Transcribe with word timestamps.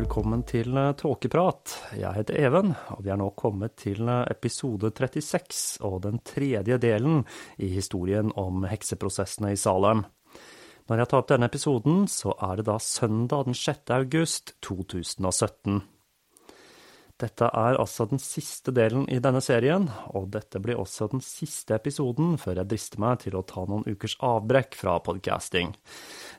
Velkommen 0.00 0.42
til 0.48 0.76
eh, 0.80 0.92
Tåkeprat. 0.96 1.72
Jeg 1.98 2.16
heter 2.16 2.38
Even, 2.40 2.70
og 2.94 3.02
vi 3.04 3.10
er 3.12 3.18
nå 3.20 3.26
kommet 3.36 3.74
til 3.82 4.08
eh, 4.08 4.22
episode 4.32 4.88
36 4.96 5.82
og 5.84 5.98
den 6.06 6.22
tredje 6.24 6.78
delen 6.80 7.20
i 7.60 7.68
historien 7.74 8.30
om 8.40 8.64
hekseprosessene 8.70 9.52
i 9.52 9.58
Salem. 9.60 10.06
Når 10.88 11.02
jeg 11.02 11.10
tar 11.10 11.20
opp 11.20 11.28
denne 11.28 11.50
episoden, 11.50 12.06
så 12.08 12.32
er 12.32 12.56
det 12.56 12.68
da 12.70 12.78
søndag 12.80 13.50
den 13.50 13.58
6. 13.58 13.92
august 13.98 14.54
2017. 14.64 15.82
Dette 17.20 17.50
er 17.52 17.76
altså 17.76 18.06
den 18.08 18.20
siste 18.22 18.72
delen 18.72 19.04
i 19.12 19.18
denne 19.20 19.42
serien, 19.44 19.86
og 20.16 20.30
dette 20.32 20.60
blir 20.62 20.78
også 20.80 21.10
den 21.12 21.20
siste 21.24 21.76
episoden 21.76 22.38
før 22.40 22.62
jeg 22.62 22.70
drister 22.70 23.02
meg 23.02 23.20
til 23.26 23.36
å 23.36 23.44
ta 23.44 23.66
noen 23.68 23.84
ukers 23.84 24.16
avbrekk 24.24 24.78
fra 24.78 24.96
podcasting. 25.04 25.74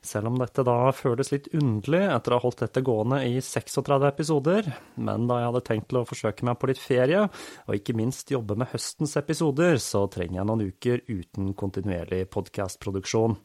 Selv 0.02 0.32
om 0.32 0.40
dette 0.42 0.66
da 0.66 0.78
føles 0.98 1.30
litt 1.34 1.52
underlig 1.54 2.02
etter 2.08 2.34
å 2.34 2.40
ha 2.40 2.46
holdt 2.48 2.64
dette 2.66 2.82
gående 2.86 3.22
i 3.30 3.38
36 3.46 4.08
episoder, 4.10 4.72
men 4.98 5.30
da 5.30 5.42
jeg 5.42 5.52
hadde 5.52 5.64
tenkt 5.70 5.90
til 5.92 6.02
å 6.02 6.06
forsøke 6.10 6.50
meg 6.50 6.58
på 6.58 6.72
litt 6.72 6.82
ferie, 6.82 7.28
og 7.68 7.78
ikke 7.78 7.98
minst 7.98 8.34
jobbe 8.34 8.58
med 8.58 8.74
høstens 8.74 9.14
episoder, 9.22 9.78
så 9.78 10.08
trenger 10.10 10.42
jeg 10.42 10.50
noen 10.50 10.68
uker 10.72 11.06
uten 11.12 11.54
kontinuerlig 11.58 12.26
podcastproduksjon. 12.34 13.38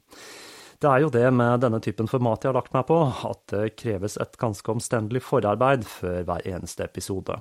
Det 0.76 0.88
er 0.90 1.00
jo 1.00 1.10
det 1.12 1.28
med 1.32 1.62
denne 1.64 1.80
typen 1.80 2.08
format 2.10 2.42
jeg 2.44 2.50
har 2.50 2.58
lagt 2.58 2.74
meg 2.76 2.84
på, 2.88 2.98
at 3.08 3.42
det 3.52 3.76
kreves 3.80 4.18
et 4.20 4.36
ganske 4.40 4.72
omstendelig 4.74 5.22
forarbeid 5.24 5.86
før 5.88 6.26
hver 6.28 6.44
eneste 6.44 6.84
episode. 6.84 7.38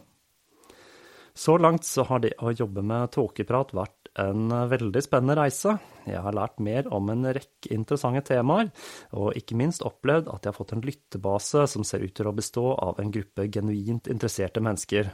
Så 1.36 1.58
langt 1.60 1.84
så 1.84 2.06
har 2.08 2.22
det 2.24 2.38
å 2.40 2.54
jobbe 2.56 2.84
med 2.86 3.12
tåkeprat 3.12 3.74
vært 3.76 4.05
en 4.22 4.54
veldig 4.70 5.02
spennende 5.04 5.36
reise. 5.40 5.76
Jeg 6.06 6.22
har 6.22 6.36
lært 6.38 6.62
mer 6.64 6.88
om 6.94 7.10
en 7.10 7.26
rekke 7.36 7.72
interessante 7.74 8.22
temaer, 8.30 8.70
og 9.18 9.36
ikke 9.38 9.58
minst 9.58 9.84
opplevd 9.86 10.30
at 10.32 10.46
jeg 10.46 10.54
har 10.54 10.58
fått 10.58 10.76
en 10.76 10.86
lyttebase 10.86 11.66
som 11.72 11.86
ser 11.88 12.06
ut 12.06 12.14
til 12.16 12.30
å 12.30 12.36
bestå 12.36 12.66
av 12.74 13.02
en 13.02 13.12
gruppe 13.14 13.48
genuint 13.52 14.10
interesserte 14.12 14.64
mennesker. 14.64 15.12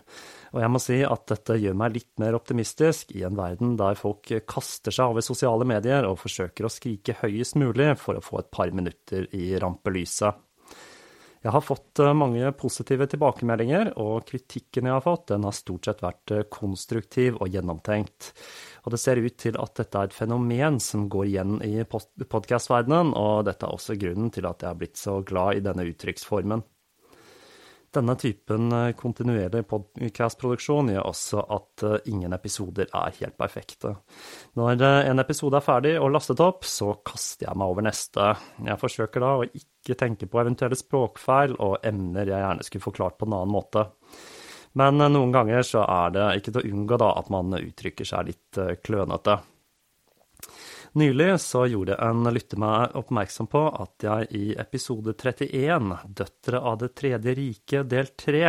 Og 0.51 0.61
jeg 0.63 0.73
må 0.73 0.83
si 0.83 0.99
at 1.07 1.25
dette 1.31 1.57
gjør 1.61 1.79
meg 1.79 1.95
litt 1.97 2.11
mer 2.21 2.37
optimistisk 2.37 3.15
i 3.15 3.25
en 3.27 3.39
verden 3.39 3.77
der 3.79 3.99
folk 3.99 4.29
kaster 4.49 4.93
seg 4.93 5.15
over 5.15 5.25
sosiale 5.25 5.67
medier 5.67 6.07
og 6.09 6.19
forsøker 6.21 6.67
å 6.67 6.73
skrike 6.73 7.17
høyest 7.23 7.57
mulig 7.59 7.93
for 8.01 8.19
å 8.19 8.25
få 8.25 8.43
et 8.43 8.51
par 8.53 8.73
minutter 8.75 9.29
i 9.37 9.53
rampelyset. 9.61 10.50
Jeg 11.41 11.55
har 11.55 11.63
fått 11.65 11.99
eh, 11.99 12.13
mange 12.13 12.51
positive 12.53 13.07
tilbakemeldinger, 13.09 13.95
og 14.01 14.27
kritikken 14.29 14.85
jeg 14.85 14.93
har 14.93 15.05
fått, 15.05 15.27
den 15.31 15.47
har 15.47 15.55
stort 15.57 15.87
sett 15.89 16.03
vært 16.05 16.33
eh, 16.35 16.43
konstruktiv 16.53 17.39
og 17.41 17.49
gjennomtenkt. 17.49 18.29
Og 18.85 18.93
det 18.93 18.99
ser 19.01 19.21
ut 19.21 19.37
til 19.41 19.57
at 19.57 19.73
dette 19.79 19.97
er 19.97 20.11
et 20.11 20.17
fenomen 20.17 20.77
som 20.83 21.07
går 21.09 21.31
igjen 21.31 21.55
i 21.65 21.81
podkastverdenen, 21.85 23.15
og 23.17 23.47
dette 23.49 23.65
er 23.65 23.73
også 23.73 23.97
grunnen 23.97 24.29
til 24.33 24.45
at 24.49 24.61
jeg 24.61 24.69
har 24.69 24.77
blitt 24.77 25.01
så 25.01 25.17
glad 25.25 25.57
i 25.57 25.65
denne 25.65 25.87
uttrykksformen. 25.89 26.61
Denne 27.91 28.13
typen 28.15 28.71
eh, 28.71 28.93
kontinuerlig 28.95 29.65
podcast-produksjon 29.67 30.93
gjør 30.93 31.09
også 31.09 31.41
at 31.51 31.83
eh, 31.83 32.05
ingen 32.13 32.31
episoder 32.31 32.87
er 32.87 33.17
helt 33.17 33.35
perfekte. 33.35 33.91
Når 34.55 34.79
eh, 34.87 35.09
en 35.09 35.19
episode 35.19 35.59
er 35.59 35.65
ferdig 35.65 35.91
og 35.99 36.13
lastet 36.15 36.39
opp, 36.43 36.63
så 36.63 36.93
kaster 37.03 37.49
jeg 37.49 37.59
meg 37.59 37.73
over 37.73 37.83
neste. 37.83 38.29
Jeg 38.63 38.79
forsøker 38.79 39.25
da 39.25 39.33
å 39.41 39.43
ikke 39.43 39.97
tenke 39.99 40.29
på 40.31 40.39
eventuelle 40.39 40.79
språkfeil 40.79 41.57
og 41.59 41.83
emner 41.83 42.31
jeg 42.31 42.45
gjerne 42.45 42.67
skulle 42.69 42.87
forklart 42.87 43.19
på 43.19 43.27
en 43.27 43.35
annen 43.41 43.55
måte. 43.57 43.83
Men 44.79 45.03
noen 45.03 45.35
ganger 45.35 45.67
så 45.67 45.83
er 45.83 46.15
det 46.15 46.29
ikke 46.39 46.55
til 46.55 46.61
å 46.61 46.69
unngå 46.71 47.01
da 47.01 47.11
at 47.19 47.31
man 47.33 47.57
uttrykker 47.59 48.07
seg 48.07 48.29
litt 48.29 48.59
klønete. 48.87 49.41
Nylig 50.93 51.39
så 51.39 51.65
gjorde 51.71 51.95
en 51.95 52.25
lytter 52.35 52.59
meg 52.59 52.95
oppmerksom 52.99 53.47
på 53.47 53.59
at 53.79 54.03
jeg 54.03 54.25
i 54.35 54.41
episode 54.59 55.13
31, 55.15 55.93
Døtre 56.19 56.59
av 56.59 56.81
det 56.81 56.89
tredje 56.99 57.35
riket 57.37 57.87
del 57.93 58.09
3, 58.19 58.41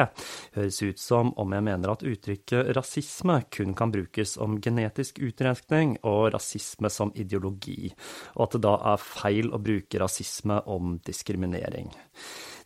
høres 0.56 0.80
ut 0.82 0.98
som 0.98 1.30
om 1.38 1.54
jeg 1.54 1.62
mener 1.68 1.92
at 1.92 2.02
uttrykket 2.02 2.72
rasisme 2.74 3.36
kun 3.46 3.76
kan 3.78 3.94
brukes 3.94 4.34
om 4.42 4.56
genetisk 4.58 5.22
utrenskning 5.22 6.00
og 6.02 6.32
rasisme 6.34 6.90
som 6.90 7.14
ideologi, 7.14 7.92
og 8.34 8.48
at 8.48 8.56
det 8.56 8.64
da 8.66 8.74
er 8.90 9.06
feil 9.06 9.54
å 9.54 9.62
bruke 9.62 10.02
rasisme 10.02 10.58
om 10.66 10.96
diskriminering. 11.06 11.94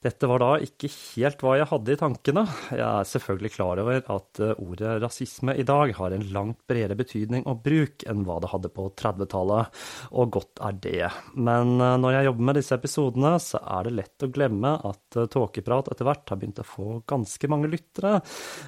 Dette 0.05 0.29
var 0.29 0.43
da 0.43 0.51
ikke 0.63 0.91
helt 0.91 1.43
hva 1.43 1.57
jeg 1.59 1.69
hadde 1.71 1.95
i 1.95 1.99
tankene. 2.01 2.45
Jeg 2.75 2.85
er 2.85 3.09
selvfølgelig 3.09 3.53
klar 3.55 3.81
over 3.83 4.03
at 4.03 4.41
eh, 4.43 4.61
ordet 4.63 4.97
rasisme 5.03 5.55
i 5.57 5.65
dag 5.67 5.93
har 5.97 6.15
en 6.15 6.27
langt 6.35 6.61
bredere 6.69 6.99
betydning 6.99 7.47
og 7.49 7.63
bruk 7.65 8.05
enn 8.09 8.25
hva 8.27 8.39
det 8.43 8.51
hadde 8.53 8.71
på 8.75 8.89
30-tallet, 8.99 9.81
og 10.13 10.35
godt 10.37 10.63
er 10.69 10.79
det. 10.85 11.11
Men 11.35 11.77
eh, 11.81 11.97
når 12.03 12.19
jeg 12.19 12.29
jobber 12.29 12.49
med 12.51 12.61
disse 12.61 12.77
episodene, 12.77 13.33
så 13.43 13.63
er 13.63 13.89
det 13.89 13.97
lett 13.97 14.27
å 14.27 14.31
glemme 14.33 14.75
at 14.91 15.21
eh, 15.21 15.29
tåkeprat 15.33 15.91
etter 15.93 16.09
hvert 16.09 16.33
har 16.33 16.41
begynt 16.41 16.63
å 16.63 16.69
få 16.69 17.01
ganske 17.09 17.53
mange 17.53 17.73
lyttere, 17.73 18.19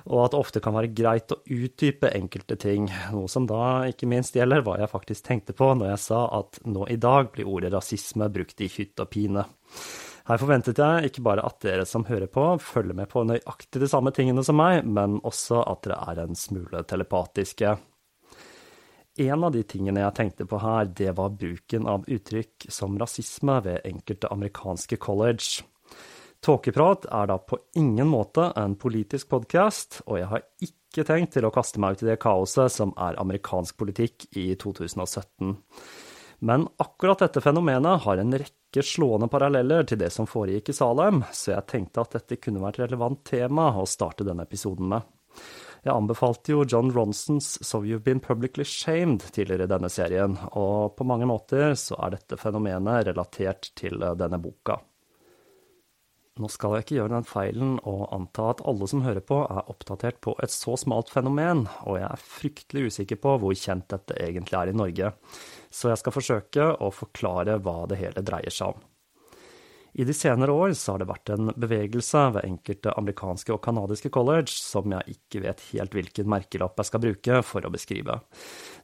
og 0.09 0.25
at 0.25 0.35
det 0.35 0.43
ofte 0.43 0.65
kan 0.65 0.77
være 0.79 0.93
greit 0.97 1.35
å 1.35 1.43
utdype 1.45 2.13
enkelte 2.17 2.59
ting, 2.61 2.89
noe 3.13 3.29
som 3.31 3.47
da 3.49 3.89
ikke 3.91 4.09
minst 4.11 4.37
gjelder 4.39 4.65
hva 4.65 4.79
jeg 4.81 4.93
faktisk 4.93 5.29
tenkte 5.29 5.57
på 5.57 5.71
når 5.77 5.93
jeg 5.93 6.05
sa 6.09 6.25
at 6.41 6.61
nå 6.69 6.89
i 6.89 6.99
dag 7.01 7.33
blir 7.35 7.49
ordet 7.49 7.73
rasisme 7.75 8.31
brukt 8.33 8.61
i 8.65 8.71
hytt 8.73 9.01
og 9.03 9.11
pine. 9.13 9.45
Her 10.29 10.37
forventet 10.37 10.77
jeg 10.77 11.09
ikke 11.09 11.23
bare 11.25 11.45
at 11.49 11.57
dere 11.65 11.87
som 11.89 12.05
hører 12.05 12.29
på, 12.29 12.43
følger 12.61 12.97
med 12.99 13.09
på 13.09 13.23
nøyaktig 13.25 13.81
de 13.81 13.89
samme 13.89 14.13
tingene 14.13 14.43
som 14.45 14.59
meg, 14.61 14.83
men 14.85 15.17
også 15.25 15.63
at 15.65 15.87
dere 15.87 16.03
er 16.13 16.21
en 16.27 16.37
smule 16.37 16.83
telepatiske. 16.85 17.71
En 19.25 19.47
av 19.49 19.55
de 19.55 19.63
tingene 19.67 20.03
jeg 20.05 20.15
tenkte 20.19 20.45
på 20.47 20.61
her, 20.61 20.91
det 21.01 21.15
var 21.17 21.33
bruken 21.33 21.89
av 21.89 22.05
uttrykk 22.05 22.69
som 22.71 22.99
rasisme 23.01 23.57
ved 23.65 23.89
enkelte 23.89 24.29
amerikanske 24.31 24.99
college. 25.01 25.65
Tåkeprat 26.45 27.09
er 27.09 27.33
da 27.33 27.39
på 27.41 27.59
ingen 27.81 28.13
måte 28.13 28.51
en 28.61 28.77
politisk 28.79 29.33
podkast, 29.33 30.03
og 30.07 30.21
jeg 30.21 30.29
har 30.31 30.45
ikke 30.63 31.07
tenkt 31.09 31.35
til 31.35 31.49
å 31.49 31.55
kaste 31.57 31.81
meg 31.81 31.97
ut 31.97 32.05
i 32.05 32.11
det 32.13 32.19
kaoset 32.21 32.77
som 32.77 32.93
er 33.01 33.17
amerikansk 33.19 33.81
politikk 33.81 34.29
i 34.37 34.53
2017. 34.61 35.57
Men 36.39 36.69
akkurat 36.79 37.19
dette 37.19 37.41
fenomenet 37.43 38.05
har 38.05 38.21
en 38.21 38.35
rekke 38.39 38.83
slående 38.85 39.27
paralleller 39.31 39.87
til 39.89 39.99
det 39.99 40.11
som 40.15 40.29
foregikk 40.31 40.71
i 40.71 40.77
Salem, 40.77 41.25
så 41.35 41.57
jeg 41.57 41.67
tenkte 41.73 42.05
at 42.05 42.15
dette 42.15 42.39
kunne 42.39 42.63
vært 42.63 42.79
et 42.79 42.87
relevant 42.87 43.25
tema 43.27 43.73
å 43.75 43.87
starte 43.91 44.27
denne 44.27 44.47
episoden 44.47 44.91
med. 44.93 45.09
Jeg 45.83 45.95
anbefalte 45.95 46.53
jo 46.53 46.65
John 46.67 46.91
Ronsons 46.95 47.57
So 47.63 47.83
You've 47.87 48.05
Been 48.07 48.21
Publicly 48.23 48.65
Shamed 48.67 49.29
tidligere 49.35 49.67
i 49.67 49.73
denne 49.73 49.91
serien, 49.91 50.37
og 50.59 50.95
på 50.99 51.07
mange 51.07 51.27
måter 51.31 51.75
så 51.79 51.99
er 52.03 52.17
dette 52.17 52.39
fenomenet 52.39 53.07
relatert 53.11 53.71
til 53.79 54.03
denne 54.19 54.43
boka. 54.43 54.79
Nå 56.39 56.49
skal 56.53 56.77
jeg 56.77 56.85
ikke 56.85 56.97
gjøre 57.01 57.15
den 57.17 57.27
feilen 57.27 57.73
og 57.89 58.05
anta 58.15 58.53
at 58.53 58.61
alle 58.71 58.87
som 58.91 59.03
hører 59.03 59.25
på, 59.27 59.41
er 59.43 59.71
oppdatert 59.73 60.21
på 60.23 60.37
et 60.45 60.53
så 60.55 60.77
smalt 60.79 61.11
fenomen, 61.11 61.65
og 61.83 61.99
jeg 61.99 62.07
er 62.07 62.29
fryktelig 62.35 62.93
usikker 62.93 63.19
på 63.23 63.35
hvor 63.43 63.57
kjent 63.59 63.89
dette 63.91 64.19
egentlig 64.23 64.59
er 64.61 64.71
i 64.71 64.77
Norge, 64.77 65.11
så 65.75 65.91
jeg 65.91 66.03
skal 66.03 66.15
forsøke 66.15 66.69
å 66.79 66.93
forklare 66.95 67.59
hva 67.65 67.81
det 67.91 67.99
hele 68.03 68.23
dreier 68.23 68.55
seg 68.55 68.77
om. 68.77 68.87
I 69.93 70.05
de 70.05 70.15
senere 70.15 70.53
år 70.53 70.75
så 70.77 70.95
har 70.95 71.03
det 71.03 71.09
vært 71.09 71.31
en 71.33 71.53
bevegelse 71.57 72.25
ved 72.35 72.47
enkelte 72.47 72.93
amerikanske 73.01 73.55
og 73.55 73.63
canadiske 73.65 74.11
college 74.15 74.53
som 74.53 74.93
jeg 74.93 75.17
ikke 75.17 75.43
vet 75.47 75.65
helt 75.73 75.97
hvilken 75.97 76.29
merkelapp 76.29 76.79
jeg 76.79 76.91
skal 76.91 77.03
bruke 77.03 77.41
for 77.47 77.65
å 77.65 77.73
beskrive. 77.73 78.19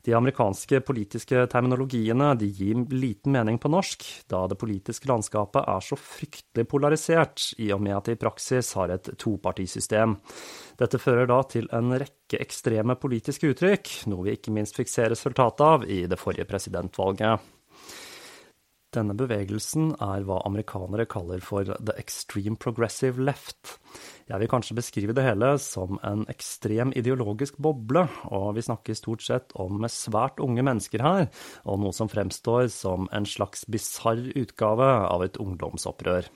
De 0.04 0.12
amerikanske 0.16 0.80
politiske 0.84 1.46
terminologiene 1.52 2.32
de 2.40 2.50
gir 2.52 2.82
liten 2.92 3.32
mening 3.36 3.60
på 3.60 3.70
norsk, 3.72 4.04
da 4.28 4.42
det 4.50 4.58
politiske 4.60 5.08
landskapet 5.08 5.64
er 5.64 5.84
så 5.84 5.96
fryktelig 5.96 6.66
polarisert, 6.68 7.50
i 7.60 7.70
og 7.72 7.80
med 7.84 7.96
at 7.96 8.10
det 8.10 8.18
i 8.18 8.22
praksis 8.24 8.74
har 8.76 8.92
et 8.92 9.08
topartisystem. 9.20 10.18
Dette 10.80 11.00
fører 11.00 11.28
da 11.30 11.40
til 11.48 11.70
en 11.72 11.94
rekke 11.96 12.40
ekstreme 12.42 12.98
politiske 13.00 13.52
uttrykk, 13.54 13.92
noe 14.12 14.28
vi 14.28 14.36
ikke 14.36 14.52
minst 14.54 14.76
fikk 14.76 14.92
se 14.92 15.08
resultatet 15.12 15.64
av 15.64 15.88
i 15.88 16.04
det 16.10 16.20
forrige 16.20 16.48
presidentvalget. 16.50 17.53
Denne 18.94 19.14
bevegelsen 19.18 19.88
er 19.98 20.22
hva 20.26 20.36
amerikanere 20.46 21.06
kaller 21.10 21.40
for 21.42 21.66
the 21.66 21.94
extreme 21.98 22.54
progressive 22.60 23.18
left. 23.18 23.78
Jeg 24.30 24.38
vil 24.40 24.50
kanskje 24.52 24.76
beskrive 24.78 25.16
det 25.16 25.24
hele 25.26 25.50
som 25.62 25.98
en 26.06 26.22
ekstrem 26.30 26.94
ideologisk 26.94 27.58
boble, 27.58 28.06
og 28.30 28.54
vi 28.54 28.64
snakker 28.64 28.98
stort 28.98 29.26
sett 29.26 29.56
om 29.58 29.82
svært 29.90 30.38
unge 30.42 30.62
mennesker 30.62 31.02
her, 31.02 31.26
og 31.66 31.82
noe 31.82 31.96
som 31.96 32.10
fremstår 32.12 32.70
som 32.70 33.10
en 33.10 33.26
slags 33.26 33.66
bisarr 33.66 34.30
utgave 34.38 34.88
av 35.10 35.26
et 35.26 35.42
ungdomsopprør. 35.42 36.30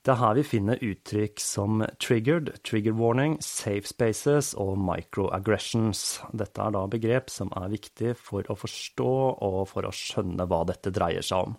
Det 0.00 0.14
er 0.14 0.20
her 0.22 0.36
vi 0.38 0.42
finner 0.48 0.80
uttrykk 0.80 1.42
som 1.44 1.82
triggered, 2.00 2.54
trigger 2.64 2.94
warning, 2.96 3.34
safe 3.44 3.84
spaces 3.84 4.54
og 4.56 4.78
microaggressions. 4.80 6.22
Dette 6.32 6.64
er 6.64 6.72
da 6.72 6.86
begrep 6.88 7.28
som 7.28 7.52
er 7.60 7.68
viktig 7.74 8.14
for 8.16 8.48
å 8.48 8.56
forstå 8.56 9.10
og 9.44 9.58
for 9.68 9.84
å 9.84 9.92
skjønne 9.92 10.48
hva 10.48 10.62
dette 10.70 10.92
dreier 10.96 11.26
seg 11.26 11.50
om. 11.50 11.58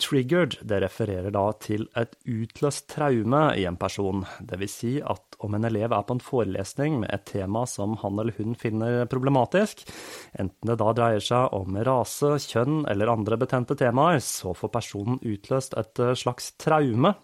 Triggered 0.00 0.56
det 0.64 0.78
refererer 0.80 1.32
da 1.34 1.42
til 1.60 1.84
et 1.98 2.14
utløst 2.24 2.86
traume 2.88 3.42
i 3.60 3.66
en 3.68 3.76
person, 3.80 4.22
dvs. 4.40 4.72
Si 4.80 4.92
at 5.04 5.36
om 5.44 5.56
en 5.56 5.66
elev 5.68 5.92
er 5.92 6.06
på 6.06 6.16
en 6.16 6.22
forelesning 6.24 7.00
med 7.02 7.12
et 7.12 7.26
tema 7.28 7.66
som 7.68 7.98
han 8.00 8.20
eller 8.20 8.36
hun 8.38 8.56
finner 8.58 9.04
problematisk, 9.12 9.84
enten 10.40 10.72
det 10.72 10.78
da 10.80 10.94
dreier 10.96 11.24
seg 11.24 11.52
om 11.56 11.76
rase, 11.84 12.32
kjønn 12.46 12.84
eller 12.88 13.12
andre 13.12 13.40
betente 13.40 13.76
temaer, 13.76 14.22
så 14.24 14.54
får 14.56 14.72
personen 14.72 15.20
utløst 15.20 15.76
et 15.80 16.00
eh, 16.00 16.16
slags 16.16 16.54
traume, 16.60 17.14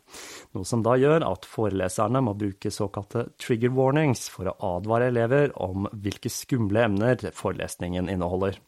noe 0.52 0.68
som 0.68 0.84
da 0.84 0.98
gjør 1.00 1.24
at 1.30 1.48
foreleserne 1.48 2.24
må 2.28 2.36
bruke 2.36 2.72
såkalte 2.72 3.28
trigger 3.40 3.72
warnings 3.76 4.28
for 4.32 4.52
å 4.52 4.56
advare 4.76 5.08
elever 5.12 5.52
om 5.64 5.88
hvilke 5.96 6.32
skumle 6.32 6.84
emner 6.90 7.30
forelesningen 7.32 8.12
inneholder. 8.12 8.60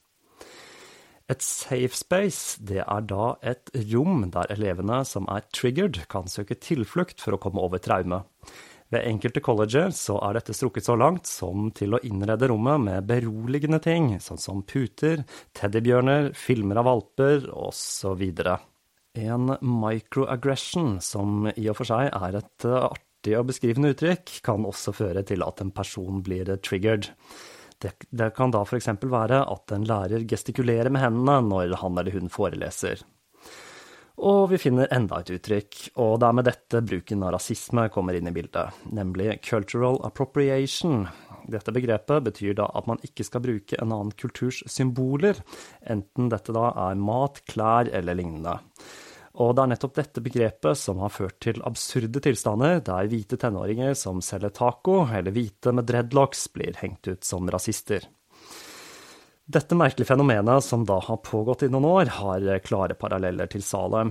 Et 1.28 1.44
safe 1.44 1.92
space 1.92 2.56
det 2.64 2.80
er 2.80 3.04
da 3.04 3.34
et 3.44 3.68
rom 3.90 4.24
der 4.32 4.48
elevene 4.54 5.02
som 5.04 5.28
er 5.28 5.44
triggered, 5.52 6.00
kan 6.08 6.30
søke 6.30 6.56
tilflukt 6.56 7.20
for 7.20 7.36
å 7.36 7.40
komme 7.42 7.60
over 7.60 7.82
traume. 7.84 8.22
Ved 8.88 9.04
enkelte 9.04 9.42
colleger 9.44 9.90
så 9.92 10.16
er 10.24 10.38
dette 10.38 10.54
strukket 10.56 10.86
så 10.86 10.94
langt 10.96 11.28
som 11.28 11.68
til 11.76 11.92
å 11.92 12.00
innrede 12.08 12.48
rommet 12.48 12.80
med 12.86 13.08
beroligende 13.10 13.82
ting, 13.84 14.14
sånn 14.24 14.40
som 14.40 14.62
puter, 14.64 15.26
teddybjørner, 15.58 16.30
filmer 16.32 16.80
av 16.80 16.88
valper 16.88 17.44
osv. 17.52 18.24
En 19.18 19.52
microaggression, 19.60 20.96
som 21.04 21.50
i 21.52 21.68
og 21.68 21.76
for 21.82 21.90
seg 21.90 22.08
er 22.08 22.40
et 22.40 22.68
artig 22.72 23.36
og 23.36 23.50
beskrivende 23.50 23.92
uttrykk, 23.92 24.38
kan 24.48 24.64
også 24.64 24.96
føre 24.96 25.26
til 25.28 25.44
at 25.44 25.60
en 25.60 25.74
person 25.76 26.24
blir 26.24 26.56
triggered. 26.64 27.12
Det, 27.78 27.92
det 28.10 28.32
kan 28.34 28.50
da 28.50 28.64
f.eks. 28.66 28.88
være 29.06 29.44
at 29.46 29.74
en 29.76 29.86
lærer 29.86 30.26
gestikulerer 30.28 30.90
med 30.90 31.04
hendene 31.04 31.38
når 31.46 31.76
han 31.82 32.00
eller 32.00 32.16
hun 32.18 32.32
foreleser. 32.32 33.04
Og 34.18 34.48
vi 34.50 34.58
finner 34.58 34.90
enda 34.90 35.20
et 35.22 35.30
uttrykk, 35.30 35.76
og 36.02 36.16
det 36.18 36.26
er 36.26 36.34
med 36.34 36.48
dette 36.48 36.80
bruken 36.82 37.20
av 37.22 37.36
rasisme 37.36 37.84
kommer 37.94 38.18
inn 38.18 38.26
i 38.26 38.34
bildet, 38.34 38.74
nemlig 38.90 39.36
cultural 39.46 40.00
appropriation. 40.08 41.04
Dette 41.46 41.72
begrepet 41.72 42.26
betyr 42.26 42.56
da 42.58 42.66
at 42.74 42.88
man 42.90 42.98
ikke 43.06 43.28
skal 43.28 43.44
bruke 43.44 43.78
en 43.78 43.94
annen 43.94 44.10
kulturs 44.18 44.64
symboler, 44.66 45.38
enten 45.86 46.32
dette 46.32 46.54
da 46.56 46.72
er 46.88 46.98
mat, 46.98 47.44
klær 47.46 47.92
eller 47.94 48.18
lignende. 48.18 48.58
Og 49.38 49.54
det 49.54 49.62
er 49.62 49.70
nettopp 49.70 49.94
dette 49.94 50.22
begrepet 50.22 50.78
som 50.78 50.98
har 50.98 51.12
ført 51.14 51.38
til 51.44 51.60
absurde 51.66 52.22
tilstander, 52.22 52.80
der 52.82 53.10
hvite 53.10 53.38
tenåringer 53.38 53.94
som 53.98 54.22
selger 54.24 54.50
taco, 54.54 55.04
eller 55.06 55.34
hvite 55.34 55.74
med 55.74 55.86
dreadlocks, 55.86 56.48
blir 56.54 56.78
hengt 56.80 57.06
ut 57.06 57.26
som 57.26 57.46
rasister. 57.50 58.08
Dette 59.48 59.78
merkelige 59.78 60.10
fenomenet, 60.10 60.64
som 60.64 60.82
da 60.84 60.98
har 61.00 61.22
pågått 61.24 61.62
i 61.64 61.70
noen 61.72 61.86
år, 61.88 62.10
har 62.18 62.48
klare 62.66 62.98
paralleller 62.98 63.48
til 63.48 63.62
Salem. 63.64 64.10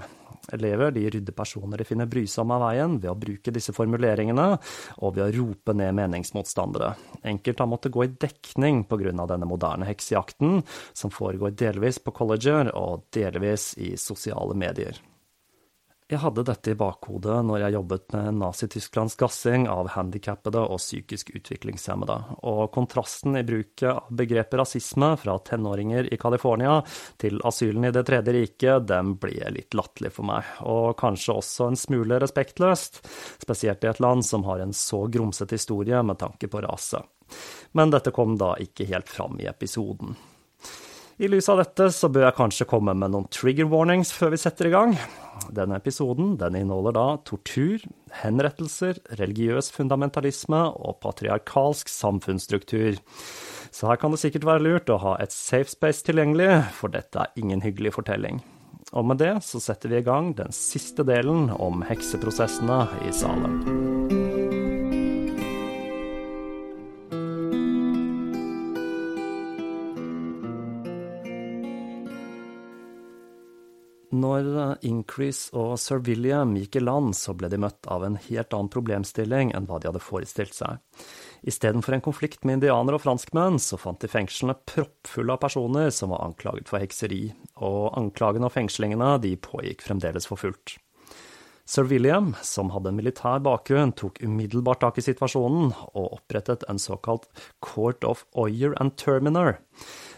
Elever 0.56 0.94
de 0.95 1.03
rydder 1.12 1.35
personer 1.35 1.77
de 1.77 1.85
finner 1.85 2.07
brysomme 2.09 2.56
av 2.56 2.63
veien, 2.63 2.95
ved 3.03 3.12
å 3.12 3.18
bruke 3.19 3.51
disse 3.53 3.75
formuleringene, 3.75 4.47
og 5.03 5.13
ved 5.18 5.25
å 5.27 5.33
rope 5.35 5.75
ned 5.75 5.91
meningsmotstandere. 6.00 6.94
Enkelte 7.27 7.65
har 7.65 7.69
måttet 7.69 7.94
gå 7.94 8.07
i 8.07 8.15
dekning 8.15 8.85
pga. 8.88 9.12
denne 9.27 9.45
moderne 9.45 9.85
heksejakten, 9.85 10.63
som 10.94 11.12
foregår 11.12 11.51
delvis 11.51 12.00
på 12.00 12.15
colleger 12.15 12.71
og 12.74 13.06
delvis 13.12 13.75
i 13.77 13.97
sosiale 13.97 14.56
medier. 14.56 14.95
Jeg 16.07 16.21
hadde 16.24 16.45
dette 16.48 16.71
i 16.71 16.75
bakhodet 16.80 17.42
når 17.44 17.65
jeg 17.65 17.74
jobbet 17.75 18.13
med 18.13 18.38
Nazi-Tysklands 18.39 19.18
gassing 19.19 19.65
av 19.68 19.89
handikappede 19.92 20.62
og 20.63 20.80
psykisk 20.80 21.33
utviklingshemmede, 21.36 22.15
og 22.48 22.69
kontrasten 22.71 23.36
i 23.36 23.42
bruket 23.44 23.89
av 23.92 24.13
begrepet 24.15 24.56
rasisme 24.62 25.09
fra 25.19 25.36
tenåringer 25.50 26.07
i 26.07 26.19
California 26.21 26.77
til 27.19 27.44
asylen 27.44 27.89
i 27.89 27.92
Det 27.92 28.06
tredje 28.07 28.38
riket, 28.38 28.88
den 28.88 29.18
ble 29.19 29.51
litt 29.51 29.75
latterlig 29.75 30.13
for 30.15 30.30
meg, 30.31 30.48
og 30.63 30.95
kanskje 31.04 31.36
også 31.42 31.68
en 31.68 31.81
smule 31.83 32.21
respektløst, 32.24 33.01
spesielt 33.44 33.83
i 33.83 33.92
et 33.92 34.00
land 34.00 34.24
som 34.24 34.48
har 34.48 34.63
en 34.63 34.71
så 34.71 35.03
grumsete 35.12 35.60
historie 35.60 36.00
med 36.08 36.24
tanke 36.24 36.48
på 36.48 36.63
rase. 36.63 37.03
Men 37.75 37.91
dette 37.91 38.15
kom 38.15 38.39
da 38.39 38.55
ikke 38.63 38.88
helt 38.88 39.12
fram 39.12 39.41
i 39.43 39.51
episoden. 39.51 40.15
I 41.17 41.25
lys 41.25 41.47
av 41.50 41.57
dette 41.57 41.88
så 41.89 42.12
bør 42.13 42.27
jeg 42.27 42.38
kanskje 42.38 42.67
komme 42.69 42.93
med 42.93 43.09
noen 43.09 43.25
trigger 43.33 43.65
warnings 43.71 44.12
før 44.13 44.36
vi 44.36 44.38
setter 44.38 44.67
i 44.69 44.74
gang. 44.75 44.91
Denne 45.50 45.79
episoden 45.81 46.36
den 46.38 46.59
inneholder 46.59 46.93
da 46.93 47.05
tortur, 47.25 47.81
henrettelser, 48.19 49.00
religiøs 49.17 49.71
fundamentalisme 49.74 50.59
og 50.77 51.00
patriarkalsk 51.01 51.89
samfunnsstruktur. 51.89 53.01
Så 53.74 53.89
her 53.89 53.97
kan 53.97 54.13
det 54.13 54.21
sikkert 54.21 54.45
være 54.45 54.65
lurt 54.67 54.93
å 54.93 55.00
ha 55.01 55.15
et 55.17 55.33
safe 55.33 55.74
space 55.74 56.05
tilgjengelig, 56.05 56.51
for 56.77 56.93
dette 56.93 57.25
er 57.25 57.41
ingen 57.41 57.65
hyggelig 57.65 57.95
fortelling. 57.97 58.43
Og 58.93 59.09
med 59.09 59.17
det 59.17 59.33
så 59.43 59.59
setter 59.63 59.89
vi 59.89 60.03
i 60.03 60.05
gang 60.05 60.36
den 60.38 60.53
siste 60.53 61.01
delen 61.07 61.50
om 61.57 61.81
hekseprosessene 61.89 62.83
i 63.09 63.17
Salem. 63.25 64.26
Når 74.38 74.58
eh, 74.62 74.88
Increase 74.89 75.50
og 75.58 75.77
Sir 75.82 76.01
William 76.06 76.53
gikk 76.58 76.77
i 76.77 76.84
land, 76.84 77.15
så 77.17 77.34
ble 77.38 77.50
de 77.50 77.60
møtt 77.62 77.88
av 77.89 78.06
en 78.06 78.17
helt 78.27 78.53
annen 78.53 78.72
problemstilling 78.74 79.53
enn 79.58 79.67
hva 79.70 79.79
de 79.82 79.89
hadde 79.89 80.03
forestilt 80.03 80.58
seg. 80.58 80.82
Istedenfor 81.48 81.98
en 81.98 82.06
konflikt 82.06 82.46
med 82.46 82.60
indianere 82.60 83.00
og 83.00 83.06
franskmenn, 83.06 83.60
så 83.62 83.79
fant 83.82 84.01
de 84.01 84.10
fengslene 84.12 84.58
proppfulle 84.70 85.34
av 85.34 85.41
personer 85.41 85.89
som 85.94 86.13
var 86.13 86.25
anklaget 86.25 86.70
for 86.70 86.84
hekseri, 86.84 87.24
og 87.58 87.96
anklagene 87.98 88.50
og 88.50 88.53
fengslingene 88.53 89.15
de 89.24 89.38
pågikk 89.41 89.86
fremdeles 89.86 90.29
for 90.29 90.41
fullt. 90.41 90.77
Sir 91.67 91.84
William, 91.89 92.32
som 92.48 92.70
hadde 92.72 92.94
en 92.94 93.00
militær 93.00 93.41
bakgrunn, 93.44 93.91
tok 93.91 94.22
umiddelbart 94.24 94.79
tak 94.86 95.01
i 95.01 95.03
situasjonen 95.03 95.74
og 95.89 96.13
opprettet 96.22 96.63
en 96.72 96.79
såkalt 96.79 97.27
Court 97.60 98.08
of 98.08 98.24
Oyer 98.39 98.77
and 98.79 98.96
Terminer. 98.96 99.58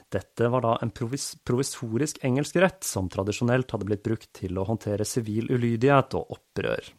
Dette 0.10 0.48
var 0.50 0.66
da 0.66 0.78
en 0.82 0.90
provis 0.96 1.36
provisorisk 1.46 2.24
engelsk 2.26 2.58
rett 2.64 2.86
som 2.86 3.10
tradisjonelt 3.14 3.70
hadde 3.72 3.90
blitt 3.90 4.06
brukt 4.06 4.32
til 4.40 4.58
å 4.58 4.66
håndtere 4.66 5.06
sivil 5.06 5.52
ulydighet 5.54 6.18
og 6.18 6.34
opprør. 6.38 6.90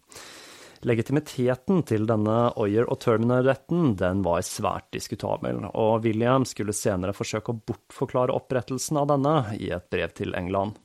Legitimiteten 0.88 1.82
til 1.84 2.06
denne 2.08 2.36
Oyer 2.62 2.86
og 2.88 3.02
Terminer-retten 3.02 3.98
den 4.00 4.22
var 4.24 4.40
svært 4.46 4.86
diskutabel, 4.96 5.58
og 5.74 6.06
William 6.06 6.46
skulle 6.48 6.72
senere 6.72 7.12
forsøke 7.12 7.52
å 7.52 7.60
bortforklare 7.68 8.32
opprettelsen 8.32 8.96
av 9.02 9.10
denne 9.10 9.34
i 9.58 9.68
et 9.76 9.90
brev 9.92 10.14
til 10.16 10.32
England. 10.38 10.78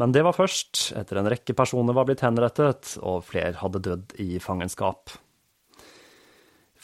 Men 0.00 0.14
det 0.16 0.24
var 0.24 0.36
først 0.36 0.94
etter 0.96 1.20
en 1.20 1.28
rekke 1.28 1.56
personer 1.56 1.96
var 1.96 2.08
blitt 2.08 2.24
henrettet, 2.24 2.96
og 3.04 3.26
flere 3.28 3.60
hadde 3.60 3.84
dødd 3.84 4.16
i 4.24 4.38
fangenskap. 4.40 5.12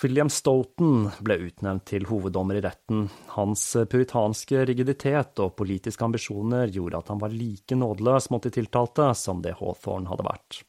William 0.02 0.30
Stoughton 0.30 1.06
ble 1.22 1.36
utnevnt 1.46 1.84
til 1.86 2.08
hoveddommer 2.08 2.58
i 2.58 2.62
retten. 2.64 3.04
Hans 3.36 3.62
puritanske 3.86 4.64
rigiditet 4.66 5.38
og 5.42 5.54
politiske 5.60 6.02
ambisjoner 6.02 6.72
gjorde 6.74 6.98
at 6.98 7.12
han 7.12 7.22
var 7.22 7.34
like 7.34 7.78
nådeløs 7.78 8.26
mot 8.34 8.42
de 8.42 8.50
tiltalte 8.56 9.12
som 9.18 9.44
det 9.44 9.54
Hawthorne 9.60 10.10
hadde 10.10 10.26
vært. 10.26 10.60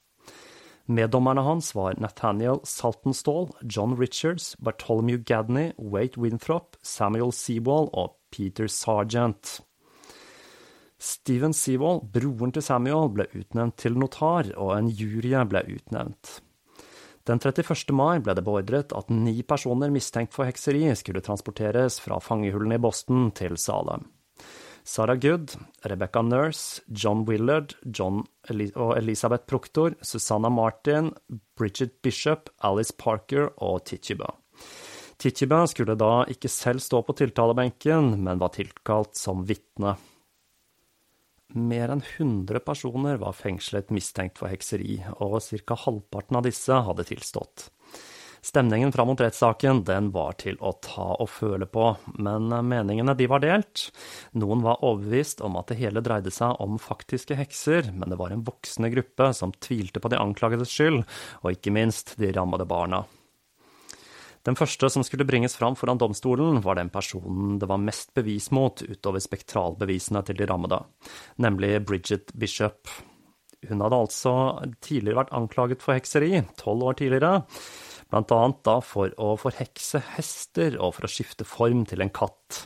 Meddommerne 0.86 1.42
hans 1.48 1.72
var 1.74 1.98
Nathaniel 1.98 2.60
Saltonstall, 2.68 3.50
John 3.64 3.98
Richards, 3.98 4.54
Bartholomew 4.60 5.18
Gadney, 5.18 5.72
Wade 5.78 6.20
Winthrop, 6.20 6.78
Samuel 6.84 7.32
Seawall 7.34 7.90
og 7.94 8.18
Peter 8.36 8.68
Sargent. 8.68 9.62
Stephen 11.00 11.54
Seawall, 11.58 12.04
broren 12.06 12.54
til 12.54 12.64
Samuel, 12.64 13.10
ble 13.16 13.32
utnevnt 13.34 13.80
til 13.82 13.98
notar, 13.98 14.54
og 14.60 14.76
en 14.78 14.92
jury 14.92 15.34
ble 15.50 15.66
utnevnt. 15.74 16.42
Den 17.24 17.40
31. 17.40 17.94
mai 17.96 18.20
ble 18.20 18.34
det 18.36 18.44
beordret 18.44 18.92
at 18.92 19.12
ni 19.12 19.38
personer 19.48 19.92
mistenkt 19.94 20.34
for 20.36 20.44
hekseri 20.44 20.90
skulle 21.00 21.24
transporteres 21.24 22.02
fra 22.04 22.18
fangehullene 22.20 22.76
i 22.76 22.84
Boston 22.84 23.30
til 23.38 23.56
Salem. 23.56 24.10
Sarah 24.84 25.16
Good, 25.16 25.54
Rebecca 25.88 26.22
Nurse, 26.22 26.82
John 26.92 27.24
Willard 27.24 27.78
John 27.88 28.26
og 28.76 28.98
Elisabeth 28.98 29.48
Proktor, 29.48 29.96
Susanna 30.02 30.52
Martin, 30.52 31.14
Bridget 31.56 32.02
Bishop, 32.04 32.50
Alice 32.60 32.92
Parker 32.98 33.54
og 33.64 33.86
Tichiba. 33.88 34.28
Tichiba 35.18 35.62
skulle 35.72 35.96
da 35.96 36.26
ikke 36.28 36.52
selv 36.52 36.84
stå 36.84 37.00
på 37.08 37.16
tiltalebenken, 37.16 38.18
men 38.26 38.44
var 38.44 38.52
tilkalt 38.52 39.16
som 39.16 39.46
vitne. 39.48 39.96
Mer 41.54 41.92
enn 41.94 42.02
100 42.02 42.60
personer 42.66 43.20
var 43.22 43.36
fengslet 43.38 43.92
mistenkt 43.94 44.40
for 44.42 44.50
hekseri, 44.50 44.98
og 45.22 45.38
ca. 45.38 45.78
halvparten 45.86 46.40
av 46.40 46.48
disse 46.48 46.80
hadde 46.88 47.06
tilstått. 47.06 47.70
Stemningen 48.44 48.92
fram 48.92 49.08
mot 49.08 49.22
rettssaken 49.22 49.86
den 49.88 50.10
var 50.12 50.34
til 50.42 50.58
å 50.60 50.74
ta 50.84 51.14
og 51.14 51.30
føle 51.32 51.64
på, 51.70 51.94
men 52.20 52.50
meningene 52.68 53.16
de 53.16 53.30
var 53.32 53.40
delt. 53.46 53.86
Noen 54.36 54.66
var 54.66 54.84
overbevist 54.84 55.40
om 55.46 55.56
at 55.62 55.72
det 55.72 55.80
hele 55.80 56.04
dreide 56.04 56.34
seg 56.34 56.60
om 56.60 56.76
faktiske 56.82 57.38
hekser, 57.40 57.94
men 57.94 58.12
det 58.12 58.20
var 58.20 58.36
en 58.36 58.44
voksende 58.44 58.92
gruppe 58.92 59.30
som 59.38 59.56
tvilte 59.64 60.04
på 60.04 60.12
de 60.12 60.20
anklagedes 60.20 60.74
skyld, 60.74 61.06
og 61.46 61.54
ikke 61.56 61.72
minst 61.72 62.18
de 62.20 62.34
rammede 62.36 62.68
barna. 62.68 63.06
Den 64.44 64.58
første 64.60 64.90
som 64.92 65.06
skulle 65.08 65.28
bringes 65.28 65.56
fram 65.56 65.78
foran 65.80 66.00
domstolen, 66.02 66.60
var 66.66 66.76
den 66.76 66.92
personen 66.92 67.56
det 67.62 67.70
var 67.70 67.80
mest 67.80 68.12
bevis 68.18 68.50
mot 68.52 68.82
utover 68.84 69.24
spektralbevisene 69.24 70.24
til 70.28 70.42
de 70.42 70.48
rammede, 70.50 70.82
nemlig 71.40 71.78
Bridget 71.88 72.34
Bishop. 72.36 72.92
Hun 73.70 73.80
hadde 73.86 74.02
altså 74.04 74.34
tidligere 74.84 75.22
vært 75.22 75.34
anklaget 75.38 75.86
for 75.86 75.96
hekseri, 75.96 76.42
tolv 76.60 76.90
år 76.90 77.00
tidligere, 77.00 77.46
blant 78.12 78.36
annet 78.36 78.60
da 78.68 78.78
for 78.84 79.16
å 79.16 79.34
forhekse 79.40 80.04
hester 80.18 80.76
og 80.76 80.98
for 80.98 81.08
å 81.08 81.14
skifte 81.14 81.48
form 81.48 81.86
til 81.88 82.04
en 82.04 82.12
katt. 82.12 82.66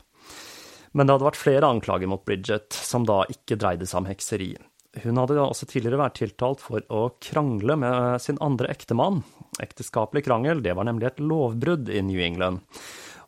Men 0.97 1.05
det 1.05 1.13
hadde 1.13 1.29
vært 1.29 1.43
flere 1.43 1.69
anklager 1.69 2.09
mot 2.09 2.25
Bridget, 2.25 2.73
som 2.73 3.05
da 3.05 3.21
ikke 3.29 3.59
dreide 3.59 3.85
seg 3.85 4.01
om 4.01 4.09
hekseri. 4.09 4.55
Hun 5.03 5.19
hadde 5.21 5.37
også 5.37 5.67
tidligere 5.69 5.99
vært 6.01 6.17
tiltalt 6.23 6.63
for 6.63 6.81
å 6.89 7.09
krangle 7.21 7.75
med 7.77 8.23
sin 8.23 8.39
andre 8.41 8.71
ektemann. 8.73 9.21
Ekteskapelig 9.63 10.25
krangel, 10.27 10.61
det 10.63 10.75
var 10.77 10.87
nemlig 10.87 11.09
et 11.09 11.21
lovbrudd 11.23 11.89
i 11.89 12.03
New 12.05 12.21
England. 12.21 12.63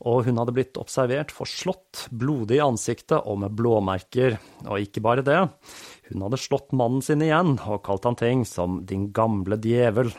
Og 0.07 0.23
hun 0.29 0.39
hadde 0.39 0.53
blitt 0.55 0.79
observert 0.79 1.33
forslått, 1.35 2.05
blodig 2.15 2.59
i 2.59 2.63
ansiktet 2.63 3.19
og 3.19 3.41
med 3.41 3.55
blåmerker. 3.57 4.37
Og 4.69 4.85
ikke 4.85 5.03
bare 5.03 5.25
det, 5.25 5.41
hun 6.09 6.23
hadde 6.25 6.39
slått 6.39 6.71
mannen 6.71 7.03
sin 7.03 7.23
igjen 7.25 7.57
og 7.65 7.83
kalt 7.87 8.07
han 8.07 8.19
ting 8.19 8.45
som 8.47 8.81
din 8.87 9.09
gamle 9.15 9.59
djevel. 9.59 10.13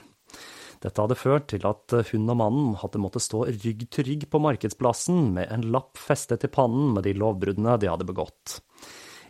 Dette 0.80 0.96
hadde 0.96 1.18
ført 1.18 1.50
til 1.52 1.64
at 1.68 1.92
hun 2.12 2.32
og 2.32 2.38
mannen 2.40 2.76
hadde 2.80 3.00
måttet 3.02 3.24
stå 3.24 3.44
rygg 3.50 3.84
til 3.92 4.06
rygg 4.06 4.26
på 4.32 4.40
markedsplassen 4.40 5.34
med 5.36 5.50
en 5.52 5.66
lapp 5.72 6.00
festet 6.00 6.46
i 6.46 6.52
pannen 6.52 6.94
med 6.96 7.04
de 7.04 7.12
lovbruddene 7.20 7.76
de 7.80 7.90
hadde 7.90 8.08
begått. 8.08 8.60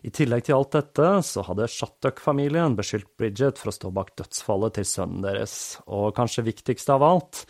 I 0.00 0.10
tillegg 0.14 0.46
til 0.46 0.56
alt 0.56 0.72
dette 0.72 1.08
så 1.28 1.44
hadde 1.44 1.68
Shattuck-familien 1.68 2.76
beskyldt 2.78 3.10
Bridget 3.20 3.60
for 3.60 3.68
å 3.68 3.76
stå 3.76 3.92
bak 3.92 4.14
dødsfallet 4.16 4.78
til 4.78 4.88
sønnen 4.88 5.24
deres, 5.26 5.54
og 5.84 6.14
kanskje 6.16 6.46
viktigst 6.48 6.92
av 6.92 7.04
alt, 7.04 7.44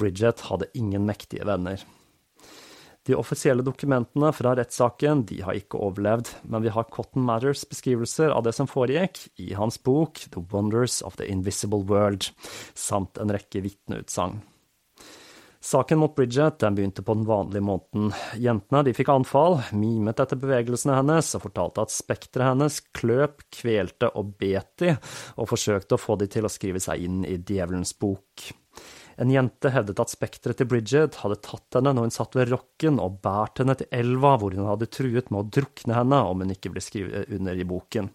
Bridget 0.00 0.44
hadde 0.50 0.68
ingen 0.76 1.06
mektige 1.08 1.48
venner. 1.48 1.80
De 3.04 3.16
offisielle 3.16 3.64
dokumentene 3.64 4.30
fra 4.32 4.54
rettssaken 4.56 5.26
de 5.28 5.42
har 5.44 5.56
ikke 5.58 5.80
overlevd, 5.80 6.30
men 6.48 6.64
vi 6.64 6.72
har 6.72 6.88
Cotton 6.92 7.24
Matters 7.24 7.66
beskrivelser 7.68 8.32
av 8.32 8.46
det 8.46 8.54
som 8.56 8.68
foregikk, 8.68 9.26
i 9.36 9.52
hans 9.56 9.76
bok 9.76 10.22
The 10.32 10.44
Wonders 10.52 11.02
of 11.04 11.20
the 11.20 11.28
Invisible 11.28 11.84
World, 11.88 12.30
samt 12.72 13.20
en 13.20 13.32
rekke 13.32 13.64
vitneutsagn. 13.64 14.40
Saken 15.64 15.98
mot 15.98 16.14
Bridget 16.14 16.58
den 16.58 16.74
begynte 16.74 17.02
på 17.02 17.14
den 17.14 17.24
vanlige 17.24 17.64
måten. 17.64 18.10
Jentene 18.36 18.82
de 18.84 18.92
fikk 18.92 19.08
anfall, 19.08 19.62
mimet 19.72 20.18
etter 20.20 20.36
bevegelsene 20.36 20.98
hennes 20.98 21.30
og 21.38 21.46
fortalte 21.46 21.86
at 21.86 21.92
spekteret 21.94 22.50
hennes 22.50 22.82
kløp, 22.92 23.46
kvelte 23.48 24.10
og 24.12 24.34
bet 24.42 24.74
de, 24.82 24.90
og 25.40 25.48
forsøkte 25.48 25.96
å 25.96 26.02
få 26.02 26.18
de 26.20 26.28
til 26.34 26.44
å 26.44 26.50
skrive 26.52 26.82
seg 26.84 27.06
inn 27.06 27.22
i 27.24 27.38
Djevelens 27.40 27.94
bok. 27.96 28.44
En 29.16 29.32
jente 29.32 29.70
hevdet 29.72 30.02
at 30.04 30.12
spekteret 30.12 30.60
til 30.60 30.68
Bridget 30.68 31.16
hadde 31.22 31.38
tatt 31.46 31.78
henne 31.78 31.94
når 31.96 32.10
hun 32.10 32.12
satt 32.12 32.36
ved 32.36 32.52
rokken 32.52 32.98
og 33.00 33.22
båret 33.24 33.62
henne 33.62 33.76
til 33.80 33.88
elva, 34.02 34.34
hvor 34.42 34.52
hun 34.52 34.68
hadde 34.68 34.90
truet 34.92 35.30
med 35.30 35.46
å 35.46 35.48
drukne 35.60 35.96
henne 35.96 36.18
om 36.28 36.42
hun 36.44 36.52
ikke 36.52 36.74
ble 36.74 36.82
skrevet 36.84 37.32
under 37.38 37.56
i 37.56 37.64
boken. 37.72 38.10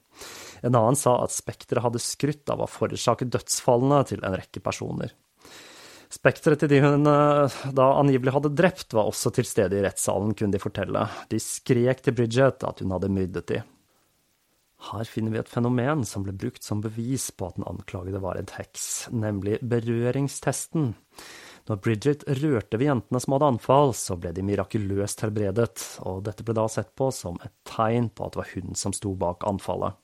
En 0.62 0.76
annen 0.76 1.00
sa 1.00 1.16
at 1.24 1.34
spekteret 1.34 1.88
hadde 1.88 2.04
skrytt 2.04 2.54
av 2.54 2.62
å 2.62 2.70
forårsake 2.70 3.26
dødsfallene 3.26 4.04
til 4.12 4.22
en 4.22 4.38
rekke 4.38 4.62
personer. 4.62 5.16
Spekteret 6.10 6.64
til 6.64 6.72
de 6.72 6.80
hun 6.82 7.06
eh, 7.06 7.58
da 7.78 7.90
angivelig 8.00 8.34
hadde 8.34 8.56
drept, 8.58 8.96
var 8.98 9.10
også 9.12 9.30
til 9.36 9.46
stede 9.46 9.78
i 9.78 9.84
rettssalen, 9.86 10.34
kunne 10.34 10.56
de 10.56 10.62
fortelle. 10.62 11.04
De 11.30 11.38
skrek 11.42 12.02
til 12.02 12.16
Bridget 12.18 12.66
at 12.66 12.82
hun 12.82 12.96
hadde 12.96 13.12
myrdet 13.14 13.46
de. 13.52 13.60
Her 14.90 15.06
finner 15.06 15.36
vi 15.36 15.42
et 15.42 15.52
fenomen 15.52 16.06
som 16.08 16.24
ble 16.26 16.34
brukt 16.40 16.66
som 16.66 16.82
bevis 16.82 17.28
på 17.36 17.50
at 17.50 17.60
den 17.60 17.68
anklagede 17.68 18.22
var 18.24 18.40
en 18.40 18.50
heks, 18.56 19.10
nemlig 19.12 19.60
berøringstesten. 19.62 20.94
Når 21.70 21.82
Bridget 21.86 22.24
rørte 22.40 22.80
ved 22.80 22.88
jentene 22.88 23.22
som 23.22 23.36
hadde 23.36 23.50
anfall, 23.54 23.92
så 23.94 24.16
ble 24.18 24.32
de 24.34 24.46
mirakuløst 24.48 25.22
helbredet, 25.22 25.76
og 26.08 26.24
dette 26.26 26.46
ble 26.48 26.56
da 26.58 26.66
sett 26.72 26.96
på 26.98 27.12
som 27.14 27.38
et 27.46 27.54
tegn 27.70 28.10
på 28.10 28.26
at 28.26 28.34
det 28.34 28.42
var 28.42 28.54
hun 28.56 28.80
som 28.80 28.96
sto 28.96 29.14
bak 29.20 29.46
anfallet. 29.46 30.00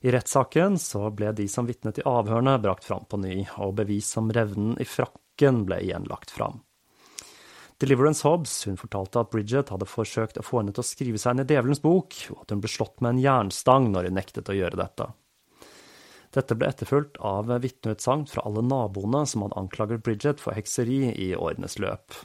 I 0.00 0.12
rettssaken 0.14 0.78
så 0.78 1.08
ble 1.10 1.32
de 1.34 1.48
som 1.50 1.66
vitnet 1.66 1.98
i 1.98 2.06
avhørene, 2.06 2.58
brakt 2.62 2.86
fram 2.86 3.06
på 3.10 3.18
ny, 3.18 3.42
og 3.58 3.74
bevis 3.80 4.12
som 4.14 4.30
revnen 4.34 4.76
i 4.78 4.86
frakken 4.86 5.64
ble 5.66 5.80
igjen 5.82 6.06
lagt 6.10 6.30
fram. 6.30 6.60
Deliverance 7.78 8.26
Hobbs 8.26 8.64
hun 8.66 8.78
fortalte 8.78 9.22
at 9.22 9.30
Bridget 9.30 9.70
hadde 9.70 9.86
forsøkt 9.86 10.38
å 10.38 10.46
få 10.46 10.60
henne 10.60 10.74
til 10.74 10.82
å 10.82 10.86
skrive 10.86 11.18
seg 11.22 11.34
inn 11.36 11.44
i 11.44 11.48
Djevelens 11.50 11.82
bok, 11.82 12.14
og 12.34 12.42
at 12.42 12.54
hun 12.54 12.62
ble 12.62 12.70
slått 12.70 13.02
med 13.02 13.14
en 13.14 13.22
jernstang 13.22 13.90
når 13.92 14.08
hun 14.08 14.18
nektet 14.18 14.50
å 14.50 14.56
gjøre 14.58 14.80
dette. 14.80 15.10
Dette 16.34 16.56
ble 16.58 16.68
etterfulgt 16.68 17.20
av 17.24 17.50
vitneutsagn 17.62 18.26
fra 18.28 18.44
alle 18.46 18.62
naboene 18.66 19.22
som 19.26 19.46
hadde 19.46 19.58
anklaget 19.58 20.02
Bridget 20.04 20.42
for 20.42 20.58
hekseri 20.58 21.06
i 21.14 21.30
årenes 21.38 21.78
løp. 21.80 22.18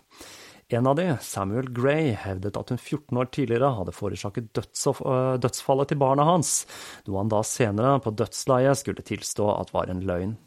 En 0.70 0.88
av 0.88 0.96
de, 0.96 1.10
Samuel 1.22 1.68
Gray, 1.76 2.14
hevdet 2.18 2.58
at 2.58 2.72
hun 2.72 2.80
14 2.80 3.20
år 3.20 3.30
tidligere 3.36 3.74
hadde 3.78 3.94
forårsaket 3.96 4.54
dødsfallet 4.56 5.92
til 5.92 6.00
barna 6.02 6.26
hans, 6.28 6.64
noe 7.08 7.20
han 7.20 7.32
da 7.34 7.44
senere, 7.46 8.00
på 8.04 8.16
dødsleiet, 8.16 8.80
skulle 8.80 9.06
tilstå 9.06 9.50
at 9.58 9.74
var 9.76 9.92
en 9.92 10.06
løgn. 10.08 10.38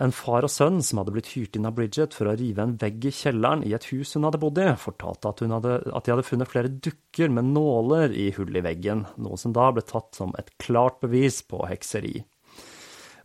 En 0.00 0.12
far 0.16 0.46
og 0.46 0.50
sønn 0.50 0.80
som 0.82 1.02
hadde 1.02 1.12
blitt 1.14 1.30
hyrt 1.34 1.56
inn 1.58 1.68
av 1.68 1.74
Bridget 1.76 2.14
for 2.16 2.30
å 2.30 2.34
rive 2.38 2.64
en 2.64 2.74
vegg 2.80 3.04
i 3.06 3.12
kjelleren 3.12 3.62
i 3.68 3.74
et 3.76 3.86
hus 3.90 4.14
hun 4.16 4.24
hadde 4.24 4.40
bodd 4.40 4.58
i, 4.62 4.70
fortalte 4.80 5.30
at, 5.30 5.42
hadde, 5.52 5.74
at 5.92 6.06
de 6.06 6.14
hadde 6.14 6.26
funnet 6.26 6.50
flere 6.50 6.72
dukker 6.72 7.32
med 7.36 7.52
nåler 7.52 8.14
i 8.16 8.30
hull 8.38 8.56
i 8.56 8.64
veggen, 8.64 9.04
noe 9.20 9.38
som 9.38 9.52
da 9.54 9.68
ble 9.74 9.84
tatt 9.84 10.16
som 10.16 10.32
et 10.40 10.48
klart 10.62 10.98
bevis 11.04 11.42
på 11.44 11.60
hekseri. 11.68 12.22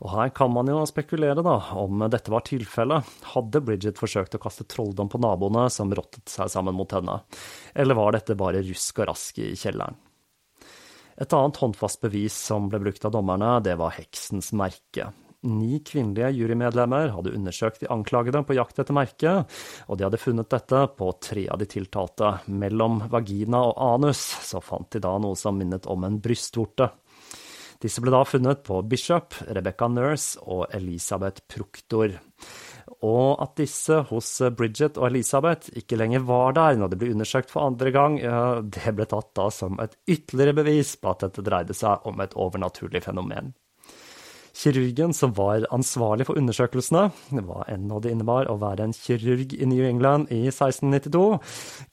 Og 0.03 0.11
her 0.13 0.31
kan 0.35 0.51
man 0.53 0.69
jo 0.69 0.83
spekulere, 0.89 1.41
da, 1.45 1.55
om 1.79 2.03
dette 2.11 2.33
var 2.33 2.45
tilfellet. 2.45 3.13
Hadde 3.33 3.61
Bridget 3.65 3.97
forsøkt 3.97 4.37
å 4.37 4.41
kaste 4.41 4.67
trolldom 4.69 5.09
på 5.09 5.21
naboene 5.23 5.67
som 5.73 5.93
rottet 5.93 6.29
seg 6.29 6.51
sammen 6.53 6.77
mot 6.77 6.91
henne, 6.93 7.21
eller 7.73 7.97
var 7.97 8.13
dette 8.17 8.37
bare 8.37 8.61
rusk 8.65 9.01
og 9.01 9.09
rask 9.11 9.41
i 9.41 9.53
kjelleren? 9.57 9.97
Et 11.17 11.33
annet 11.33 11.57
håndfast 11.57 12.03
bevis 12.03 12.35
som 12.49 12.67
ble 12.69 12.77
brukt 12.83 13.05
av 13.07 13.15
dommerne, 13.15 13.55
det 13.65 13.73
var 13.79 13.95
heksens 13.95 14.51
merke. 14.53 15.09
Ni 15.47 15.79
kvinnelige 15.85 16.29
jurymedlemmer 16.33 17.11
hadde 17.13 17.33
undersøkt 17.37 17.81
de 17.81 17.89
anklagede 17.93 18.41
på 18.45 18.55
jakt 18.57 18.79
etter 18.81 18.95
merket, 18.97 19.57
og 19.85 19.97
de 19.97 20.05
hadde 20.05 20.19
funnet 20.21 20.49
dette 20.49 20.81
på 20.97 21.09
tre 21.21 21.47
av 21.53 21.61
de 21.61 21.67
tiltalte. 21.69 22.31
Mellom 22.49 23.03
vagina 23.09 23.63
og 23.69 23.77
anus 23.85 24.21
så 24.45 24.61
fant 24.61 24.89
de 24.93 25.01
da 25.01 25.13
noe 25.21 25.37
som 25.37 25.57
minnet 25.57 25.89
om 25.89 26.05
en 26.05 26.17
brystvorte. 26.21 26.89
Disse 27.83 28.01
ble 28.01 28.13
da 28.13 28.23
funnet 28.25 28.63
på 28.65 28.79
Bishop, 28.89 29.37
Rebecca 29.53 29.89
Nurse 29.91 30.41
og 30.41 30.65
Elisabeth 30.73 31.45
Proktor. 31.49 32.15
Og 33.05 33.37
at 33.43 33.53
disse 33.59 33.99
hos 34.09 34.31
Bridget 34.57 34.97
og 34.97 35.11
Elisabeth 35.11 35.69
ikke 35.77 35.99
lenger 35.99 36.25
var 36.25 36.55
der 36.57 36.79
når 36.79 36.93
det 36.93 36.99
ble 37.01 37.11
undersøkt 37.13 37.53
for 37.53 37.67
andre 37.67 37.93
gang, 37.93 38.17
det 38.17 38.95
ble 38.97 39.05
tatt 39.09 39.29
da 39.37 39.51
som 39.53 39.77
et 39.83 39.93
ytterligere 40.09 40.57
bevis 40.63 40.95
på 40.97 41.13
at 41.13 41.27
dette 41.27 41.45
dreide 41.45 41.77
seg 41.77 42.07
om 42.09 42.25
et 42.25 42.33
overnaturlig 42.33 43.03
fenomen. 43.05 43.53
Kirurgen 44.57 45.13
som 45.13 45.35
var 45.37 45.67
ansvarlig 45.69 46.25
for 46.25 46.39
undersøkelsene, 46.39 47.03
hva 47.45 47.65
enn 47.69 47.91
det 48.01 48.09
innebar 48.09 48.49
å 48.49 48.57
være 48.57 48.87
en 48.87 48.95
kirurg 48.95 49.53
i 49.53 49.67
New 49.69 49.85
England 49.85 50.31
i 50.33 50.47
1692, 50.49 51.25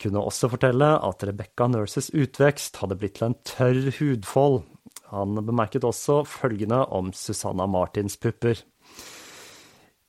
kunne 0.01 0.23
også 0.25 0.49
fortelle 0.55 0.95
at 0.97 1.27
Rebecca 1.29 1.69
Nurses 1.69 2.09
utvekst 2.17 2.81
hadde 2.81 2.97
blitt 2.97 3.19
til 3.19 3.29
en 3.29 3.37
tørr 3.45 3.91
hudfold. 3.99 4.63
Han 5.15 5.39
bemerket 5.47 5.87
også 5.87 6.23
følgende 6.27 6.81
om 6.91 7.13
Susanna 7.15 7.69
Martins 7.71 8.17
pupper. 8.19 8.59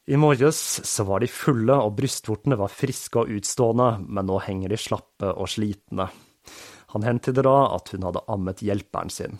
I 0.05 0.17
morges 0.21 0.59
så 0.85 1.05
var 1.05 1.21
de 1.21 1.29
fulle 1.29 1.75
og 1.81 1.95
brystvortene 1.97 2.57
var 2.57 2.73
friske 2.73 3.21
og 3.21 3.31
utstående, 3.37 3.89
men 4.05 4.27
nå 4.29 4.37
henger 4.45 4.73
de 4.73 4.79
slappe 4.81 5.31
og 5.33 5.49
slitne. 5.49 6.09
Han 6.93 7.05
hentyder 7.05 7.45
da 7.45 7.57
at 7.75 7.89
hun 7.93 8.05
hadde 8.07 8.23
ammet 8.31 8.61
hjelperen 8.65 9.13
sin. 9.13 9.39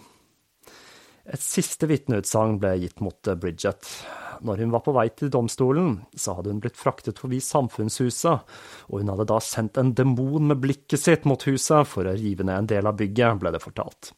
Et 1.26 1.42
siste 1.42 1.90
vitneutsagn 1.90 2.60
ble 2.62 2.76
gitt 2.84 3.02
mot 3.02 3.30
Bridget. 3.42 3.90
Når 4.46 4.62
hun 4.62 4.74
var 4.74 4.84
på 4.86 4.94
vei 4.94 5.08
til 5.16 5.32
domstolen, 5.34 5.96
så 6.14 6.36
hadde 6.38 6.52
hun 6.52 6.60
blitt 6.62 6.78
fraktet 6.78 7.22
forbi 7.22 7.40
samfunnshuset, 7.42 8.58
og 8.90 9.02
hun 9.02 9.10
hadde 9.14 9.30
da 9.32 9.40
sendt 9.42 9.80
en 9.82 9.94
demon 9.98 10.52
med 10.52 10.62
blikket 10.62 11.02
sitt 11.02 11.26
mot 11.30 11.42
huset 11.48 11.88
for 11.90 12.06
å 12.06 12.14
rive 12.18 12.46
ned 12.46 12.66
en 12.66 12.70
del 12.74 12.90
av 12.90 12.98
bygget, 13.00 13.40
ble 13.42 13.54
det 13.56 13.64
fortalt. 13.64 14.12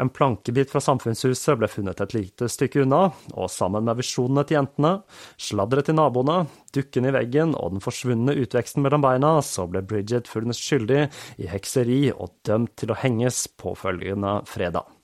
En 0.00 0.10
plankebit 0.12 0.72
fra 0.72 0.82
samfunnshuset 0.84 1.56
ble 1.60 1.68
funnet 1.72 2.00
et 2.04 2.16
lite 2.16 2.48
stykke 2.52 2.82
unna, 2.84 3.06
og 3.34 3.52
sammen 3.52 3.86
med 3.88 4.00
visjonene 4.00 4.44
til 4.46 4.58
jentene, 4.58 4.92
sladderet 5.40 5.88
til 5.88 5.98
naboene, 5.98 6.42
dukken 6.76 7.08
i 7.08 7.14
veggen 7.16 7.54
og 7.56 7.76
den 7.76 7.84
forsvunne 7.84 8.36
utveksten 8.36 8.84
mellom 8.84 9.04
beina, 9.04 9.38
så 9.40 9.68
ble 9.70 9.84
Bridget 9.86 10.28
funnet 10.30 10.58
skyldig 10.58 11.06
i 11.40 11.48
hekseri 11.52 12.02
og 12.12 12.36
dømt 12.48 12.76
til 12.80 12.92
å 12.92 13.00
henges 13.00 13.46
påfølgende 13.60 14.40
fredag. 14.50 14.95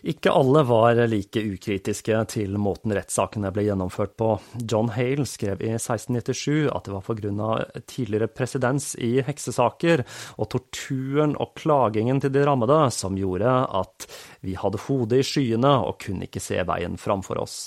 Ikke 0.00 0.32
alle 0.32 0.62
var 0.64 0.96
like 1.10 1.42
ukritiske 1.44 2.16
til 2.32 2.54
måten 2.60 2.94
rettssakene 2.96 3.50
ble 3.52 3.66
gjennomført 3.66 4.14
på. 4.20 4.30
John 4.64 4.88
Hale 4.94 5.26
skrev 5.28 5.60
i 5.60 5.74
1697 5.74 6.70
at 6.72 6.86
det 6.86 6.94
var 6.94 7.04
pga. 7.04 7.80
tidligere 7.86 8.30
presedens 8.32 8.94
i 8.96 9.20
heksesaker 9.26 10.04
og 10.38 10.48
torturen 10.54 11.34
og 11.36 11.52
klagingen 11.60 12.20
til 12.20 12.32
de 12.32 12.44
rammede 12.48 12.78
som 12.96 13.18
gjorde 13.18 13.50
at 13.50 14.08
vi 14.40 14.56
hadde 14.56 14.80
hodet 14.86 15.20
i 15.20 15.26
skyene 15.26 15.74
og 15.84 16.00
kunne 16.00 16.24
ikke 16.24 16.40
se 16.40 16.62
veien 16.64 16.96
framfor 16.96 17.42
oss. 17.42 17.58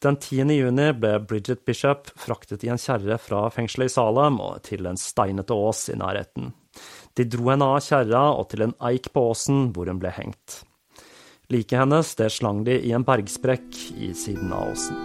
Den 0.00 0.16
10. 0.16 0.48
juni 0.56 0.86
ble 0.96 1.18
Bridget 1.28 1.62
Bishop 1.68 2.08
fraktet 2.16 2.64
i 2.64 2.70
en 2.72 2.80
kjerre 2.80 3.18
fra 3.20 3.44
fengselet 3.52 3.90
i 3.90 3.94
Salem 3.94 4.40
til 4.64 4.88
en 4.88 4.98
steinete 4.98 5.54
ås 5.54 5.90
i 5.92 5.98
nærheten. 6.00 6.50
De 7.14 7.26
dro 7.28 7.50
henne 7.52 7.68
av 7.68 7.82
kjerra 7.84 8.24
og 8.32 8.48
til 8.48 8.64
en 8.64 8.74
eik 8.88 9.10
på 9.12 9.26
åsen, 9.28 9.68
hvor 9.76 9.90
hun 9.92 10.00
ble 10.00 10.14
hengt. 10.16 10.62
Liket 11.50 11.78
hennes 11.78 12.14
det 12.14 12.30
slang 12.30 12.64
de 12.64 12.76
i 12.78 12.92
en 12.94 13.02
bergsprekk 13.02 13.78
i 13.98 14.12
siden 14.14 14.52
av 14.54 14.70
åsen. 14.70 14.98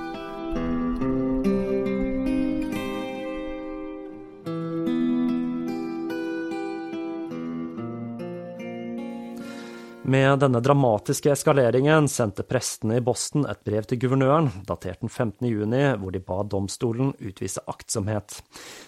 Med 10.06 10.38
denne 10.40 10.62
dramatiske 10.62 11.32
eskaleringen 11.34 12.06
sendte 12.14 12.46
prestene 12.46 13.00
i 13.00 13.02
Boston 13.02 13.48
et 13.50 13.64
brev 13.66 13.90
til 13.90 14.04
guvernøren, 14.04 14.52
datert 14.70 15.02
den 15.02 15.10
15. 15.10 15.50
juni, 15.50 15.82
hvor 15.98 16.14
de 16.14 16.22
ba 16.22 16.44
domstolen 16.46 17.16
utvise 17.25 17.66
aktsomhet, 17.66 18.38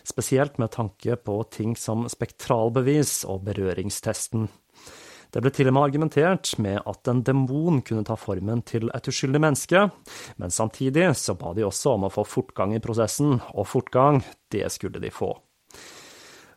spesielt 0.05 0.61
med 0.61 0.75
tanke 0.77 1.17
på 1.17 1.41
ting 1.57 1.73
som 1.73 2.05
spektralbevis 2.05 3.23
og 3.25 3.47
berøringstesten. 3.49 4.45
Det 5.37 5.43
ble 5.45 5.51
til 5.53 5.67
og 5.69 5.75
med 5.75 5.83
argumentert 5.85 6.49
med 6.57 6.79
at 6.89 7.09
en 7.11 7.19
demon 7.21 7.83
kunne 7.85 8.01
ta 8.01 8.15
formen 8.17 8.63
til 8.65 8.87
et 8.89 9.05
uskyldig 9.05 9.37
menneske, 9.43 9.83
men 10.41 10.49
samtidig 10.49 11.11
så 11.13 11.35
ba 11.37 11.51
de 11.53 11.61
også 11.61 11.91
om 11.93 12.07
å 12.07 12.09
få 12.09 12.23
fortgang 12.25 12.73
i 12.73 12.79
prosessen, 12.81 13.35
og 13.53 13.67
fortgang, 13.69 14.23
det 14.49 14.65
skulle 14.73 14.97
de 14.97 15.11
få. 15.13 15.29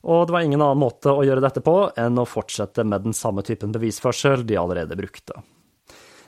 Og 0.09 0.23
det 0.25 0.33
var 0.33 0.47
ingen 0.49 0.65
annen 0.65 0.81
måte 0.81 1.13
å 1.13 1.27
gjøre 1.29 1.45
dette 1.45 1.61
på 1.61 1.75
enn 1.93 2.23
å 2.23 2.25
fortsette 2.25 2.87
med 2.89 3.05
den 3.05 3.19
samme 3.19 3.45
typen 3.45 3.77
bevisførsel 3.77 4.47
de 4.49 4.57
allerede 4.57 4.97
brukte. 4.97 5.37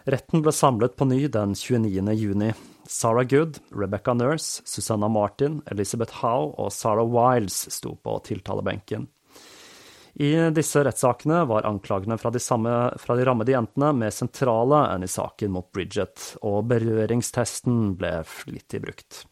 Retten 0.04 0.44
ble 0.44 0.52
samlet 0.52 0.92
på 0.92 1.08
ny 1.08 1.22
den 1.32 1.56
29. 1.56 2.04
juni. 2.20 2.52
Sarah 2.84 3.24
Good, 3.32 3.62
Rebecca 3.72 4.12
Nurse, 4.12 4.60
Susanna 4.68 5.08
Martin, 5.08 5.62
Elizabeth 5.72 6.20
Howe 6.20 6.52
og 6.60 6.68
Sarah 6.76 7.08
Wiles 7.08 7.62
sto 7.72 7.96
på 7.96 8.20
tiltalebenken. 8.28 9.08
I 10.14 10.50
disse 10.52 10.82
rettssakene 10.84 11.44
var 11.48 11.64
anklagene 11.64 12.18
fra 12.20 12.30
de, 12.30 12.40
samme, 12.42 12.72
fra 13.00 13.16
de 13.16 13.24
rammede 13.24 13.54
jentene 13.54 13.94
mer 13.96 14.12
sentrale 14.12 14.82
enn 14.92 15.06
i 15.06 15.08
saken 15.08 15.54
mot 15.54 15.70
Bridget, 15.72 16.34
og 16.44 16.66
berøringstesten 16.68 17.94
ble 17.96 18.18
flittig 18.28 18.82
brukt. 18.84 19.22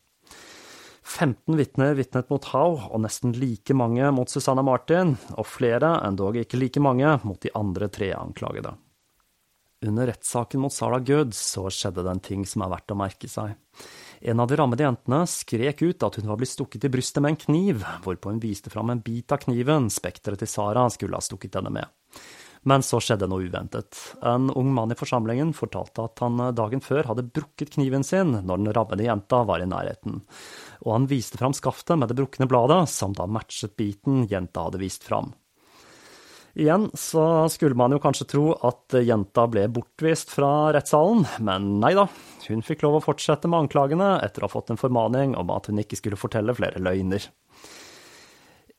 15 1.10 1.56
vitner 1.58 1.96
vitnet 1.98 2.30
mot 2.30 2.44
Howe, 2.52 2.86
og 2.88 3.02
nesten 3.04 3.34
like 3.36 3.74
mange 3.76 4.08
mot 4.14 4.30
Susanna 4.30 4.62
Martin, 4.64 5.16
og 5.36 5.48
flere, 5.50 5.98
endog 6.06 6.38
ikke 6.40 6.60
like 6.60 6.80
mange, 6.80 7.16
mot 7.26 7.40
de 7.42 7.52
andre 7.58 7.90
tre 7.92 8.12
anklagede. 8.16 8.72
Under 9.84 10.10
rettssaken 10.10 10.60
mot 10.60 10.72
Sarah 10.72 11.00
Good 11.00 11.34
så 11.36 11.66
skjedde 11.72 12.04
det 12.04 12.12
en 12.12 12.24
ting 12.24 12.46
som 12.48 12.64
er 12.64 12.72
verdt 12.72 12.92
å 12.92 12.98
merke 13.00 13.28
seg. 13.32 13.56
En 14.20 14.40
av 14.40 14.48
de 14.48 14.56
rammede 14.56 14.84
jentene 14.84 15.22
skrek 15.26 15.80
ut 15.82 16.04
at 16.04 16.18
hun 16.20 16.28
var 16.28 16.36
blitt 16.40 16.52
stukket 16.52 16.84
i 16.84 16.90
brystet 16.92 17.22
med 17.24 17.32
en 17.32 17.40
kniv, 17.40 17.84
hvorpå 18.04 18.34
hun 18.34 18.42
viste 18.42 18.68
fram 18.72 18.92
en 18.92 19.00
bit 19.00 19.32
av 19.32 19.40
kniven 19.46 19.88
spekteret 19.88 20.42
til 20.42 20.50
Sara 20.50 20.84
skulle 20.92 21.16
ha 21.16 21.24
stukket 21.24 21.56
henne 21.56 21.72
med. 21.72 21.88
Men 22.68 22.84
så 22.84 23.00
skjedde 23.00 23.24
noe 23.32 23.46
uventet. 23.48 23.96
En 24.20 24.50
ung 24.52 24.68
mann 24.76 24.92
i 24.92 24.98
forsamlingen 24.98 25.54
fortalte 25.56 26.04
at 26.04 26.20
han 26.20 26.36
dagen 26.52 26.84
før 26.84 27.08
hadde 27.08 27.30
brukket 27.32 27.72
kniven 27.78 28.04
sin 28.04 28.34
når 28.36 28.60
den 28.60 28.72
rammede 28.76 29.06
jenta 29.06 29.40
var 29.48 29.64
i 29.64 29.68
nærheten, 29.70 30.20
og 30.84 30.92
han 30.98 31.08
viste 31.08 31.40
fram 31.40 31.56
skaftet 31.56 31.96
med 31.96 32.12
det 32.12 32.20
brukne 32.20 32.48
bladet, 32.50 32.82
som 32.92 33.16
da 33.16 33.24
matchet 33.24 33.72
biten 33.80 34.26
jenta 34.28 34.68
hadde 34.68 34.82
vist 34.84 35.08
fram. 35.08 35.32
Igjen 36.58 36.88
så 36.98 37.48
skulle 37.48 37.78
man 37.78 37.92
jo 37.94 38.00
kanskje 38.02 38.26
tro 38.32 38.46
at 38.66 38.96
jenta 39.06 39.46
ble 39.50 39.68
bortvist 39.70 40.32
fra 40.34 40.72
rettssalen, 40.74 41.22
men 41.46 41.76
nei 41.82 41.92
da, 41.94 42.08
hun 42.48 42.64
fikk 42.66 42.82
lov 42.86 42.98
å 42.98 43.04
fortsette 43.04 43.50
med 43.50 43.66
anklagene 43.66 44.16
etter 44.24 44.42
å 44.42 44.48
ha 44.48 44.54
fått 44.56 44.72
en 44.74 44.80
formaning 44.80 45.36
om 45.38 45.52
at 45.54 45.70
hun 45.70 45.78
ikke 45.82 46.00
skulle 46.00 46.18
fortelle 46.18 46.56
flere 46.58 46.82
løgner. 46.82 47.30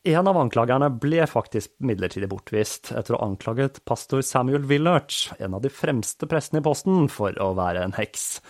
En 0.02 0.26
av 0.26 0.34
anklagerne 0.34 0.88
ble 0.98 1.22
faktisk 1.30 1.76
midlertidig 1.86 2.26
bortvist 2.26 2.90
etter 2.90 3.14
å 3.14 3.20
ha 3.20 3.28
anklaget 3.30 3.84
pastor 3.86 4.24
Samuel 4.26 4.66
Willert, 4.66 5.30
en 5.38 5.54
av 5.54 5.62
de 5.62 5.70
fremste 5.70 6.26
prestene 6.26 6.58
i 6.58 6.66
posten, 6.66 7.06
for 7.06 7.38
å 7.38 7.52
være 7.54 7.84
en 7.86 7.94
heks. 7.94 8.40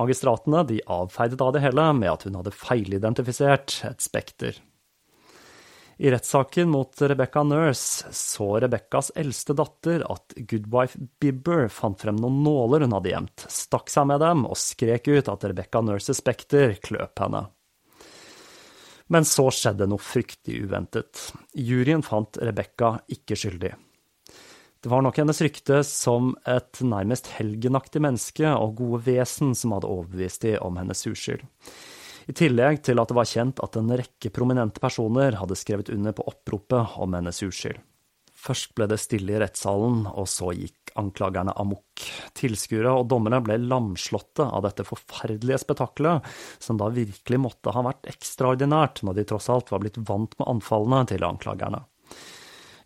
Magistratene 0.00 0.64
de 0.70 0.80
avfeide 0.88 1.36
da 1.36 1.50
det 1.52 1.60
hele 1.60 1.90
med 2.00 2.08
at 2.08 2.24
hun 2.24 2.40
hadde 2.40 2.56
feilidentifisert 2.56 3.82
et 3.90 4.00
spekter. 4.00 4.56
I 5.96 6.10
rettssaken 6.10 6.68
mot 6.68 7.02
Rebecca 7.02 7.42
Nurse 7.42 8.04
så 8.10 8.60
Rebeccas 8.60 9.12
eldste 9.14 9.54
datter 9.54 10.02
at 10.12 10.34
Goodwife 10.36 10.98
Bibber 11.20 11.68
fant 11.70 12.00
frem 12.02 12.18
noen 12.18 12.40
nåler 12.42 12.82
hun 12.82 12.96
hadde 12.96 13.12
gjemt, 13.12 13.46
stakk 13.46 13.92
seg 13.92 14.08
med 14.10 14.18
dem 14.24 14.42
og 14.48 14.58
skrek 14.58 15.06
ut 15.06 15.30
at 15.30 15.46
Rebecca 15.46 15.84
Nurses 15.84 16.18
spekter 16.18 16.74
kløp 16.82 17.22
henne. 17.22 17.46
Men 19.06 19.26
så 19.28 19.46
skjedde 19.52 19.86
noe 19.86 20.02
fryktelig 20.02 20.64
uventet. 20.64 21.28
Juryen 21.54 22.02
fant 22.02 22.40
Rebecca 22.42 22.96
ikke 23.14 23.38
skyldig. 23.38 23.74
Det 24.82 24.90
var 24.90 25.04
nok 25.04 25.16
hennes 25.20 25.40
rykte 25.44 25.78
som 25.86 26.34
et 26.48 26.80
nærmest 26.84 27.30
helgenaktig 27.38 28.02
menneske 28.04 28.50
og 28.50 28.80
gode 28.80 29.04
vesen 29.06 29.54
som 29.56 29.76
hadde 29.76 29.88
overbevist 29.88 30.42
dem 30.44 30.58
om 30.64 30.80
hennes 30.80 31.06
uskyld 31.08 31.44
i 32.26 32.36
tillegg 32.36 32.82
til 32.86 33.00
at 33.00 33.10
det 33.10 33.16
var 33.18 33.28
kjent 33.28 33.60
at 33.64 33.80
en 33.80 33.96
rekke 33.98 34.30
prominente 34.34 34.82
personer 34.82 35.36
hadde 35.40 35.58
skrevet 35.58 35.92
under 35.94 36.14
på 36.16 36.26
oppropet 36.30 36.96
om 37.00 37.16
hennes 37.18 37.42
uskyld. 37.44 37.80
Først 38.44 38.74
ble 38.76 38.84
det 38.90 38.98
stille 39.00 39.32
i 39.32 39.38
rettssalen, 39.40 40.02
og 40.10 40.26
så 40.28 40.50
gikk 40.52 40.92
anklagerne 41.00 41.54
amok. 41.56 42.02
Tilskuere 42.36 42.92
og 42.92 43.06
dommere 43.08 43.40
ble 43.44 43.56
lamslåtte 43.62 44.44
av 44.44 44.66
dette 44.66 44.84
forferdelige 44.84 45.62
spetakkelet, 45.62 46.26
som 46.60 46.76
da 46.80 46.90
virkelig 46.92 47.40
måtte 47.40 47.72
ha 47.72 47.84
vært 47.86 48.10
ekstraordinært 48.12 49.00
når 49.06 49.16
de 49.16 49.26
tross 49.30 49.48
alt 49.52 49.72
var 49.72 49.80
blitt 49.80 49.96
vant 50.10 50.36
med 50.36 50.50
anfallene 50.56 51.08
til 51.08 51.24
anklagerne. 51.24 51.80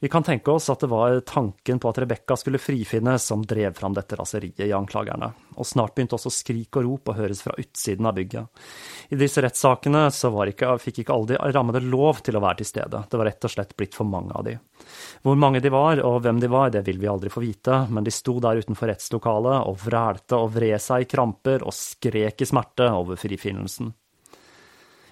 Vi 0.00 0.08
kan 0.08 0.22
tenke 0.22 0.50
oss 0.50 0.70
at 0.70 0.80
det 0.80 0.86
var 0.86 1.20
tanken 1.26 1.78
på 1.82 1.88
at 1.90 1.98
Rebekka 1.98 2.36
skulle 2.38 2.60
frifinnes 2.62 3.24
som 3.24 3.42
drev 3.42 3.74
fram 3.74 3.96
dette 3.96 4.14
raseriet 4.14 4.60
i 4.62 4.72
anklagerne, 4.72 5.32
og 5.58 5.66
snart 5.66 5.96
begynte 5.96 6.14
også 6.14 6.30
skrik 6.30 6.78
og 6.78 6.86
rop 6.86 7.10
å 7.10 7.16
høres 7.16 7.42
fra 7.42 7.56
utsiden 7.58 8.06
av 8.06 8.14
bygget. 8.14 8.62
I 9.10 9.18
disse 9.18 9.42
rettssakene 9.42 10.04
ikke, 10.52 10.70
fikk 10.78 11.02
ikke 11.02 11.16
alle 11.16 11.32
de 11.32 11.52
rammede 11.56 11.82
lov 11.82 12.22
til 12.22 12.38
å 12.38 12.44
være 12.46 12.60
til 12.60 12.70
stede, 12.70 13.02
det 13.10 13.18
var 13.18 13.26
rett 13.32 13.50
og 13.50 13.54
slett 13.56 13.74
blitt 13.74 13.98
for 13.98 14.06
mange 14.06 14.38
av 14.38 14.46
de. 14.46 14.54
Hvor 15.26 15.34
mange 15.34 15.58
de 15.64 15.74
var, 15.74 15.98
og 16.06 16.22
hvem 16.22 16.38
de 16.38 16.54
var, 16.54 16.70
det 16.70 16.86
vil 16.86 17.02
vi 17.02 17.10
aldri 17.10 17.34
få 17.34 17.42
vite, 17.42 17.82
men 17.90 18.06
de 18.06 18.14
sto 18.14 18.38
der 18.38 18.62
utenfor 18.62 18.92
rettslokalet 18.92 19.66
og 19.66 19.82
vrælte 19.82 20.38
og 20.38 20.54
vred 20.54 20.78
seg 20.78 21.08
i 21.08 21.10
kramper 21.10 21.66
og 21.66 21.74
skrek 21.74 22.46
i 22.46 22.46
smerte 22.46 22.86
over 22.94 23.18
frifinnelsen. 23.18 23.90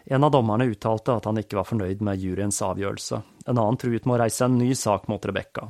En 0.07 0.25
av 0.25 0.31
dommerne 0.31 0.69
uttalte 0.71 1.17
at 1.19 1.25
han 1.27 1.41
ikke 1.41 1.59
var 1.59 1.67
fornøyd 1.67 2.03
med 2.07 2.21
juryens 2.23 2.61
avgjørelse. 2.63 3.23
En 3.47 3.59
annen 3.59 3.79
truet 3.81 4.05
med 4.07 4.15
å 4.17 4.21
reise 4.23 4.47
en 4.47 4.59
ny 4.59 4.71
sak 4.79 5.09
mot 5.11 5.25
Rebekka. 5.27 5.67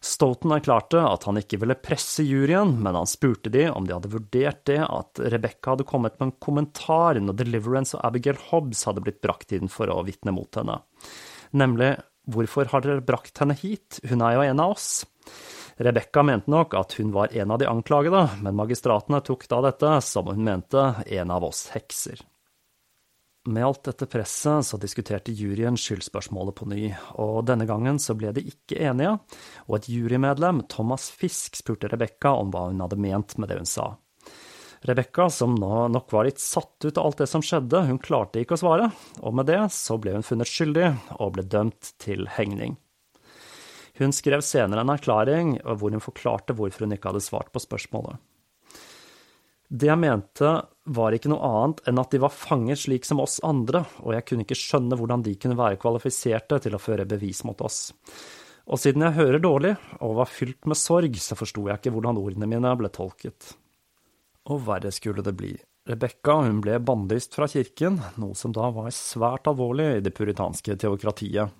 Stoughton 0.00 0.54
erklærte 0.54 1.00
at 1.02 1.24
han 1.26 1.40
ikke 1.40 1.58
ville 1.58 1.74
presse 1.82 2.22
juryen, 2.22 2.76
men 2.78 2.94
han 2.94 3.08
spurte 3.10 3.50
de 3.50 3.64
om 3.70 3.86
de 3.86 3.96
hadde 3.96 4.12
vurdert 4.12 4.62
det 4.70 4.78
at 4.84 5.18
Rebekka 5.34 5.74
hadde 5.74 5.88
kommet 5.88 6.14
med 6.20 6.28
en 6.28 6.36
kommentar 6.38 7.18
når 7.18 7.40
Deliverance 7.40 7.98
og 7.98 8.06
Abigail 8.06 8.38
Hobbs 8.52 8.84
hadde 8.86 9.02
blitt 9.02 9.20
brakt 9.24 9.56
inn 9.58 9.66
for 9.72 9.90
å 9.90 10.04
vitne 10.06 10.34
mot 10.36 10.60
henne. 10.60 10.78
Nemlig 11.50 11.96
hvorfor 12.30 12.70
har 12.70 12.86
dere 12.86 13.02
brakt 13.02 13.42
henne 13.42 13.58
hit, 13.58 13.98
hun 14.06 14.22
er 14.22 14.38
jo 14.38 14.46
en 14.46 14.62
av 14.62 14.76
oss. 14.76 15.02
Rebekka 15.82 16.22
mente 16.26 16.50
nok 16.50 16.78
at 16.78 16.94
hun 16.98 17.10
var 17.14 17.34
en 17.34 17.54
av 17.54 17.58
de 17.58 17.66
anklagede, 17.70 18.22
men 18.42 18.58
magistratene 18.58 19.22
tok 19.26 19.46
da 19.50 19.62
dette 19.66 19.98
som 20.06 20.30
hun 20.30 20.46
mente 20.46 20.92
en 21.06 21.34
av 21.34 21.46
oss 21.50 21.68
hekser. 21.74 22.22
Med 23.48 23.64
alt 23.64 23.86
dette 23.86 24.04
presset 24.06 24.66
så 24.66 24.76
diskuterte 24.76 25.32
juryen 25.32 25.76
skyldspørsmålet 25.80 26.56
på 26.58 26.66
ny, 26.68 26.90
og 27.16 27.46
denne 27.48 27.64
gangen 27.68 27.96
så 28.02 28.12
ble 28.18 28.34
de 28.36 28.42
ikke 28.50 28.76
enige, 28.90 29.14
og 29.64 29.78
et 29.78 29.88
jurymedlem, 29.88 30.66
Thomas 30.68 31.06
Fisk, 31.08 31.56
spurte 31.56 31.88
Rebekka 31.88 32.34
om 32.36 32.52
hva 32.52 32.66
hun 32.66 32.82
hadde 32.84 33.00
ment 33.00 33.38
med 33.40 33.48
det 33.48 33.56
hun 33.62 33.70
sa. 33.70 33.86
Rebekka, 34.84 35.30
som 35.32 35.56
nå 35.56 35.86
nok 35.94 36.12
var 36.12 36.28
litt 36.28 36.42
satt 36.44 36.84
ut 36.84 37.00
av 37.00 37.08
alt 37.08 37.22
det 37.24 37.30
som 37.32 37.42
skjedde, 37.42 37.86
hun 37.88 38.02
klarte 38.04 38.42
ikke 38.42 38.58
å 38.58 38.60
svare, 38.60 38.90
og 39.24 39.40
med 39.40 39.48
det 39.48 39.62
så 39.72 39.96
ble 39.96 40.18
hun 40.18 40.26
funnet 40.26 40.50
skyldig 40.50 40.92
og 41.16 41.38
ble 41.38 41.48
dømt 41.48 41.94
til 42.04 42.28
hengning. 42.36 42.76
Hun 43.98 44.12
skrev 44.12 44.44
senere 44.44 44.84
en 44.84 44.92
erklæring 44.92 45.56
hvor 45.64 45.88
hun 45.88 46.04
forklarte 46.04 46.54
hvorfor 46.54 46.84
hun 46.84 46.92
ikke 46.94 47.14
hadde 47.14 47.24
svart 47.24 47.48
på 47.54 47.64
spørsmålet. 47.64 48.20
Det 49.68 49.88
jeg 49.90 50.00
mente, 50.00 50.52
var 50.94 51.14
ikke 51.14 51.30
noe 51.32 51.44
annet 51.44 51.80
enn 51.90 52.00
at 52.00 52.12
de 52.14 52.20
var 52.22 52.34
fanger 52.34 52.78
slik 52.80 53.06
som 53.08 53.20
oss 53.22 53.38
andre, 53.46 53.84
og 54.02 54.14
jeg 54.16 54.26
kunne 54.28 54.46
ikke 54.46 54.58
skjønne 54.58 54.98
hvordan 54.98 55.24
de 55.26 55.36
kunne 55.40 55.58
være 55.58 55.80
kvalifiserte 55.82 56.60
til 56.64 56.76
å 56.76 56.82
føre 56.82 57.06
bevis 57.08 57.44
mot 57.48 57.60
oss. 57.64 57.80
Og 58.68 58.80
siden 58.80 59.04
jeg 59.06 59.16
hører 59.16 59.40
dårlig 59.40 59.72
og 60.04 60.18
var 60.18 60.28
fylt 60.32 60.68
med 60.68 60.76
sorg, 60.76 61.16
så 61.22 61.36
forsto 61.38 61.64
jeg 61.68 61.80
ikke 61.80 61.94
hvordan 61.94 62.20
ordene 62.20 62.48
mine 62.50 62.74
ble 62.80 62.90
tolket. 62.92 63.54
Og 64.52 64.60
verre 64.66 64.92
skulle 64.92 65.24
det 65.24 65.36
bli. 65.36 65.54
Rebekka 65.88 66.34
hun 66.44 66.60
ble 66.60 66.76
bannlyst 66.84 67.36
fra 67.36 67.48
kirken, 67.48 67.96
noe 68.20 68.36
som 68.36 68.52
da 68.52 68.68
var 68.74 68.92
svært 68.92 69.48
alvorlig 69.48 69.88
i 69.96 70.02
det 70.04 70.12
puritanske 70.16 70.76
teokratiet. 70.76 71.54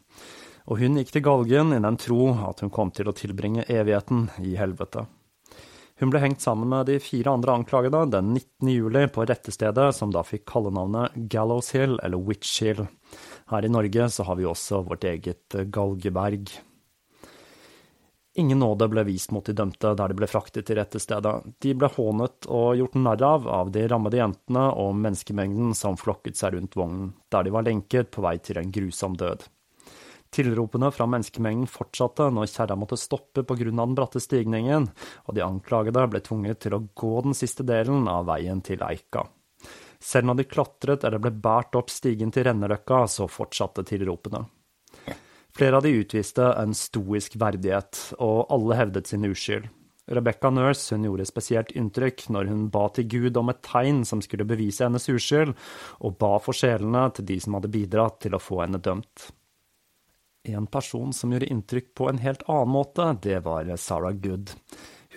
Og 0.69 0.83
hun 0.83 1.01
gikk 1.01 1.15
til 1.15 1.25
galgen 1.25 1.73
i 1.73 1.81
den 1.81 1.97
tro 1.97 2.35
at 2.51 2.61
hun 2.61 2.73
kom 2.73 2.93
til 2.93 3.09
å 3.09 3.17
tilbringe 3.17 3.65
evigheten 3.73 4.27
i 4.45 4.53
helvete. 4.61 5.07
Hun 5.99 6.13
ble 6.13 6.21
hengt 6.23 6.41
sammen 6.41 6.69
med 6.71 6.87
de 6.87 7.01
fire 7.03 7.33
andre 7.35 7.57
anklagede 7.59 8.05
den 8.13 8.31
19. 8.35 8.69
juli 8.71 9.09
på 9.11 9.25
rettestedet 9.27 9.91
som 9.97 10.13
da 10.15 10.23
fikk 10.23 10.45
kallenavnet 10.47 11.17
Gallows 11.33 11.73
Hill 11.75 11.99
eller 12.07 12.23
Witch 12.23 12.63
Hill. 12.63 12.85
Her 13.51 13.67
i 13.67 13.71
Norge 13.73 14.07
så 14.15 14.23
har 14.29 14.39
vi 14.39 14.47
også 14.47 14.85
vårt 14.87 15.05
eget 15.05 15.59
eh, 15.59 15.67
Galgeberg. 15.67 16.53
Ingen 18.39 18.63
nåde 18.63 18.87
ble 18.87 19.03
vist 19.09 19.33
mot 19.35 19.43
de 19.43 19.57
dømte 19.59 19.97
der 19.99 20.13
de 20.13 20.15
ble 20.21 20.31
fraktet 20.31 20.69
til 20.69 20.79
rettestedet. 20.79 21.35
De 21.59 21.75
ble 21.75 21.91
hånet 21.91 22.47
og 22.47 22.79
gjort 22.79 22.95
narr 23.03 23.25
av 23.27 23.49
av 23.51 23.75
de 23.75 23.89
rammede 23.91 24.21
jentene 24.21 24.69
og 24.79 24.95
menneskemengden 25.03 25.75
som 25.75 25.99
flokket 25.99 26.39
seg 26.39 26.55
rundt 26.55 26.79
vognen, 26.79 27.17
der 27.35 27.43
de 27.43 27.59
var 27.59 27.67
lenket 27.67 28.15
på 28.15 28.23
vei 28.23 28.37
til 28.39 28.63
en 28.63 28.71
grusom 28.71 29.19
død. 29.19 29.49
Tilropene 30.31 30.91
fra 30.93 31.07
menneskemengden 31.09 31.71
fortsatte 31.71 32.29
når 32.35 32.51
kjerra 32.53 32.77
måtte 32.77 32.99
stoppe 33.01 33.45
pga. 33.49 33.71
den 33.71 33.95
bratte 33.97 34.21
stigningen, 34.21 34.91
og 35.25 35.35
de 35.35 35.45
anklagede 35.45 36.05
ble 36.11 36.21
tvunget 36.21 36.61
til 36.61 36.77
å 36.77 36.85
gå 36.95 37.15
den 37.25 37.35
siste 37.35 37.65
delen 37.65 38.09
av 38.09 38.27
veien 38.29 38.61
til 38.61 38.83
Eika. 38.85 39.25
Selv 39.99 40.29
når 40.29 40.39
de 40.39 40.45
klatret 40.45 41.05
eller 41.05 41.19
ble 41.19 41.33
båret 41.33 41.75
opp 41.75 41.91
stigen 41.91 42.31
til 42.31 42.45
Renneløkka, 42.47 43.07
så 43.09 43.27
fortsatte 43.27 43.83
tilropene. 43.89 44.45
Flere 45.59 45.81
av 45.81 45.83
de 45.83 45.97
utviste 45.99 46.45
en 46.61 46.77
stoisk 46.77 47.35
verdighet, 47.41 48.13
og 48.23 48.47
alle 48.55 48.77
hevdet 48.79 49.11
sin 49.11 49.27
uskyld. 49.27 49.67
Rebecca 50.09 50.49
Nurse 50.51 50.95
hun 50.95 51.05
gjorde 51.05 51.27
spesielt 51.29 51.75
inntrykk 51.77 52.29
når 52.33 52.49
hun 52.49 52.69
ba 52.73 52.87
til 52.95 53.09
Gud 53.13 53.37
om 53.37 53.51
et 53.53 53.61
tegn 53.67 54.05
som 54.09 54.23
skulle 54.25 54.47
bevise 54.49 54.87
hennes 54.87 55.09
uskyld, 55.11 55.53
og 56.01 56.17
ba 56.21 56.37
for 56.41 56.57
sjelene 56.57 57.09
til 57.17 57.27
de 57.29 57.41
som 57.45 57.59
hadde 57.59 57.73
bidratt 57.75 58.21
til 58.25 58.37
å 58.37 58.41
få 58.41 58.63
henne 58.63 58.81
dømt. 58.81 59.29
En 60.49 60.67
person 60.67 61.13
som 61.13 61.33
gjorde 61.33 61.51
inntrykk 61.53 61.91
på 61.99 62.09
en 62.09 62.21
helt 62.23 62.45
annen 62.49 62.73
måte, 62.73 63.11
det 63.25 63.43
var 63.45 63.69
Sarah 63.77 64.15
Good. 64.17 64.55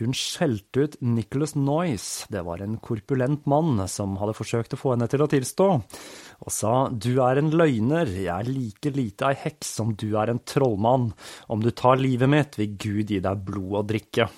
Hun 0.02 0.16
skjelte 0.18 0.86
ut 0.86 0.96
Nicholas 1.06 1.54
Noyce, 1.54 2.26
det 2.34 2.42
var 2.48 2.64
en 2.64 2.80
korpulent 2.82 3.46
mann 3.46 3.78
som 3.92 4.16
hadde 4.18 4.34
forsøkt 4.34 4.74
å 4.74 4.80
få 4.80 4.96
henne 4.96 5.06
til 5.12 5.22
å 5.22 5.28
tilstå, 5.30 5.68
og 6.42 6.54
sa 6.56 6.74
du 6.90 7.20
er 7.22 7.38
en 7.38 7.52
løgner, 7.54 8.10
jeg 8.10 8.32
er 8.34 8.50
like 8.50 8.94
lite 8.96 9.30
ei 9.30 9.38
heks 9.44 9.76
som 9.78 9.94
du 9.94 10.16
er 10.18 10.32
en 10.34 10.42
trollmann, 10.42 11.12
om 11.54 11.62
du 11.62 11.70
tar 11.70 12.02
livet 12.02 12.32
mitt, 12.34 12.58
vil 12.58 12.74
Gud 12.82 13.14
gi 13.14 13.22
deg 13.22 13.46
blod 13.46 13.78
å 13.84 13.86
drikke. 13.94 14.30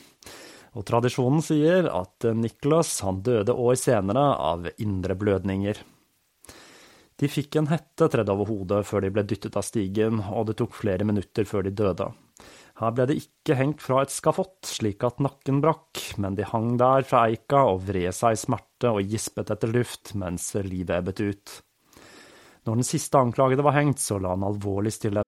Og 0.74 0.84
tradisjonen 0.90 1.46
sier 1.46 1.88
at 1.94 2.28
Nicholas 2.36 2.98
han 3.06 3.22
døde 3.24 3.54
år 3.54 3.78
senere 3.80 4.26
av 4.42 4.68
indre 4.82 5.16
blødninger. 5.16 5.80
De 7.20 7.30
fikk 7.30 7.60
en 7.60 7.70
hette 7.70 8.08
tredd 8.10 8.30
over 8.34 8.50
hodet 8.50 8.82
før 8.90 9.06
de 9.06 9.12
ble 9.14 9.24
dyttet 9.28 9.58
av 9.60 9.66
stigen, 9.66 10.22
og 10.34 10.48
det 10.50 10.58
tok 10.62 10.74
flere 10.76 11.06
minutter 11.08 11.46
før 11.48 11.68
de 11.68 11.74
døde. 11.78 12.10
Her 12.82 12.94
ble 12.98 13.06
de 13.10 13.20
ikke 13.22 13.58
hengt 13.60 13.84
fra 13.86 14.02
et 14.02 14.14
skafott 14.14 14.66
slik 14.66 15.04
at 15.06 15.22
nakken 15.22 15.62
brakk, 15.62 16.00
men 16.18 16.34
de 16.40 16.48
hang 16.50 16.74
der 16.82 17.06
fra 17.06 17.28
eika 17.30 17.62
og 17.70 17.84
vred 17.90 18.16
seg 18.18 18.34
i 18.34 18.42
smerte 18.42 18.90
og 18.90 19.06
gispet 19.14 19.54
etter 19.54 19.70
luft 19.70 20.16
mens 20.18 20.50
livet 20.58 20.98
ebbet 20.98 21.22
ut. 21.22 21.54
Når 22.66 22.80
den 22.80 22.88
siste 22.88 23.20
anklagede 23.20 23.66
var 23.66 23.78
hengt, 23.78 24.02
så 24.02 24.18
la 24.18 24.34
han 24.34 24.48
alvorlig 24.48 24.96
live. 25.12 25.28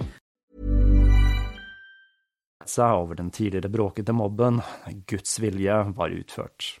seg 2.69 3.01
over 3.01 3.17
den 3.19 3.31
tidligere 3.33 3.71
bråkete 3.71 4.13
mobben. 4.13 4.61
Guds 5.09 5.39
vilje 5.39 5.81
var 5.95 6.13
utført. 6.13 6.77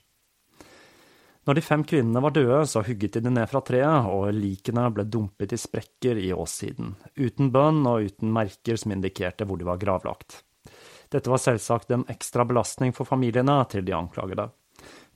Når 1.47 1.57
de 1.57 1.63
fem 1.65 1.83
kvinnene 1.87 2.21
var 2.21 2.35
døde, 2.35 2.59
så 2.69 2.83
hugget 2.85 3.17
de 3.17 3.23
det 3.25 3.33
ned 3.33 3.49
fra 3.49 3.63
treet, 3.65 4.05
og 4.05 4.29
likene 4.35 4.85
ble 4.93 5.07
dumpet 5.09 5.55
i 5.55 5.57
sprekker 5.57 6.19
i 6.21 6.29
åssiden, 6.37 6.93
uten 7.17 7.49
bønn 7.53 7.81
og 7.89 8.05
uten 8.11 8.29
merker 8.33 8.77
som 8.77 8.93
indikerte 8.93 9.47
hvor 9.49 9.57
de 9.57 9.65
var 9.65 9.81
gravlagt. 9.81 10.43
Dette 11.11 11.31
var 11.33 11.41
selvsagt 11.41 11.91
en 11.91 12.05
ekstra 12.13 12.45
belastning 12.47 12.93
for 12.95 13.09
familiene 13.09 13.57
til 13.71 13.83
de 13.87 13.97
anklagede. 13.97 14.51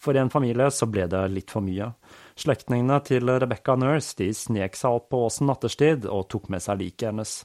For 0.01 0.17
en 0.17 0.29
familie 0.33 0.67
så 0.73 0.89
ble 0.91 1.05
det 1.09 1.21
litt 1.31 1.53
for 1.53 1.63
mye. 1.65 1.91
Slektningene 2.35 2.99
til 3.05 3.29
Rebecca 3.29 3.77
Nurse 3.79 4.17
de 4.19 4.31
snek 4.35 4.75
seg 4.75 4.97
opp 4.97 5.11
på 5.13 5.21
åsen 5.27 5.47
nattestid 5.49 6.09
og 6.09 6.27
tok 6.33 6.49
med 6.51 6.65
seg 6.65 6.81
liket 6.81 7.11
hennes. 7.11 7.37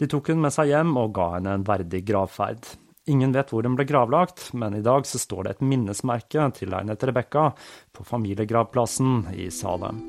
De 0.00 0.06
tok 0.08 0.30
hun 0.32 0.38
med 0.40 0.54
seg 0.54 0.70
hjem 0.70 0.94
og 0.96 1.10
ga 1.18 1.26
henne 1.34 1.58
en 1.58 1.64
verdig 1.68 2.00
gravferd. 2.08 2.64
Ingen 3.12 3.34
vet 3.36 3.50
hvor 3.52 3.66
hun 3.68 3.74
ble 3.76 3.84
gravlagt, 3.84 4.46
men 4.56 4.78
i 4.78 4.80
dag 4.84 5.04
så 5.04 5.20
står 5.20 5.44
det 5.44 5.52
et 5.52 5.66
minnesmerke 5.66 6.46
tilegnet 6.56 7.04
Rebekka 7.04 7.50
på 7.92 8.06
familiegravplassen 8.08 9.28
i 9.36 9.50
Salem. 9.52 10.00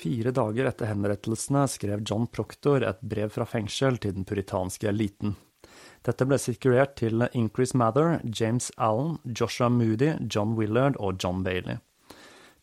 Fire 0.00 0.30
dager 0.30 0.70
etter 0.70 0.94
henrettelsene 0.94 1.66
skrev 1.68 2.06
John 2.06 2.30
Proctor 2.30 2.86
et 2.86 3.02
brev 3.02 3.34
fra 3.34 3.50
fengsel 3.58 3.98
til 3.98 4.14
den 4.14 4.24
puritanske 4.28 4.86
eliten. 4.94 5.34
Dette 6.06 6.24
ble 6.24 6.38
sirkulert 6.40 6.94
til 6.96 7.26
Increase 7.36 7.76
Mather, 7.76 8.20
James 8.24 8.70
Allen, 8.80 9.18
Joshua 9.24 9.68
Moody, 9.68 10.14
John 10.32 10.54
Willard 10.56 10.96
og 10.96 11.20
John 11.20 11.42
Bailey. 11.44 11.76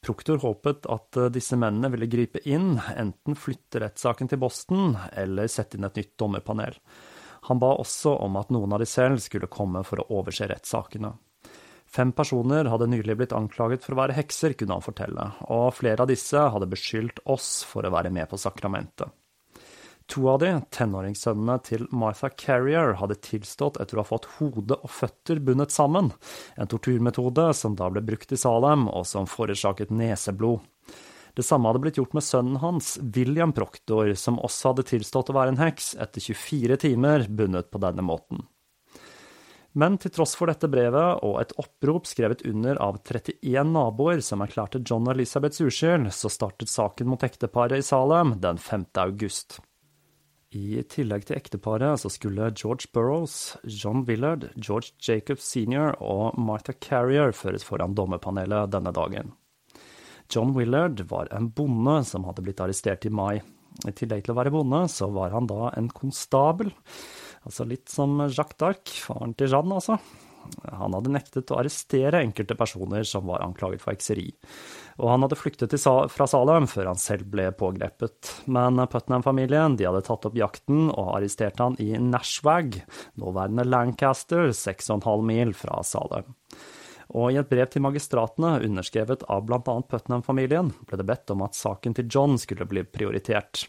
Proktor 0.01 0.39
håpet 0.41 0.87
at 0.89 1.19
disse 1.33 1.57
mennene 1.59 1.91
ville 1.93 2.09
gripe 2.09 2.41
inn, 2.49 2.77
enten 2.95 3.37
flytte 3.37 3.81
rettssaken 3.83 4.29
til 4.31 4.41
Boston 4.41 4.95
eller 5.13 5.49
sette 5.51 5.77
inn 5.77 5.85
et 5.85 5.97
nytt 5.99 6.15
dommerpanel. 6.21 6.77
Han 7.49 7.61
ba 7.61 7.75
også 7.77 8.15
om 8.25 8.37
at 8.39 8.49
noen 8.53 8.73
av 8.73 8.81
de 8.81 8.89
selv 8.89 9.21
skulle 9.23 9.49
komme 9.51 9.83
for 9.87 10.01
å 10.01 10.07
overse 10.19 10.47
rettssakene. 10.49 11.13
Fem 11.87 12.11
personer 12.11 12.67
hadde 12.67 12.89
nylig 12.91 13.15
blitt 13.19 13.35
anklaget 13.35 13.85
for 13.85 13.95
å 13.95 14.01
være 14.01 14.17
hekser, 14.17 14.57
kunne 14.59 14.75
han 14.75 14.83
fortelle, 14.83 15.29
og 15.47 15.69
flere 15.77 16.03
av 16.03 16.09
disse 16.11 16.41
hadde 16.51 16.67
beskyldt 16.67 17.21
oss 17.31 17.61
for 17.67 17.87
å 17.87 17.93
være 17.93 18.11
med 18.11 18.27
på 18.31 18.39
sakramentet. 18.41 19.13
To 20.07 20.29
av 20.31 20.39
de, 20.39 20.53
tenåringssønnene 20.71 21.57
til 21.67 21.83
Martha 21.91 22.29
Carrier, 22.31 22.93
hadde 22.99 23.19
tilstått 23.19 23.79
etter 23.83 23.97
å 23.97 24.05
ha 24.05 24.07
fått 24.07 24.29
hode 24.37 24.77
og 24.79 24.91
føtter 24.93 25.41
bundet 25.43 25.75
sammen, 25.75 26.13
en 26.55 26.69
torturmetode 26.71 27.49
som 27.57 27.75
da 27.75 27.89
ble 27.91 28.05
brukt 28.07 28.31
i 28.31 28.39
Salem, 28.39 28.87
og 28.87 29.03
som 29.09 29.27
forårsaket 29.27 29.91
neseblod. 29.91 30.63
Det 31.37 31.43
samme 31.45 31.69
hadde 31.69 31.83
blitt 31.83 31.99
gjort 31.99 32.15
med 32.17 32.25
sønnen 32.25 32.61
hans, 32.63 32.95
William 33.13 33.51
Proctor, 33.53 34.13
som 34.17 34.39
også 34.41 34.71
hadde 34.71 34.87
tilstått 34.89 35.29
å 35.29 35.35
være 35.37 35.53
en 35.53 35.59
heks, 35.61 35.91
etter 36.01 36.23
24 36.23 36.79
timer 36.87 37.27
bundet 37.27 37.69
på 37.69 37.83
denne 37.83 38.05
måten. 38.07 38.47
Men 39.77 39.99
til 40.01 40.09
tross 40.15 40.33
for 40.39 40.49
dette 40.49 40.65
brevet 40.71 41.21
og 41.27 41.35
et 41.43 41.51
opprop 41.61 42.07
skrevet 42.09 42.41
under 42.49 42.79
av 42.81 42.97
31 43.03 43.75
naboer 43.75 44.23
som 44.25 44.41
erklærte 44.41 44.81
John 44.81 45.05
og 45.05 45.13
Elisabeths 45.13 45.61
uskyld, 45.61 46.09
så 46.15 46.31
startet 46.33 46.71
saken 46.71 47.11
mot 47.11 47.21
ekteparet 47.27 47.83
i 47.83 47.85
Salem 47.85 48.39
den 48.41 48.57
5. 48.57 48.87
august. 49.03 49.59
I 50.55 50.79
tillegg 50.87 51.25
til 51.27 51.35
ekteparet 51.35 51.99
så 51.99 52.11
skulle 52.11 52.53
George 52.55 52.87
Burrows, 52.95 53.57
John 53.67 54.05
Willard, 54.07 54.47
George 54.55 54.93
Jacobs 55.03 55.43
senior 55.43 55.97
og 55.99 56.37
Martha 56.39 56.71
Carrier 56.71 57.35
føres 57.35 57.65
foran 57.67 57.97
dommerpanelet 57.97 58.71
denne 58.71 58.93
dagen. 58.95 59.33
John 60.31 60.55
Willard 60.55 61.03
var 61.11 61.27
en 61.35 61.49
bonde 61.51 61.99
som 62.07 62.27
hadde 62.27 62.43
blitt 62.45 62.63
arrestert 62.63 63.07
i 63.07 63.11
mai. 63.11 63.41
I 63.87 63.91
tillegg 63.91 64.23
til 64.25 64.33
å 64.33 64.39
være 64.39 64.53
bonde, 64.55 64.85
så 64.89 65.11
var 65.11 65.35
han 65.35 65.47
da 65.51 65.71
en 65.75 65.91
konstabel 65.93 66.71
Altså 67.47 67.63
litt 67.63 67.87
som 67.87 68.17
Jacques 68.25 68.57
d'Arc, 68.59 68.91
faren 69.05 69.31
til 69.37 69.47
Jeanne, 69.47 69.77
altså. 69.77 69.95
Han 70.71 70.95
hadde 70.97 71.13
nektet 71.13 71.51
å 71.51 71.59
arrestere 71.61 72.21
enkelte 72.23 72.57
personer 72.59 73.05
som 73.07 73.27
var 73.29 73.43
anklaget 73.45 73.83
for 73.83 73.95
hekseri, 73.95 74.29
og 74.97 75.11
han 75.11 75.25
hadde 75.25 75.39
flyktet 75.39 75.75
fra 75.81 76.27
Salem 76.29 76.69
før 76.69 76.91
han 76.91 77.01
selv 77.01 77.29
ble 77.33 77.49
pågrepet. 77.57 78.31
Men 78.51 78.81
Putnam-familien 78.89 79.77
de 79.77 79.87
hadde 79.89 80.05
tatt 80.07 80.25
opp 80.29 80.37
jakten 80.37 80.87
og 80.89 81.13
arrestert 81.17 81.61
han 81.63 81.77
i 81.83 81.93
Nashwag, 82.01 82.81
nåværende 83.21 83.67
Lancaster, 83.67 84.49
6,5 84.55 85.05
mil 85.27 85.53
fra 85.57 85.83
Salem 85.85 86.35
og 87.15 87.31
i 87.31 87.37
et 87.39 87.49
brev 87.49 87.69
til 87.71 87.83
magistratene, 87.85 88.57
underskrevet 88.65 89.23
av 89.31 89.45
bl.a. 89.47 89.61
Putnam-familien, 89.61 90.73
ble 90.89 90.99
det 90.99 91.07
bedt 91.07 91.31
om 91.33 91.45
at 91.45 91.55
saken 91.57 91.95
til 91.97 92.09
John 92.11 92.35
skulle 92.41 92.67
bli 92.67 92.83
prioritert. 92.83 93.65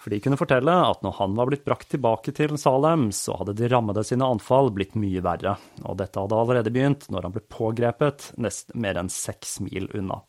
For 0.00 0.12
de 0.12 0.20
kunne 0.24 0.38
fortelle 0.40 0.74
at 0.90 1.00
når 1.04 1.16
han 1.20 1.38
var 1.38 1.48
blitt 1.50 1.64
brakt 1.64 1.90
tilbake 1.94 2.34
til 2.36 2.58
Salem, 2.60 3.08
så 3.14 3.38
hadde 3.40 3.56
de 3.58 3.70
rammede 3.72 4.04
sine 4.04 4.28
anfall 4.28 4.72
blitt 4.74 4.98
mye 5.00 5.24
verre, 5.24 5.56
og 5.82 5.98
dette 6.02 6.20
hadde 6.20 6.38
allerede 6.38 6.74
begynt 6.74 7.08
når 7.08 7.28
han 7.28 7.36
ble 7.36 7.44
pågrepet 7.48 8.32
nesten 8.36 8.80
mer 8.84 9.00
enn 9.00 9.12
seks 9.12 9.58
mil 9.64 9.88
unna. 9.96 10.20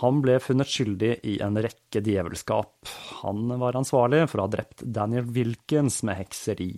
Han 0.00 0.22
ble 0.22 0.38
funnet 0.40 0.70
skyldig 0.70 1.16
i 1.28 1.40
en 1.44 1.58
rekke 1.60 2.00
djevelskap. 2.04 2.88
Han 3.20 3.50
var 3.60 3.76
ansvarlig 3.76 4.22
for 4.30 4.40
å 4.40 4.46
ha 4.46 4.52
drept 4.54 4.84
Daniel 4.86 5.26
Wilkins 5.34 6.00
med 6.06 6.20
hekseri. 6.22 6.72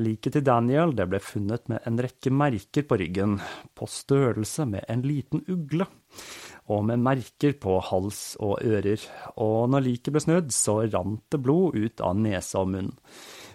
Liket 0.00 0.32
til 0.32 0.44
Daniel 0.46 0.94
det 0.96 1.04
ble 1.10 1.18
funnet 1.20 1.66
med 1.68 1.84
en 1.88 1.98
rekke 2.00 2.30
merker 2.32 2.86
på 2.88 2.96
ryggen, 3.02 3.36
på 3.76 3.88
størrelse 3.90 4.64
med 4.70 4.86
en 4.88 5.02
liten 5.04 5.42
ugle, 5.44 5.84
og 6.72 6.86
med 6.88 7.02
merker 7.04 7.52
på 7.60 7.76
hals 7.90 8.22
og 8.40 8.62
ører, 8.64 9.02
og 9.36 9.68
når 9.74 9.84
liket 9.84 10.14
ble 10.14 10.24
snudd, 10.24 10.54
så 10.56 10.78
rant 10.86 11.26
det 11.28 11.42
blod 11.44 11.76
ut 11.76 12.00
av 12.06 12.16
nese 12.16 12.62
og 12.62 12.72
munn. 12.72 12.92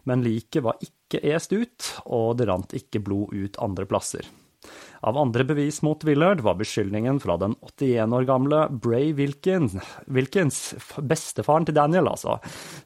Men 0.05 0.25
liket 0.25 0.67
var 0.67 0.77
ikke 0.85 1.23
est 1.33 1.55
ut, 1.55 1.91
og 2.05 2.35
det 2.37 2.49
rant 2.51 2.77
ikke 2.77 3.01
blod 3.01 3.33
ut 3.33 3.57
andre 3.65 3.89
plasser. 3.89 4.27
Av 5.05 5.17
andre 5.17 5.43
bevis 5.45 5.81
mot 5.85 6.03
Willard 6.03 6.39
var 6.41 6.55
beskyldningen 6.57 7.19
fra 7.21 7.35
den 7.37 7.53
81 7.61 8.13
år 8.17 8.23
gamle 8.25 8.61
Bray 8.81 9.11
Wilkins, 9.13 9.75
Wilkins, 10.09 10.61
bestefaren 10.97 11.67
til 11.67 11.77
Daniel, 11.77 12.09
altså, 12.09 12.39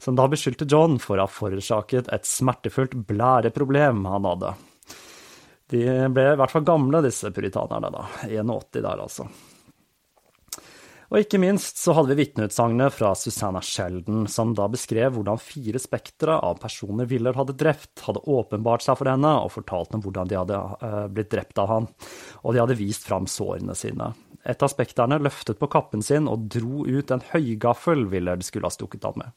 som 0.03 0.17
da 0.19 0.25
beskyldte 0.27 0.67
John 0.67 0.97
for 0.99 1.15
å 1.15 1.23
ha 1.23 1.31
forårsaket 1.31 2.11
et 2.11 2.27
smertefullt 2.27 2.97
blæreproblem 3.07 4.03
han 4.11 4.27
hadde. 4.27 4.51
De 5.71 5.85
ble 6.11 6.25
i 6.33 6.41
hvert 6.41 6.51
fall 6.51 6.67
gamle, 6.67 6.99
disse 7.05 7.31
puritanerne, 7.31 7.93
da. 7.93 8.03
81 8.27 8.81
der, 8.81 9.05
altså. 9.05 9.29
Og 11.09 11.23
ikke 11.23 11.39
minst 11.41 11.79
så 11.81 11.95
hadde 11.97 12.13
vi 12.13 12.21
vitneutsagnet 12.21 12.93
fra 12.93 13.15
Susanna 13.17 13.63
Sheldon, 13.65 14.27
som 14.29 14.51
da 14.53 14.67
beskrev 14.69 15.15
hvordan 15.15 15.41
fire 15.41 15.81
spektre 15.81 16.35
av 16.37 16.59
personer 16.61 17.09
Willard 17.09 17.39
hadde 17.39 17.55
drept, 17.57 18.03
hadde 18.05 18.21
åpenbart 18.29 18.85
seg 18.85 18.99
for 18.99 19.09
henne 19.09 19.31
og 19.41 19.49
fortalt 19.55 19.97
om 19.97 20.03
hvordan 20.05 20.29
de 20.29 20.37
hadde 20.37 20.59
uh, 20.83 21.07
blitt 21.09 21.31
drept 21.33 21.57
av 21.61 21.71
han, 21.73 21.89
og 22.43 22.53
de 22.53 22.61
hadde 22.61 22.77
vist 22.77 23.09
fram 23.09 23.25
sårene 23.25 23.73
sine. 23.77 24.11
Et 24.45 24.61
av 24.61 24.69
spekterne 24.69 25.17
løftet 25.19 25.57
på 25.59 25.71
kappen 25.73 26.05
sin 26.05 26.29
og 26.29 26.45
dro 26.53 26.85
ut 26.85 27.11
en 27.11 27.25
høygaffel 27.33 28.05
Willard 28.13 28.45
skulle 28.45 28.69
ha 28.69 28.77
stukket 28.77 29.09
av 29.09 29.17
med. 29.17 29.33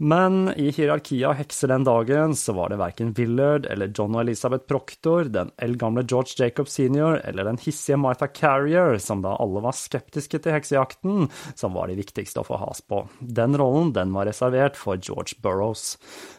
Men 0.00 0.52
i 0.54 0.68
hierarkiet 0.70 1.26
av 1.26 1.34
hekser 1.34 1.72
den 1.72 1.82
dagen 1.82 2.34
så 2.38 2.52
var 2.54 2.70
det 2.70 2.76
verken 2.78 3.10
Willard 3.18 3.64
eller 3.66 3.90
John 3.90 4.14
og 4.14 4.20
Elizabeth 4.22 4.68
Proctor, 4.70 5.26
den 5.26 5.50
eldgamle 5.58 6.04
George 6.06 6.38
Jacob 6.38 6.70
senior 6.70 7.18
eller 7.26 7.48
den 7.48 7.58
hissige 7.58 7.98
Martha 7.98 8.28
Carrier, 8.30 8.94
som 9.02 9.26
da 9.26 9.34
alle 9.42 9.64
var 9.64 9.74
skeptiske 9.74 10.38
til 10.38 10.54
heksejakten, 10.54 11.26
som 11.58 11.74
var 11.74 11.90
de 11.90 11.98
viktigste 11.98 12.44
å 12.44 12.46
få 12.46 12.62
has 12.62 12.78
på. 12.86 13.02
Den 13.18 13.58
rollen 13.58 13.90
den 13.96 14.14
var 14.14 14.30
reservert 14.30 14.78
for 14.78 15.02
George 15.02 15.42
Burrows, 15.42 15.96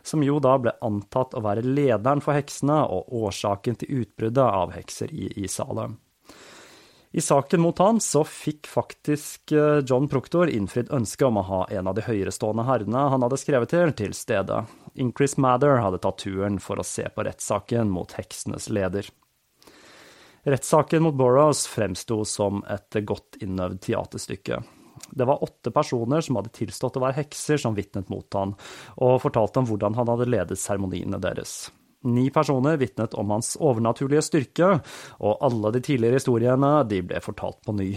som 0.07 0.23
jo 0.23 0.39
da 0.39 0.55
ble 0.55 0.77
antatt 0.79 1.35
å 1.35 1.43
være 1.43 1.67
lederen 1.67 2.23
for 2.23 2.39
heksene 2.39 2.85
og 2.87 3.11
årsaken 3.11 3.83
til 3.83 4.05
utbruddet 4.05 4.45
av 4.63 4.71
hekseri 4.79 5.33
i 5.35 5.51
Salem. 5.51 5.99
I 7.11 7.21
saken 7.21 7.61
mot 7.61 7.77
han 7.81 7.97
så 8.01 8.21
fikk 8.23 8.67
faktisk 8.69 9.51
eh, 9.51 9.79
John 9.85 10.05
Proctor 10.07 10.49
innfridd 10.49 10.91
ønsket 10.93 11.25
om 11.25 11.39
å 11.41 11.45
ha 11.47 11.61
en 11.73 11.89
av 11.89 11.95
de 11.97 12.03
høyerestående 12.05 12.67
herrene 12.67 13.07
han 13.09 13.25
hadde 13.25 13.39
skrevet 13.41 13.73
til, 13.73 13.93
til 13.97 14.13
stede. 14.13 14.59
Increase 14.93 15.41
Mather 15.41 15.81
hadde 15.81 16.01
tatt 16.03 16.21
turen 16.21 16.59
for 16.61 16.77
å 16.77 16.85
se 16.85 17.07
på 17.09 17.25
rettssaken 17.25 17.89
mot 17.89 18.13
heksenes 18.13 18.69
leder. 18.69 19.09
Rettssaken 20.45 21.03
mot 21.03 21.17
Burrows 21.17 21.65
fremsto 21.67 22.21
som 22.29 22.61
et 22.69 23.01
godt 23.01 23.41
innøvd 23.41 23.81
teaterstykke. 23.89 24.61
Det 25.09 25.25
var 25.25 25.43
åtte 25.43 25.73
personer 25.73 26.21
som 26.21 26.37
hadde 26.37 26.53
tilstått 26.53 26.99
å 26.99 27.03
være 27.07 27.23
hekser, 27.23 27.57
som 27.57 27.73
vitnet 27.73 28.09
mot 28.13 28.37
han, 28.37 28.53
og 29.01 29.21
fortalte 29.25 29.63
om 29.63 29.69
hvordan 29.69 29.97
han 29.97 30.13
hadde 30.13 30.29
ledet 30.29 30.61
seremoniene 30.61 31.17
deres. 31.23 31.71
Ni 32.07 32.29
personer 32.31 32.77
vitnet 32.79 33.13
om 33.19 33.33
hans 33.35 33.57
overnaturlige 33.59 34.23
styrke, 34.23 34.69
og 35.19 35.43
alle 35.43 35.73
de 35.75 35.81
tidligere 35.83 36.21
historiene 36.21 36.71
de 36.87 37.01
ble 37.03 37.19
fortalt 37.23 37.59
på 37.65 37.75
ny. 37.75 37.89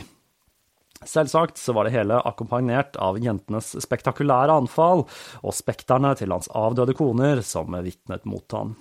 Selvsagt 1.07 1.59
så 1.59 1.75
var 1.75 1.87
det 1.87 1.97
hele 1.97 2.21
akkompagnert 2.27 2.97
av 3.03 3.19
jentenes 3.23 3.73
spektakulære 3.83 4.55
anfall 4.63 5.05
og 5.43 5.55
spekterne 5.55 6.15
til 6.19 6.35
hans 6.35 6.51
avdøde 6.55 6.95
koner 6.99 7.43
som 7.47 7.75
vitnet 7.83 8.27
mot 8.29 8.47
han. 8.55 8.75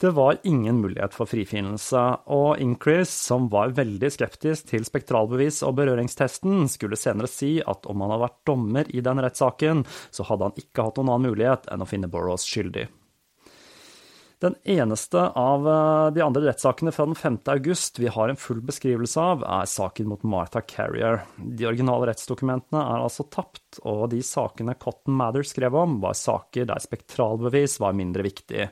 Det 0.00 0.10
var 0.10 0.40
ingen 0.42 0.80
mulighet 0.82 1.14
for 1.14 1.30
frifinnelse, 1.30 2.00
og 2.26 2.58
Increase, 2.60 3.14
som 3.14 3.46
var 3.48 3.76
veldig 3.76 4.10
skeptisk 4.10 4.72
til 4.72 4.82
spektralbevis 4.84 5.60
og 5.64 5.76
berøringstesten, 5.78 6.66
skulle 6.68 6.98
senere 6.98 7.30
si 7.30 7.60
at 7.62 7.86
om 7.86 8.02
han 8.02 8.10
hadde 8.10 8.24
vært 8.26 8.42
dommer 8.50 8.90
i 8.90 9.04
den 9.06 9.22
rettssaken, 9.22 9.84
så 10.10 10.26
hadde 10.26 10.50
han 10.50 10.60
ikke 10.60 10.88
hatt 10.88 10.98
noen 10.98 11.14
annen 11.14 11.30
mulighet 11.30 11.70
enn 11.70 11.86
å 11.86 11.88
finne 11.88 12.10
Burrows 12.10 12.42
skyldig. 12.42 12.88
Den 14.42 14.54
eneste 14.64 15.20
av 15.28 15.68
eh, 15.68 16.12
de 16.14 16.22
andre 16.24 16.42
rettssakene 16.48 16.92
fra 16.92 17.06
den 17.06 17.14
5. 17.14 17.38
august 17.46 17.98
vi 17.98 18.10
har 18.12 18.28
en 18.28 18.40
full 18.40 18.60
beskrivelse 18.66 19.20
av, 19.20 19.44
er 19.46 19.68
saken 19.70 20.08
mot 20.10 20.22
Martha 20.26 20.60
Carrier. 20.60 21.22
De 21.36 21.68
originale 21.68 22.10
rettsdokumentene 22.10 22.82
er 22.82 23.04
altså 23.04 23.26
tapt, 23.30 23.78
og 23.86 24.08
de 24.12 24.20
sakene 24.26 24.76
Cotton 24.80 25.16
Mather 25.16 25.46
skrev 25.46 25.78
om, 25.78 26.00
var 26.02 26.18
saker 26.18 26.68
der 26.70 26.82
spektralbevis 26.82 27.78
var 27.82 27.96
mindre 27.96 28.26
viktig, 28.26 28.68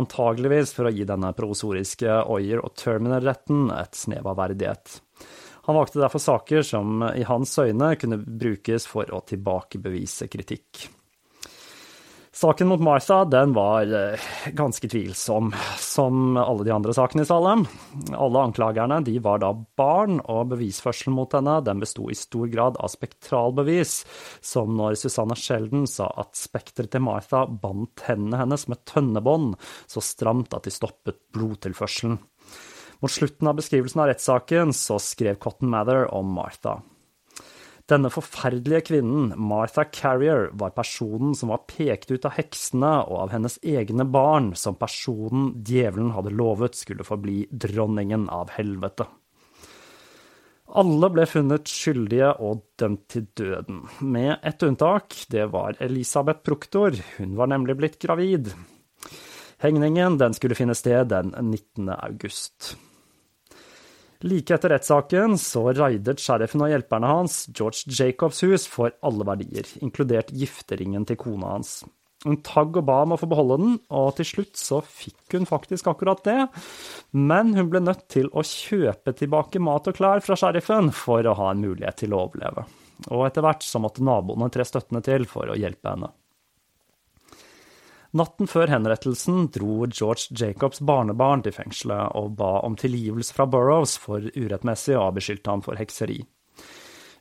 antageligvis 0.00 0.74
for 0.76 0.88
å 0.88 0.94
gi 0.94 1.06
denne 1.08 1.34
provisoriske 1.36 2.24
Oyer- 2.32 2.64
og 2.64 2.74
Terminal-retten 2.80 3.68
et 3.76 4.00
snev 4.00 4.26
av 4.32 4.40
verdighet. 4.40 4.98
Han 5.64 5.78
valgte 5.78 6.02
derfor 6.02 6.20
saker 6.20 6.66
som 6.66 7.06
i 7.14 7.22
hans 7.24 7.54
øyne 7.58 7.94
kunne 7.96 8.18
brukes 8.20 8.84
for 8.88 9.08
å 9.14 9.22
tilbakebevise 9.24 10.28
kritikk. 10.32 10.88
Saken 12.34 12.66
mot 12.68 12.80
Martha 12.80 13.24
den 13.24 13.52
var 13.54 13.86
eh, 13.94 14.20
ganske 14.52 14.88
tvilsom, 14.90 15.52
som 15.78 16.36
alle 16.36 16.64
de 16.66 16.72
andre 16.74 16.90
sakene 16.96 17.22
i 17.22 17.28
Salem. 17.28 17.62
Alle 18.10 18.40
anklagerne 18.42 18.96
de 19.06 19.20
var 19.22 19.38
da 19.38 19.52
barn, 19.78 20.18
og 20.18 20.48
bevisførselen 20.50 21.14
mot 21.14 21.30
henne 21.36 21.60
den 21.62 21.78
besto 21.78 22.08
i 22.10 22.16
stor 22.18 22.50
grad 22.50 22.80
av 22.82 22.90
spektralbevis, 22.90 24.00
som 24.42 24.74
når 24.74 24.98
Susanna 24.98 25.38
Sheldon 25.38 25.86
sa 25.86 26.08
at 26.24 26.34
spekteret 26.34 26.90
til 26.96 27.04
Martha 27.06 27.44
bandt 27.46 28.02
hendene 28.08 28.42
hennes 28.42 28.66
med 28.66 28.82
tønnebånd 28.90 29.54
så 29.86 30.02
stramt 30.02 30.58
at 30.58 30.66
de 30.66 30.74
stoppet 30.74 31.22
blodtilførselen. 31.38 32.18
Mot 32.98 33.14
slutten 33.14 33.46
av 33.46 33.60
beskrivelsen 33.62 34.02
av 34.02 34.10
rettssaken 34.10 34.74
så 34.74 34.98
skrev 34.98 35.38
Cotton 35.38 35.70
Mather 35.70 36.08
om 36.10 36.34
Martha. 36.34 36.80
Denne 37.84 38.08
forferdelige 38.08 38.86
kvinnen, 38.88 39.34
Martha 39.36 39.82
Carrier, 39.84 40.46
var 40.56 40.72
personen 40.72 41.34
som 41.36 41.50
var 41.52 41.66
pekt 41.68 42.08
ut 42.14 42.24
av 42.24 42.32
heksene 42.38 42.92
og 43.04 43.18
av 43.26 43.34
hennes 43.34 43.58
egne 43.60 44.06
barn 44.08 44.54
som 44.56 44.78
personen 44.80 45.50
djevelen 45.68 46.14
hadde 46.14 46.32
lovet 46.32 46.78
skulle 46.78 47.04
forbli 47.04 47.42
dronningen 47.52 48.24
av 48.32 48.54
helvete. 48.56 49.04
Alle 50.80 51.10
ble 51.12 51.26
funnet 51.28 51.68
skyldige 51.68 52.30
og 52.42 52.64
dømt 52.80 53.04
til 53.12 53.28
døden, 53.36 53.84
med 54.00 54.38
ett 54.40 54.64
unntak. 54.64 55.12
Det 55.28 55.44
var 55.52 55.76
Elisabeth 55.84 56.40
Proktor. 56.40 56.96
Hun 57.18 57.36
var 57.36 57.52
nemlig 57.52 57.76
blitt 57.78 58.00
gravid. 58.00 58.48
Hengningen 59.60 60.16
skulle 60.34 60.56
finne 60.56 60.74
sted 60.74 61.12
den 61.12 61.36
19. 61.36 61.92
august. 61.92 62.74
Like 64.22 64.54
etter 64.54 64.72
rettssaken 64.72 65.34
så 65.40 65.66
raidet 65.74 66.22
sheriffen 66.22 66.62
og 66.64 66.70
hjelperne 66.72 67.10
hans 67.10 67.42
George 67.50 67.90
Jacobs 67.90 68.44
hus 68.46 68.68
for 68.70 68.94
alle 69.04 69.26
verdier, 69.26 69.68
inkludert 69.84 70.32
gifteringen 70.32 71.04
til 71.08 71.18
kona 71.20 71.56
hans. 71.56 71.82
Hun 72.24 72.38
tagg 72.40 72.78
og 72.80 72.86
ba 72.88 73.02
om 73.04 73.12
å 73.12 73.18
få 73.20 73.28
beholde 73.28 73.58
den, 73.60 73.74
og 73.92 74.14
til 74.16 74.28
slutt 74.28 74.56
så 74.56 74.78
fikk 74.80 75.36
hun 75.36 75.48
faktisk 75.48 75.90
akkurat 75.92 76.22
det. 76.24 76.38
Men 77.12 77.52
hun 77.58 77.68
ble 77.72 77.82
nødt 77.84 78.06
til 78.12 78.30
å 78.32 78.44
kjøpe 78.48 79.12
tilbake 79.18 79.60
mat 79.60 79.90
og 79.90 79.98
klær 79.98 80.24
fra 80.24 80.38
sheriffen 80.40 80.88
for 80.96 81.26
å 81.26 81.36
ha 81.36 81.50
en 81.52 81.60
mulighet 81.66 82.00
til 82.00 82.16
å 82.16 82.24
overleve. 82.24 82.64
Og 83.12 83.26
etter 83.26 83.44
hvert 83.44 83.66
så 83.66 83.82
måtte 83.82 84.04
naboene 84.06 84.48
tre 84.54 84.64
støttende 84.64 85.04
til 85.04 85.28
for 85.28 85.52
å 85.52 85.58
hjelpe 85.58 85.92
henne. 85.92 86.14
Natten 88.14 88.46
før 88.46 88.70
henrettelsen 88.70 89.48
dro 89.50 89.88
George 89.90 90.30
Jacobs 90.38 90.78
barnebarn 90.86 91.42
til 91.42 91.54
fengselet 91.56 92.14
og 92.14 92.36
ba 92.38 92.60
om 92.62 92.76
tilgivelse 92.78 93.34
fra 93.34 93.46
Burrows 93.50 93.96
for 93.98 94.22
urettmessig 94.36 94.94
å 94.94 95.08
ha 95.08 95.14
beskyldt 95.16 95.50
ham 95.50 95.64
for 95.66 95.74
hekseri. 95.80 96.20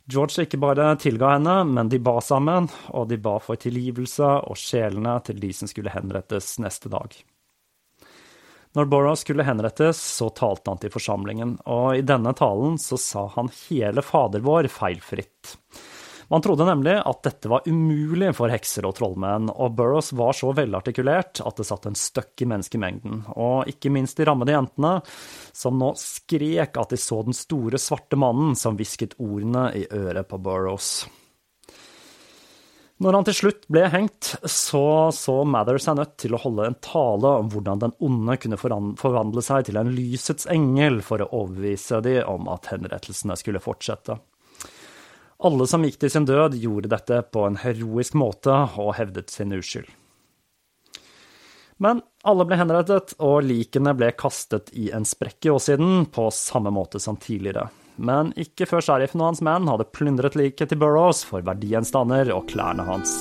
George 0.05 0.45
ikke 0.45 0.59
bare 0.61 0.91
tilga 1.01 1.31
henne, 1.33 1.55
men 1.65 1.89
de 1.89 1.97
ba 1.97 2.19
sammen, 2.21 2.67
og 2.93 3.07
de 3.09 3.17
ba 3.17 3.39
for 3.41 3.57
tilgivelse 3.57 4.27
og 4.45 4.59
sjelene 4.59 5.15
til 5.25 5.39
de 5.41 5.49
som 5.55 5.71
skulle 5.71 5.93
henrettes 5.95 6.57
neste 6.61 6.91
dag. 6.93 7.15
Når 8.77 8.89
Borrow 8.89 9.17
skulle 9.17 9.45
henrettes, 9.47 9.97
så 9.97 10.29
talte 10.33 10.69
han 10.73 10.81
til 10.81 10.93
forsamlingen, 10.93 11.55
og 11.65 11.97
i 11.97 12.05
denne 12.05 12.35
talen 12.37 12.77
så 12.81 12.99
sa 13.01 13.25
han 13.33 13.49
hele 13.63 14.05
Fader 14.05 14.45
vår 14.45 14.69
feilfritt. 14.69 15.55
Man 16.33 16.41
trodde 16.41 16.65
nemlig 16.65 16.95
at 16.97 17.19
dette 17.27 17.49
var 17.51 17.61
umulig 17.69 18.31
for 18.33 18.49
hekser 18.49 18.87
og 18.89 18.95
trollmenn, 18.97 19.51
og 19.53 19.75
Burrows 19.77 20.07
var 20.17 20.33
så 20.33 20.49
velartikulert 20.57 21.43
at 21.45 21.59
det 21.59 21.65
satt 21.67 21.85
en 21.85 21.97
støkk 21.99 22.41
i 22.41 22.47
menneskemengden, 22.49 23.19
og 23.37 23.69
ikke 23.69 23.91
minst 23.93 24.17
de 24.17 24.25
rammede 24.25 24.55
jentene, 24.55 24.95
som 25.53 25.77
nå 25.77 25.91
skrek 26.01 26.79
at 26.81 26.95
de 26.95 26.97
så 26.97 27.19
den 27.27 27.37
store, 27.37 27.77
svarte 27.77 28.17
mannen 28.17 28.57
som 28.57 28.81
hvisket 28.81 29.13
ordene 29.21 29.67
i 29.77 29.85
øret 29.93 30.25
på 30.33 30.41
Burrows. 30.41 31.03
Når 32.97 33.19
han 33.19 33.29
til 33.29 33.39
slutt 33.43 33.69
ble 33.69 33.85
hengt, 33.93 34.33
så 34.49 35.13
så 35.13 35.39
Mather 35.45 35.77
seg 35.85 36.01
nødt 36.01 36.17
til 36.25 36.33
å 36.33 36.41
holde 36.41 36.65
en 36.65 36.81
tale 36.81 37.37
om 37.43 37.53
hvordan 37.53 37.85
den 37.85 37.97
onde 38.01 38.41
kunne 38.41 38.57
forvandle 38.57 39.45
seg 39.45 39.69
til 39.69 39.77
en 39.77 39.93
lysets 39.93 40.49
engel 40.49 41.03
for 41.05 41.21
å 41.21 41.29
overbevise 41.43 42.01
de 42.09 42.23
om 42.25 42.49
at 42.49 42.73
henrettelsene 42.73 43.37
skulle 43.37 43.61
fortsette. 43.61 44.17
Alle 45.39 45.67
som 45.67 45.83
gikk 45.85 45.99
til 46.01 46.11
sin 46.13 46.27
død, 46.29 46.57
gjorde 46.61 46.91
dette 46.93 47.21
på 47.33 47.47
en 47.47 47.59
heroisk 47.59 48.15
måte 48.19 48.53
og 48.77 48.95
hevdet 48.99 49.33
sin 49.33 49.53
uskyld. 49.55 49.89
Men 51.81 52.03
alle 52.23 52.45
ble 52.47 52.57
henrettet, 52.59 53.15
og 53.19 53.41
likene 53.43 53.95
ble 53.97 54.13
kastet 54.15 54.69
i 54.77 54.91
en 54.95 55.07
sprekk 55.07 55.49
i 55.49 55.53
åssiden, 55.55 56.05
på 56.13 56.29
samme 56.31 56.71
måte 56.71 57.01
som 57.01 57.17
tidligere. 57.19 57.67
Men 57.95 58.31
ikke 58.39 58.69
før 58.69 58.85
sheriffen 58.85 59.21
og 59.21 59.33
hans 59.33 59.43
menn 59.45 59.69
hadde 59.69 59.89
plyndret 59.93 60.37
liket 60.39 60.71
til 60.71 60.81
Burrows 60.81 61.25
for 61.27 61.45
verdigjenstander 61.45 62.33
og 62.33 62.47
klærne 62.53 62.87
hans. 62.87 63.17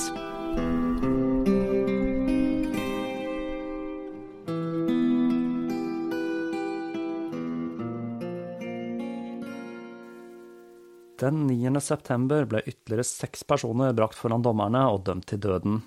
Den 11.23 11.47
9. 11.47 11.81
september 11.81 12.43
ble 12.43 12.59
ytterligere 12.67 13.05
seks 13.07 13.45
personer 13.47 13.93
brakt 13.95 14.17
foran 14.19 14.43
dommerne 14.43 14.81
og 14.91 15.05
dømt 15.07 15.29
til 15.31 15.39
døden, 15.39 15.77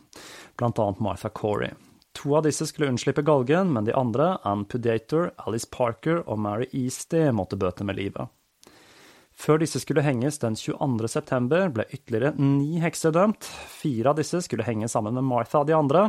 blant 0.57 0.79
annet 0.81 1.03
Martha 1.05 1.29
Corey. 1.29 1.75
To 2.16 2.38
av 2.38 2.46
disse 2.46 2.64
skulle 2.70 2.88
unnslippe 2.88 3.20
galgen, 3.27 3.75
men 3.75 3.85
de 3.85 3.92
andre, 3.92 4.38
Ann 4.49 4.64
Pudator, 4.64 5.35
Alice 5.44 5.68
Parker 5.68 6.22
og 6.22 6.40
Mary 6.40 6.70
Easty, 6.72 7.27
måtte 7.37 7.59
bøte 7.61 7.85
med 7.85 8.01
livet. 8.01 8.33
Før 9.37 9.61
disse 9.61 9.83
skulle 9.83 10.07
henges 10.07 10.40
den 10.40 10.57
22. 10.57 11.12
september, 11.12 11.68
ble 11.68 11.85
ytterligere 11.92 12.33
ni 12.40 12.81
hekser 12.81 13.12
dømt. 13.12 13.44
Fire 13.77 14.14
av 14.14 14.22
disse 14.22 14.40
skulle 14.46 14.64
henge 14.64 14.88
sammen 14.88 15.18
med 15.20 15.29
Martha 15.29 15.61
og 15.61 15.68
de 15.68 15.77
andre. 15.77 16.09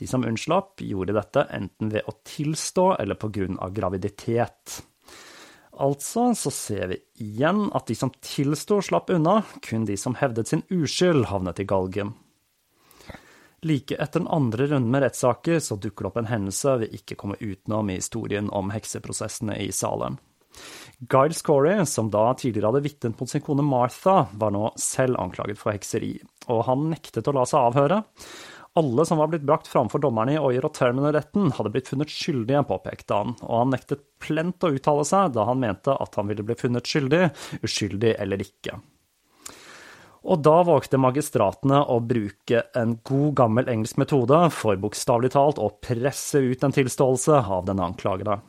De 0.00 0.08
som 0.08 0.24
unnslapp, 0.24 0.80
gjorde 0.80 1.18
dette 1.18 1.44
enten 1.52 1.92
ved 1.92 2.08
å 2.08 2.16
tilstå 2.24 2.94
eller 3.02 3.20
på 3.20 3.34
grunn 3.36 3.60
av 3.60 3.76
graviditet. 3.76 4.80
Altså 5.76 6.30
så 6.38 6.50
ser 6.54 6.88
vi 6.88 7.00
igjen 7.20 7.66
at 7.76 7.88
de 7.90 7.94
som 7.98 8.12
tilsto, 8.24 8.80
slapp 8.80 9.10
unna, 9.12 9.42
kun 9.64 9.84
de 9.84 9.96
som 10.00 10.16
hevdet 10.16 10.48
sin 10.48 10.62
uskyld, 10.72 11.26
havnet 11.28 11.60
i 11.60 11.66
galgen. 11.68 12.14
Like 13.66 13.96
etter 13.98 14.22
den 14.22 14.30
andre 14.32 14.68
runden 14.70 14.92
med 14.92 15.02
rettssaker 15.02 15.60
så 15.64 15.76
dukker 15.80 16.06
det 16.06 16.10
opp 16.10 16.18
en 16.20 16.30
hendelse 16.30 16.76
vi 16.84 16.90
ikke 17.00 17.16
kommer 17.18 17.40
utenom 17.40 17.90
i 17.90 17.98
historien 17.98 18.48
om 18.54 18.72
hekseprosessene 18.72 19.56
i 19.64 19.70
Salem. 19.74 20.18
Giles 21.12 21.42
Corey, 21.44 21.84
som 21.86 22.08
da 22.12 22.30
tidligere 22.38 22.70
hadde 22.70 22.84
vitnet 22.86 23.20
mot 23.20 23.30
sin 23.30 23.42
kone 23.44 23.64
Martha, 23.66 24.26
var 24.32 24.54
nå 24.54 24.70
selv 24.80 25.20
anklaget 25.20 25.60
for 25.60 25.76
hekseri, 25.76 26.14
og 26.48 26.64
han 26.70 26.86
nektet 26.92 27.28
å 27.28 27.34
la 27.36 27.44
seg 27.48 27.68
avhøre. 27.68 27.98
Alle 28.76 29.06
som 29.08 29.16
var 29.18 29.30
blitt 29.32 29.44
brakt 29.48 29.70
framfor 29.72 30.02
dommerne 30.04 30.34
i 30.34 30.40
Oyer 30.40 30.66
og 30.68 30.74
Terminal-retten, 30.76 31.48
hadde 31.56 31.70
blitt 31.72 31.88
funnet 31.88 32.12
skyldige, 32.12 32.60
påpekte 32.68 33.16
han, 33.16 33.32
og 33.46 33.54
han 33.62 33.72
nektet 33.72 34.02
plent 34.20 34.66
å 34.66 34.74
uttale 34.76 35.06
seg 35.08 35.32
da 35.32 35.46
han 35.48 35.62
mente 35.62 35.94
at 35.96 36.18
han 36.20 36.28
ville 36.28 36.44
bli 36.44 36.58
funnet 36.60 36.84
skyldig, 36.84 37.22
uskyldig 37.64 38.12
eller 38.20 38.44
ikke. 38.44 38.76
Og 40.26 40.42
da 40.42 40.58
valgte 40.66 41.00
magistratene 41.00 41.78
å 41.88 42.00
bruke 42.02 42.66
en 42.76 42.96
god, 43.06 43.30
gammel 43.40 43.72
engelsk 43.72 43.96
metode 44.02 44.42
for 44.52 44.76
bokstavelig 44.82 45.32
talt 45.36 45.62
å 45.62 45.70
presse 45.80 46.42
ut 46.42 46.66
en 46.66 46.74
tilståelse 46.74 47.40
av 47.56 47.64
den 47.70 47.80
anklagede. 47.80 48.40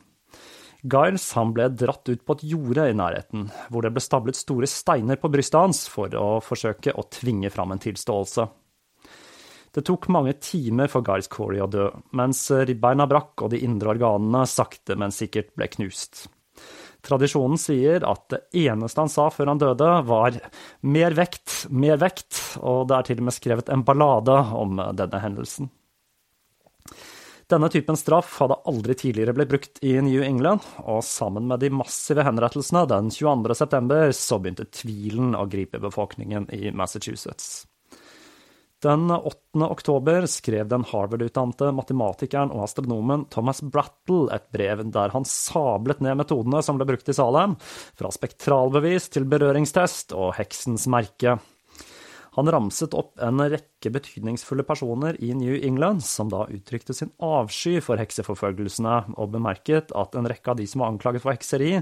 Giles 0.82 1.24
han 1.34 1.54
ble 1.54 1.70
dratt 1.74 2.06
ut 2.10 2.20
på 2.26 2.36
et 2.36 2.46
jorde 2.52 2.90
i 2.90 2.94
nærheten, 2.98 3.48
hvor 3.72 3.86
det 3.86 3.94
ble 3.94 4.02
stablet 4.02 4.38
store 4.38 4.68
steiner 4.70 5.18
på 5.18 5.30
brystet 5.32 5.58
hans 5.58 5.86
for 5.90 6.12
å 6.14 6.38
forsøke 6.44 6.92
å 6.92 7.08
tvinge 7.14 7.50
fram 7.54 7.72
en 7.74 7.82
tilståelse. 7.82 8.46
Det 9.78 9.84
tok 9.86 10.08
mange 10.10 10.32
timer 10.42 10.88
for 10.90 11.06
Guys 11.06 11.28
Corey 11.30 11.60
å 11.62 11.68
dø, 11.70 11.84
mens 12.18 12.40
ribbeina 12.50 13.04
brakk 13.06 13.44
og 13.46 13.52
de 13.52 13.60
indre 13.62 13.92
organene 13.92 14.40
sakte, 14.50 14.96
men 14.98 15.14
sikkert 15.14 15.52
ble 15.54 15.68
knust. 15.70 16.24
Tradisjonen 17.06 17.60
sier 17.62 18.02
at 18.02 18.24
det 18.32 18.40
eneste 18.64 19.04
han 19.04 19.12
sa 19.12 19.28
før 19.30 19.52
han 19.52 19.62
døde, 19.62 19.92
var 20.08 20.40
'mer 20.82 21.14
vekt, 21.14 21.70
mer 21.70 21.94
vekt', 22.02 22.58
og 22.58 22.88
det 22.88 22.96
er 22.96 23.06
til 23.06 23.22
og 23.22 23.28
med 23.30 23.38
skrevet 23.38 23.70
en 23.70 23.86
ballade 23.86 24.34
om 24.34 24.82
denne 24.98 25.22
hendelsen. 25.22 25.70
Denne 27.46 27.70
typen 27.70 27.96
straff 27.96 28.40
hadde 28.42 28.58
aldri 28.66 28.98
tidligere 28.98 29.32
blitt 29.32 29.54
brukt 29.54 29.78
i 29.86 29.94
New 30.02 30.26
England, 30.26 30.66
og 30.82 31.04
sammen 31.06 31.46
med 31.46 31.60
de 31.60 31.70
massive 31.70 32.26
henrettelsene 32.26 32.82
den 32.88 33.14
22. 33.14 33.54
september, 33.54 34.10
så 34.10 34.42
begynte 34.42 34.66
tvilen 34.66 35.38
å 35.38 35.46
gripe 35.46 35.78
befolkningen 35.78 36.50
i 36.50 36.72
Massachusetts. 36.74 37.67
Den 38.82 39.10
8. 39.10 39.38
oktober 39.58 40.26
skrev 40.30 40.68
den 40.70 40.84
Harvard-utdannede 40.86 41.72
matematikeren 41.74 42.52
og 42.54 42.62
astronomen 42.68 43.24
Thomas 43.26 43.58
Brattle 43.58 44.28
et 44.36 44.46
brev 44.54 44.84
der 44.94 45.10
han 45.10 45.26
sablet 45.26 45.98
ned 46.04 46.20
metodene 46.20 46.60
som 46.62 46.78
ble 46.78 46.86
brukt 46.86 47.10
i 47.10 47.16
Salem, 47.18 47.56
fra 47.98 48.12
spektralbevis 48.14 49.10
til 49.16 49.26
berøringstest 49.26 50.14
og 50.14 50.36
heksens 50.38 50.86
merke. 50.94 51.40
Han 52.38 52.54
ramset 52.54 52.94
opp 52.94 53.18
en 53.18 53.42
rekke 53.50 53.90
betydningsfulle 53.90 54.62
personer 54.62 55.18
i 55.26 55.34
New 55.34 55.58
England 55.58 56.06
som 56.06 56.30
da 56.30 56.46
uttrykte 56.46 56.94
sin 56.94 57.10
avsky 57.18 57.80
for 57.82 57.98
hekseforfølgelsene, 57.98 59.16
og 59.18 59.32
bemerket 59.34 59.90
at 59.90 60.14
en 60.14 60.30
rekke 60.30 60.54
av 60.54 60.62
de 60.62 60.70
som 60.70 60.86
var 60.86 60.94
anklaget 60.94 61.26
for 61.26 61.34
hekseri, 61.34 61.80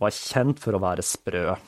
var 0.00 0.16
kjent 0.16 0.64
for 0.64 0.72
å 0.72 0.86
være 0.88 1.04
sprø. 1.04 1.58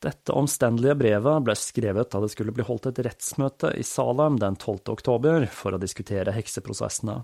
Dette 0.00 0.32
omstendelige 0.32 0.94
brevet 0.96 1.42
ble 1.44 1.52
skrevet 1.60 2.08
da 2.08 2.22
det 2.22 2.30
skulle 2.32 2.54
bli 2.56 2.64
holdt 2.64 2.86
et 2.88 3.02
rettsmøte 3.04 3.74
i 3.76 3.82
Salem 3.84 4.38
den 4.40 4.56
12. 4.56 4.94
oktober 4.94 5.44
for 5.52 5.76
å 5.76 5.80
diskutere 5.82 6.32
hekseprosessene, 6.32 7.18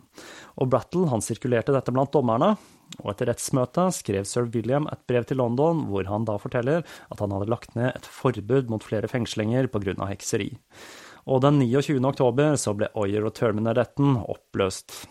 og 0.61 0.69
Brattle 0.69 1.09
han 1.09 1.25
sirkulerte 1.25 1.73
dette 1.73 1.95
blant 1.97 2.13
dommerne, 2.13 2.51
og 3.01 3.09
etter 3.15 3.31
rettsmøtet 3.33 3.97
skrev 3.97 4.29
sir 4.29 4.51
William 4.53 4.91
et 4.93 5.01
brev 5.09 5.25
til 5.25 5.41
London 5.41 5.87
hvor 5.89 6.05
han 6.11 6.29
da 6.29 6.37
forteller 6.43 6.85
at 6.85 7.25
han 7.25 7.33
hadde 7.33 7.49
lagt 7.49 7.73
ned 7.81 7.95
et 7.95 8.11
forbud 8.19 8.69
mot 8.69 8.85
flere 8.85 9.09
fengslinger 9.09 9.73
av 9.73 10.07
hekseri. 10.13 10.53
Og 11.27 11.41
den 11.49 11.65
29. 11.65 11.97
oktober 12.05 12.61
så 12.61 12.77
ble 12.77 12.93
Oyer 12.93 13.25
og 13.25 13.35
Terminer-retten 13.41 14.21
oppløst. 14.21 15.07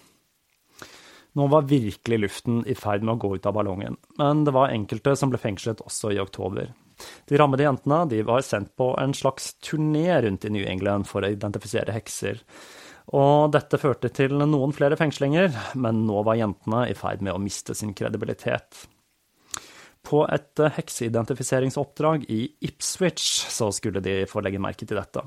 Nå 1.36 1.50
var 1.52 1.66
virkelig 1.68 2.22
luften 2.22 2.62
i 2.70 2.78
ferd 2.78 3.02
med 3.02 3.18
å 3.18 3.22
gå 3.26 3.36
ut 3.36 3.50
av 3.50 3.58
ballongen, 3.58 3.98
men 4.22 4.46
det 4.46 4.54
var 4.54 4.70
enkelte 4.72 5.18
som 5.18 5.34
ble 5.34 5.42
fengslet 5.42 5.82
også 5.82 6.14
i 6.14 6.22
oktober. 6.22 6.70
De 7.30 7.38
rammede 7.40 7.66
jentene 7.66 8.04
de 8.12 8.22
var 8.28 8.44
sendt 8.46 8.74
på 8.78 8.92
en 9.02 9.14
slags 9.18 9.54
turné 9.64 10.08
rundt 10.26 10.48
i 10.48 10.54
New 10.54 10.66
England 10.68 11.10
for 11.10 11.26
å 11.26 11.32
identifisere 11.34 11.96
hekser. 11.96 12.42
Og 13.14 13.52
dette 13.54 13.78
førte 13.78 14.10
til 14.10 14.34
noen 14.34 14.74
flere 14.74 14.98
fengslinger, 14.98 15.54
men 15.78 16.06
nå 16.08 16.24
var 16.26 16.40
jentene 16.40 16.88
i 16.90 16.98
ferd 16.98 17.22
med 17.22 17.36
å 17.36 17.42
miste 17.42 17.76
sin 17.78 17.94
kredibilitet. 17.98 18.88
På 20.06 20.22
et 20.30 20.62
hekseidentifiseringsoppdrag 20.76 22.28
i 22.30 22.44
Ipswich 22.68 23.46
så 23.50 23.72
skulle 23.74 24.04
de 24.06 24.24
få 24.30 24.44
legge 24.46 24.62
merke 24.62 24.86
til 24.86 25.00
dette. 25.00 25.24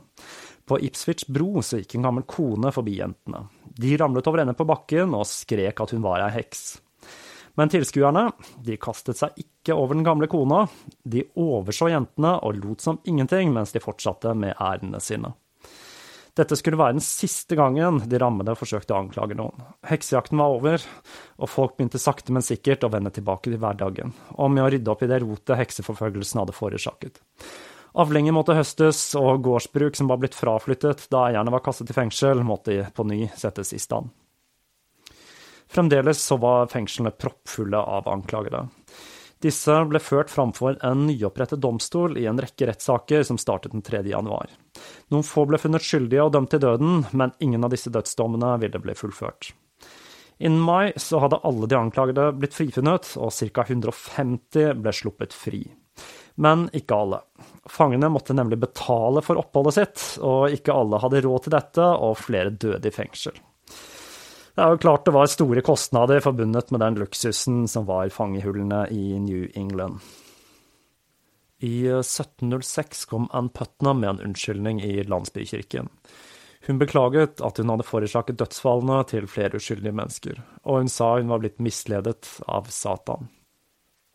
På 0.69 0.79
Ipswich 0.79 1.27
bro 1.33 1.62
så 1.66 1.81
gikk 1.81 1.97
en 1.99 2.07
gammel 2.07 2.27
kone 2.31 2.71
forbi 2.75 2.99
jentene. 3.01 3.47
De 3.79 3.97
ramlet 3.99 4.27
over 4.31 4.45
ende 4.45 4.55
på 4.59 4.66
bakken 4.69 5.16
og 5.19 5.27
skrek 5.27 5.83
at 5.83 5.95
hun 5.95 6.05
var 6.05 6.23
ei 6.27 6.31
heks. 6.37 6.77
Men 7.59 7.73
tilskuerne 7.73 8.29
de 8.63 8.77
kastet 8.79 9.19
seg 9.19 9.35
ikke 9.43 9.75
over 9.75 9.99
den 9.99 10.07
gamle 10.07 10.29
kona, 10.31 10.63
de 11.03 11.25
overså 11.35 11.91
jentene 11.91 12.37
og 12.47 12.61
lot 12.61 12.85
som 12.85 13.01
ingenting 13.09 13.51
mens 13.55 13.75
de 13.75 13.83
fortsatte 13.83 14.35
med 14.39 14.55
ærendene 14.55 15.03
sine. 15.03 15.35
Dette 16.39 16.55
skulle 16.55 16.79
være 16.79 16.95
den 16.95 17.03
siste 17.03 17.57
gangen 17.59 17.99
de 18.07 18.19
rammede 18.23 18.55
forsøkte 18.55 18.95
å 18.95 19.01
anklage 19.01 19.35
noen. 19.35 19.65
Heksejakten 19.89 20.39
var 20.39 20.55
over, 20.55 20.85
og 21.43 21.51
folk 21.51 21.75
begynte 21.75 21.99
sakte, 21.99 22.31
men 22.31 22.47
sikkert 22.47 22.87
å 22.87 22.93
vende 22.93 23.11
tilbake 23.11 23.51
til 23.51 23.59
hverdagen, 23.59 24.15
og 24.39 24.53
med 24.55 24.63
å 24.63 24.69
rydde 24.71 24.93
opp 24.93 25.03
i 25.03 25.11
det 25.11 25.19
rotet 25.25 25.59
hekseforfølgelsen 25.59 26.39
hadde 26.45 26.55
forårsaket. 26.55 27.19
Avlinger 27.99 28.37
måtte 28.37 28.55
høstes, 28.55 29.03
og 29.19 29.43
gårdsbruk 29.49 29.99
som 29.99 30.07
var 30.13 30.23
blitt 30.23 30.39
fraflyttet 30.39 31.09
da 31.11 31.27
eierne 31.33 31.51
var 31.51 31.65
kastet 31.67 31.91
i 31.91 31.99
fengsel, 31.99 32.47
måtte 32.47 32.85
på 32.95 33.11
ny 33.11 33.25
settes 33.35 33.75
i 33.75 33.83
stand. 33.83 34.15
Fremdeles 35.69 36.23
så 36.25 36.39
var 36.41 36.71
fengslene 36.73 37.12
proppfulle 37.12 37.79
av 37.79 38.09
anklagede. 38.09 38.66
Disse 39.39 39.75
ble 39.87 40.01
ført 40.03 40.33
framfor 40.33 40.81
en 40.83 41.05
nyopprettet 41.07 41.61
domstol 41.62 42.16
i 42.19 42.27
en 42.27 42.41
rekke 42.43 42.66
rettssaker 42.66 43.23
som 43.23 43.39
startet 43.39 43.75
den 43.77 43.85
3. 43.87 44.01
januar. 44.11 44.51
Noen 45.14 45.27
få 45.27 45.45
ble 45.47 45.61
funnet 45.62 45.85
skyldige 45.87 46.25
og 46.25 46.33
dømt 46.35 46.51
til 46.51 46.62
døden, 46.64 47.05
men 47.12 47.35
ingen 47.39 47.62
av 47.62 47.71
disse 47.71 47.93
dødsdommene 47.95 48.57
ville 48.64 48.83
bli 48.83 48.97
fullført. 48.99 49.53
Innen 50.39 50.62
mai 50.62 50.93
så 50.99 51.21
hadde 51.23 51.41
alle 51.47 51.66
de 51.71 51.79
anklagede 51.79 52.33
blitt 52.39 52.55
frifunnet, 52.55 53.12
og 53.19 53.31
ca. 53.35 53.64
150 53.66 54.83
ble 54.83 54.95
sluppet 54.95 55.35
fri. 55.35 55.62
Men 56.39 56.69
ikke 56.75 56.99
alle. 56.99 57.23
Fangene 57.71 58.11
måtte 58.11 58.35
nemlig 58.35 58.61
betale 58.62 59.23
for 59.27 59.39
oppholdet 59.39 59.79
sitt, 59.79 60.05
og 60.23 60.55
ikke 60.55 60.75
alle 60.75 61.03
hadde 61.03 61.23
råd 61.27 61.47
til 61.47 61.55
dette, 61.55 61.87
og 61.87 62.19
flere 62.23 62.55
døde 62.55 62.91
i 62.91 62.95
fengsel. 62.95 63.39
Det 64.59 64.65
er 64.65 64.73
jo 64.75 64.79
klart 64.83 65.05
det 65.07 65.13
var 65.15 65.29
store 65.31 65.63
kostnader 65.63 66.19
forbundet 66.19 66.73
med 66.75 66.81
den 66.83 66.97
luksusen 66.99 67.61
som 67.71 67.85
var 67.87 68.09
fangehullene 68.11 68.89
i 68.91 69.21
New 69.23 69.45
England. 69.55 70.01
I 71.63 71.87
1706 71.87 73.05
kom 73.07 73.29
Ann 73.31 73.53
Putnam 73.55 74.01
med 74.01 74.09
en 74.11 74.21
unnskyldning 74.27 74.81
i 74.83 75.05
landsbykirken. 75.07 75.87
Hun 76.67 76.81
beklaget 76.83 77.39
at 77.39 77.63
hun 77.63 77.71
hadde 77.71 77.87
forårsaket 77.87 78.41
dødsfallene 78.43 79.05
til 79.07 79.31
flere 79.31 79.63
uskyldige 79.63 79.95
mennesker, 79.95 80.43
og 80.67 80.83
hun 80.83 80.91
sa 80.91 81.13
hun 81.21 81.31
var 81.31 81.45
blitt 81.45 81.63
misledet 81.63 82.27
av 82.51 82.67
Satan. 82.75 83.31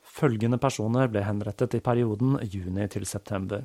Følgende 0.04 0.60
personer 0.60 1.08
ble 1.08 1.24
henrettet 1.24 1.80
i 1.80 1.84
perioden 1.88 2.36
juni 2.44 2.92
til 2.92 3.08
september. 3.08 3.64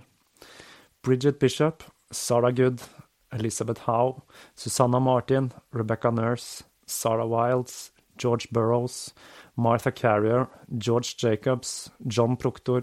Bridget 1.03 1.43
Bishop, 1.43 1.83
Sarah 2.15 2.55
Good, 2.55 2.87
Elizabeth 3.35 3.91
Howe, 3.91 4.23
Susanna 4.55 5.03
Martin, 5.03 5.53
Rebecca 5.75 6.15
Nurse, 6.15 6.68
Sarah 6.89 7.27
Wilds, 7.27 7.93
George 8.17 8.49
Burrows, 8.51 9.15
Martha 9.57 9.91
Carrier, 9.91 10.49
George 10.77 11.17
Jacobs, 11.17 11.91
John 12.07 12.37
Proctor, 12.37 12.83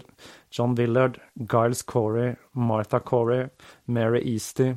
John 0.50 0.74
Willard, 0.74 1.20
Giles 1.46 1.82
Corey, 1.82 2.36
Martha 2.54 3.00
Corey, 3.00 3.50
Mary 3.86 4.22
Easty, 4.22 4.76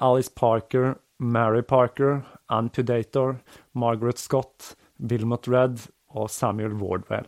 Alice 0.00 0.28
Parker, 0.28 0.98
Mary 1.18 1.62
Parker, 1.62 2.24
Ann 2.48 2.70
Pudator, 2.70 3.40
Margaret 3.74 4.18
Scott, 4.18 4.76
Wilmot 4.98 5.48
Redd 5.48 5.88
og 6.14 6.30
Samuel 6.30 6.74
Wardwell. 6.74 7.26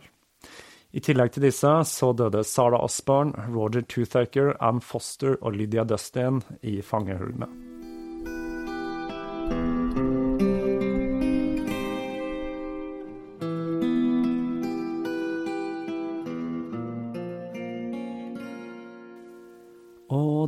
I 0.95 1.01
tillegg 1.03 1.33
til 1.35 1.43
disse 1.45 1.71
så 1.85 2.13
døde 2.15 2.43
Sarah 2.47 2.83
Osborne, 2.83 3.47
Roger 3.53 3.83
Toothaker, 3.85 4.55
Ann 4.63 4.81
Foster 4.81 5.35
og 5.41 5.59
Lydia 5.59 5.83
Dustin 5.83 6.41
i 6.63 6.79
fangehullene. 6.81 7.51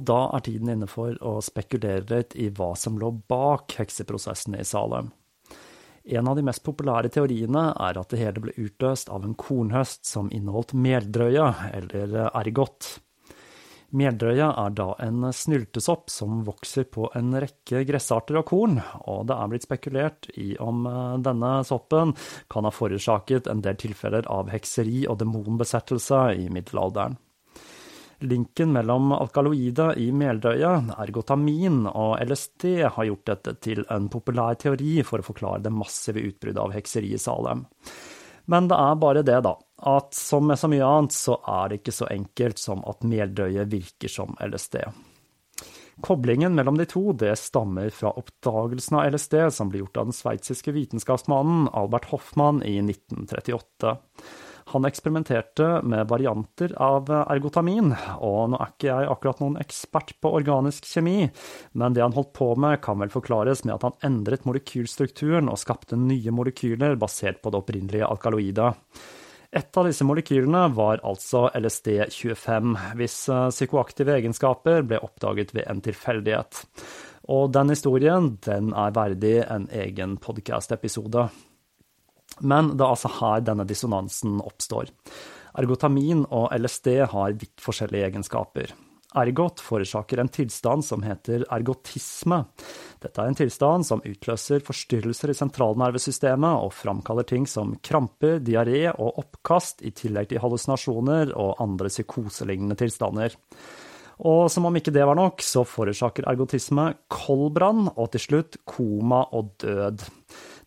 Da 0.10 0.20
er 0.36 0.46
tiden 0.46 0.74
inne 0.74 0.90
for 0.90 1.16
å 1.26 1.38
spekulere 1.46 2.08
litt 2.10 2.36
i 2.36 2.50
hva 2.54 2.74
som 2.80 2.98
lå 3.00 3.12
bak 3.30 3.78
hekseprosessene 3.80 4.62
i 4.62 4.68
Salem. 4.68 5.12
En 6.10 6.28
av 6.28 6.40
de 6.40 6.46
mest 6.46 6.64
populære 6.66 7.12
teoriene 7.14 7.68
er 7.76 8.00
at 8.00 8.10
det 8.10 8.22
hele 8.22 8.42
ble 8.42 8.56
utløst 8.58 9.12
av 9.14 9.28
en 9.28 9.36
kornhøst 9.38 10.08
som 10.10 10.32
inneholdt 10.34 10.74
meldrøye, 10.74 11.52
eller 11.78 12.16
ergot. 12.32 12.96
Meldrøye 13.90 14.48
er 14.64 14.74
da 14.78 14.88
en 15.02 15.30
snyltesopp 15.34 16.12
som 16.14 16.44
vokser 16.46 16.86
på 16.94 17.08
en 17.18 17.34
rekke 17.42 17.82
gressarter 17.90 18.38
og 18.42 18.46
korn, 18.52 18.78
og 19.10 19.24
det 19.30 19.38
er 19.38 19.50
blitt 19.50 19.66
spekulert 19.66 20.30
i 20.38 20.52
om 20.62 20.86
eh, 20.90 21.16
denne 21.26 21.56
soppen 21.66 22.14
kan 22.54 22.68
ha 22.70 22.74
forårsaket 22.74 23.50
en 23.50 23.64
del 23.66 23.80
tilfeller 23.82 24.30
av 24.30 24.54
hekseri 24.54 25.08
og 25.10 25.18
demonbesettelse 25.24 26.22
i 26.38 26.50
middelalderen. 26.54 27.18
Linken 28.20 28.74
mellom 28.76 29.14
alkaloide 29.16 29.94
i 30.02 30.10
meldøyet, 30.12 30.90
ergotamin 31.00 31.86
og 31.88 32.18
LSD 32.26 32.66
har 32.92 33.08
gjort 33.08 33.30
dette 33.30 33.54
til 33.64 33.86
en 33.88 34.10
populær 34.12 34.58
teori 34.60 34.98
for 35.08 35.24
å 35.24 35.28
forklare 35.30 35.64
det 35.64 35.72
massive 35.72 36.24
utbruddet 36.28 36.60
av 36.60 36.74
hekseri 36.76 37.14
i 37.16 37.22
Salem. 37.22 37.64
Men 38.52 38.68
det 38.68 38.76
er 38.82 38.98
bare 39.00 39.24
det, 39.24 39.38
da, 39.46 39.54
at 39.88 40.18
som 40.18 40.50
med 40.50 40.60
så 40.60 40.68
mye 40.72 40.84
annet, 40.84 41.16
så 41.16 41.38
er 41.48 41.70
det 41.70 41.80
ikke 41.80 41.96
så 41.96 42.10
enkelt 42.12 42.60
som 42.60 42.84
at 42.90 43.08
meldøye 43.08 43.64
virker 43.72 44.12
som 44.12 44.36
LSD. 44.44 44.82
Koblingen 46.02 46.56
mellom 46.56 46.78
de 46.80 46.88
to 46.90 47.12
det 47.14 47.36
stammer 47.40 47.92
fra 47.92 48.12
oppdagelsen 48.20 49.00
av 49.00 49.14
LSD 49.14 49.36
som 49.52 49.72
ble 49.72 49.84
gjort 49.84 50.00
av 50.00 50.10
den 50.10 50.16
sveitsiske 50.16 50.76
vitenskapsmannen 50.76 51.68
Albert 51.76 52.08
Hoffmann 52.12 52.64
i 52.64 52.78
1938. 52.82 53.98
Han 54.70 54.86
eksperimenterte 54.86 55.82
med 55.82 56.08
varianter 56.12 56.76
av 56.78 57.08
ergotamin, 57.10 57.94
og 58.22 58.52
nå 58.52 58.58
er 58.60 58.74
ikke 58.74 58.90
jeg 58.92 59.08
akkurat 59.10 59.40
noen 59.42 59.58
ekspert 59.58 60.14
på 60.22 60.30
organisk 60.38 60.86
kjemi, 60.86 61.30
men 61.74 61.96
det 61.96 62.04
han 62.06 62.14
holdt 62.14 62.36
på 62.38 62.52
med 62.54 62.78
kan 62.86 63.00
vel 63.02 63.10
forklares 63.10 63.64
med 63.66 63.80
at 63.80 63.88
han 63.88 63.98
endret 64.12 64.46
molekylstrukturen 64.46 65.50
og 65.50 65.58
skapte 65.58 65.98
nye 65.98 66.34
molekyler 66.36 67.00
basert 67.02 67.42
på 67.42 67.50
det 67.50 67.64
opprinnelige 67.64 68.12
alkaloidet. 68.12 68.76
Et 69.50 69.78
av 69.82 69.88
disse 69.90 70.06
molekylene 70.06 70.68
var 70.78 71.02
altså 71.02 71.48
LSD-25, 71.58 72.76
hvis 73.02 73.18
eh, 73.34 73.48
psykoaktive 73.50 74.14
egenskaper 74.20 74.86
ble 74.86 75.02
oppdaget 75.02 75.56
ved 75.58 75.66
en 75.66 75.82
tilfeldighet. 75.82 76.62
Og 77.34 77.50
den 77.54 77.74
historien, 77.74 78.36
den 78.46 78.70
er 78.78 78.94
verdig 78.94 79.40
en 79.50 79.66
egen 79.74 80.20
podkast-episode. 80.22 81.32
Men 82.42 82.74
det 82.76 82.86
er 82.86 82.94
altså 82.94 83.12
her 83.20 83.46
denne 83.46 83.66
dissonansen 83.68 84.40
oppstår. 84.44 84.92
Ergotamin 85.60 86.26
og 86.30 86.52
LSD 86.56 86.94
har 87.12 87.36
vidt 87.40 87.58
forskjellige 87.64 88.12
egenskaper. 88.12 88.76
Ergot 89.18 89.58
forårsaker 89.66 90.20
en 90.22 90.30
tilstand 90.30 90.86
som 90.86 91.02
heter 91.02 91.42
ergotisme. 91.50 92.44
Dette 93.02 93.24
er 93.24 93.32
en 93.32 93.38
tilstand 93.40 93.88
som 93.88 94.04
utløser 94.06 94.62
forstyrrelser 94.62 95.34
i 95.34 95.38
sentralnervesystemet 95.40 96.66
og 96.68 96.76
framkaller 96.78 97.26
ting 97.26 97.48
som 97.50 97.74
kramper, 97.82 98.38
diaré 98.46 98.84
og 98.92 99.18
oppkast, 99.24 99.82
i 99.82 99.90
tillegg 99.98 100.30
til 100.30 100.44
hallusinasjoner 100.44 101.34
og 101.34 101.58
andre 101.66 101.90
psykoselignende 101.90 102.78
tilstander. 102.78 103.34
Og 104.30 104.46
som 104.52 104.68
om 104.70 104.78
ikke 104.78 104.94
det 104.94 105.08
var 105.08 105.18
nok, 105.18 105.42
så 105.42 105.64
forårsaker 105.66 106.28
ergotisme 106.30 106.92
koldbrann 107.10 107.88
og 107.96 108.12
til 108.14 108.26
slutt 108.28 108.62
koma 108.68 109.24
og 109.34 109.56
død. 109.64 110.06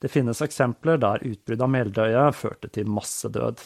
Det 0.03 0.11
finnes 0.11 0.43
eksempler 0.43 0.99
der 0.99 1.23
utbrudd 1.23 1.63
av 1.63 1.71
meldøye 1.71 2.27
førte 2.35 2.73
til 2.75 2.91
massedød. 2.91 3.63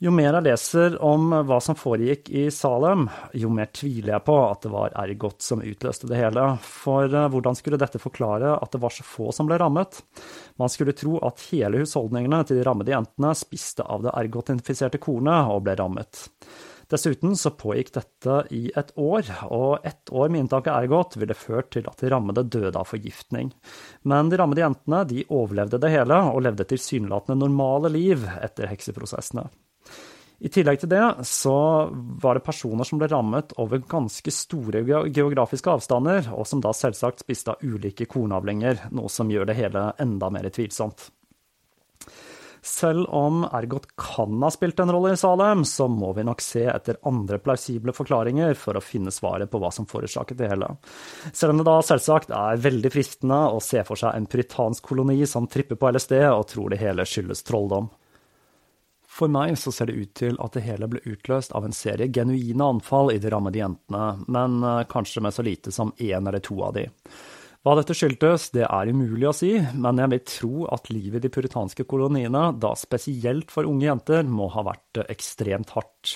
Jo 0.00 0.08
mer 0.16 0.32
jeg 0.32 0.44
leser 0.46 0.94
om 1.04 1.26
hva 1.44 1.58
som 1.60 1.76
foregikk 1.76 2.30
i 2.32 2.46
Salem, 2.54 3.02
jo 3.36 3.50
mer 3.52 3.68
tviler 3.76 4.14
jeg 4.14 4.24
på 4.24 4.36
at 4.46 4.62
det 4.64 4.70
var 4.72 4.94
Ergot 5.02 5.44
som 5.44 5.60
utløste 5.60 6.08
det 6.08 6.16
hele. 6.22 6.46
For 6.64 7.04
eh, 7.04 7.26
hvordan 7.28 7.58
skulle 7.58 7.76
dette 7.80 8.00
forklare 8.00 8.54
at 8.54 8.72
det 8.72 8.80
var 8.80 8.94
så 8.96 9.04
få 9.04 9.28
som 9.36 9.50
ble 9.50 9.58
rammet? 9.60 10.00
Man 10.62 10.72
skulle 10.72 10.96
tro 10.96 11.18
at 11.26 11.44
hele 11.50 11.82
husholdningene 11.82 12.40
til 12.48 12.62
de 12.62 12.64
rammede 12.64 12.94
jentene 12.94 13.34
spiste 13.36 13.84
av 13.84 14.06
det 14.06 14.14
Ergot-infiserte 14.22 15.02
kornet 15.04 15.52
og 15.52 15.66
ble 15.66 15.76
rammet. 15.82 16.24
Dessuten 16.90 17.36
så 17.38 17.52
pågikk 17.54 17.92
dette 17.94 18.36
i 18.50 18.64
et 18.74 18.90
år, 18.98 19.28
og 19.46 19.86
ett 19.86 20.10
år 20.10 20.30
med 20.32 20.44
inntaket 20.44 20.72
er 20.72 20.88
Ergot 20.88 21.14
ville 21.20 21.36
ført 21.38 21.70
til 21.76 21.86
at 21.86 22.02
de 22.02 22.10
rammede 22.10 22.42
døde 22.50 22.74
av 22.74 22.88
forgiftning. 22.90 23.52
Men 24.10 24.30
de 24.30 24.40
rammede 24.40 24.64
jentene 24.64 25.04
de 25.06 25.22
overlevde 25.28 25.78
det 25.82 25.92
hele, 25.94 26.18
og 26.32 26.42
levde 26.48 26.66
tilsynelatende 26.66 27.38
normale 27.44 27.92
liv 27.94 28.26
etter 28.42 28.70
hekseprosessene. 28.72 29.46
I 30.40 30.48
tillegg 30.48 30.80
til 30.80 30.88
det 30.88 31.04
så 31.28 31.54
var 31.92 32.38
det 32.38 32.46
personer 32.46 32.88
som 32.88 32.98
ble 32.98 33.10
rammet 33.12 33.52
over 33.60 33.82
ganske 33.84 34.32
store 34.32 34.80
geografiske 35.12 35.70
avstander, 35.70 36.32
og 36.32 36.48
som 36.48 36.62
da 36.64 36.72
selvsagt 36.74 37.22
spiste 37.22 37.54
av 37.54 37.62
ulike 37.62 38.08
kornavlinger, 38.08 38.86
noe 38.96 39.12
som 39.12 39.30
gjør 39.30 39.52
det 39.52 39.58
hele 39.60 39.90
enda 40.00 40.32
mer 40.32 40.48
tvilsomt. 40.48 41.10
Selv 42.62 43.06
om 43.08 43.44
Ergot 43.44 43.86
kan 43.96 44.42
ha 44.42 44.50
spilt 44.52 44.80
en 44.80 44.92
rolle 44.92 45.14
i 45.14 45.16
Salem, 45.16 45.64
så 45.64 45.86
må 45.88 46.12
vi 46.12 46.24
nok 46.28 46.42
se 46.44 46.66
etter 46.68 46.98
andre 47.08 47.38
plausible 47.40 47.94
forklaringer 47.96 48.52
for 48.58 48.76
å 48.76 48.84
finne 48.84 49.12
svaret 49.14 49.50
på 49.50 49.60
hva 49.62 49.70
som 49.72 49.88
forårsaket 49.88 50.42
det 50.42 50.50
hele. 50.52 50.68
Selv 51.32 51.54
om 51.54 51.62
det 51.62 51.68
da 51.70 51.78
selvsagt 51.84 52.34
er 52.36 52.60
veldig 52.60 52.92
fristende 52.92 53.40
å 53.48 53.62
se 53.64 53.80
for 53.88 54.00
seg 54.00 54.12
en 54.12 54.28
puritansk 54.28 54.92
koloni 54.92 55.22
som 55.26 55.48
tripper 55.48 55.80
på 55.80 55.94
LSD 55.94 56.18
og 56.28 56.46
tror 56.52 56.74
det 56.74 56.82
hele 56.84 57.08
skyldes 57.08 57.46
trolldom. 57.48 57.88
For 59.10 59.32
meg 59.32 59.56
så 59.58 59.72
ser 59.74 59.90
det 59.90 59.98
ut 59.98 60.12
til 60.20 60.36
at 60.38 60.54
det 60.54 60.62
hele 60.68 60.86
ble 60.90 61.00
utløst 61.08 61.56
av 61.56 61.64
en 61.66 61.74
serie 61.74 62.12
genuine 62.14 62.68
anfall 62.76 63.10
i 63.10 63.18
de 63.18 63.32
rammede 63.32 63.58
jentene, 63.58 64.04
men 64.30 64.62
eh, 64.62 64.86
kanskje 64.90 65.24
med 65.24 65.34
så 65.34 65.42
lite 65.42 65.72
som 65.74 65.90
én 65.98 66.28
eller 66.28 66.44
to 66.44 66.60
av 66.62 66.76
de. 66.76 66.86
Hva 67.60 67.74
dette 67.76 67.92
skyldtes, 67.92 68.46
det 68.54 68.62
er 68.64 68.88
umulig 68.88 69.26
å 69.28 69.34
si, 69.36 69.50
men 69.76 69.98
jeg 70.00 70.08
vil 70.08 70.20
tro 70.24 70.62
at 70.72 70.86
livet 70.88 71.20
i 71.20 71.26
de 71.26 71.30
puritanske 71.34 71.84
koloniene, 71.84 72.46
da 72.56 72.70
spesielt 72.72 73.50
for 73.52 73.68
unge 73.68 73.84
jenter, 73.84 74.22
må 74.24 74.46
ha 74.54 74.62
vært 74.64 75.02
ekstremt 75.12 75.74
hardt. 75.74 76.14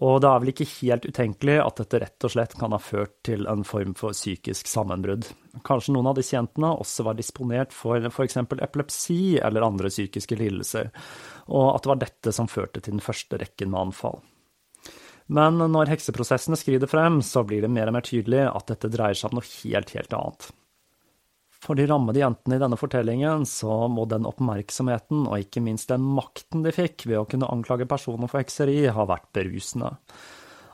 Og 0.00 0.22
det 0.24 0.30
er 0.30 0.40
vel 0.40 0.50
ikke 0.54 0.66
helt 0.78 1.04
utenkelig 1.04 1.58
at 1.60 1.82
dette 1.82 1.98
rett 2.00 2.24
og 2.24 2.32
slett 2.32 2.54
kan 2.56 2.72
ha 2.72 2.78
ført 2.80 3.18
til 3.28 3.44
en 3.52 3.66
form 3.68 3.92
for 3.98 4.16
psykisk 4.16 4.70
sammenbrudd. 4.72 5.28
Kanskje 5.68 5.92
noen 5.92 6.08
av 6.08 6.16
disse 6.16 6.38
jentene 6.38 6.70
også 6.80 7.04
var 7.04 7.18
disponert 7.18 7.76
for 7.76 8.08
f.eks. 8.08 8.38
epilepsi 8.40 9.18
eller 9.44 9.66
andre 9.66 9.90
psykiske 9.92 10.38
lidelser, 10.40 10.88
og 11.52 11.66
at 11.74 11.84
det 11.84 11.90
var 11.92 12.00
dette 12.06 12.32
som 12.32 12.48
førte 12.48 12.80
til 12.80 12.96
den 12.96 13.04
første 13.04 13.42
rekken 13.42 13.74
med 13.74 13.90
anfall. 13.90 14.22
Men 15.28 15.60
når 15.60 15.92
hekseprosessene 15.92 16.56
skrider 16.56 16.88
frem, 16.88 17.20
så 17.20 17.44
blir 17.44 17.60
det 17.66 17.68
mer 17.76 17.92
og 17.92 17.98
mer 17.98 18.08
tydelig 18.08 18.46
at 18.46 18.72
dette 18.72 18.88
dreier 18.96 19.20
seg 19.20 19.28
om 19.28 19.42
noe 19.42 19.50
helt, 19.58 19.92
helt 19.92 20.16
annet. 20.16 20.48
For 21.64 21.74
de 21.74 21.88
rammede 21.90 22.20
jentene 22.22 22.56
i 22.56 22.62
denne 22.62 22.78
fortellingen 22.78 23.46
så 23.48 23.88
må 23.90 24.04
den 24.10 24.28
oppmerksomheten, 24.28 25.26
og 25.26 25.42
ikke 25.42 25.62
minst 25.64 25.90
den 25.90 26.04
makten 26.06 26.62
de 26.62 26.72
fikk 26.74 27.08
ved 27.08 27.18
å 27.18 27.26
kunne 27.30 27.48
anklage 27.50 27.88
personer 27.90 28.30
for 28.30 28.42
hekseri, 28.42 28.84
ha 28.94 29.06
vært 29.10 29.26
berusende. 29.34 29.96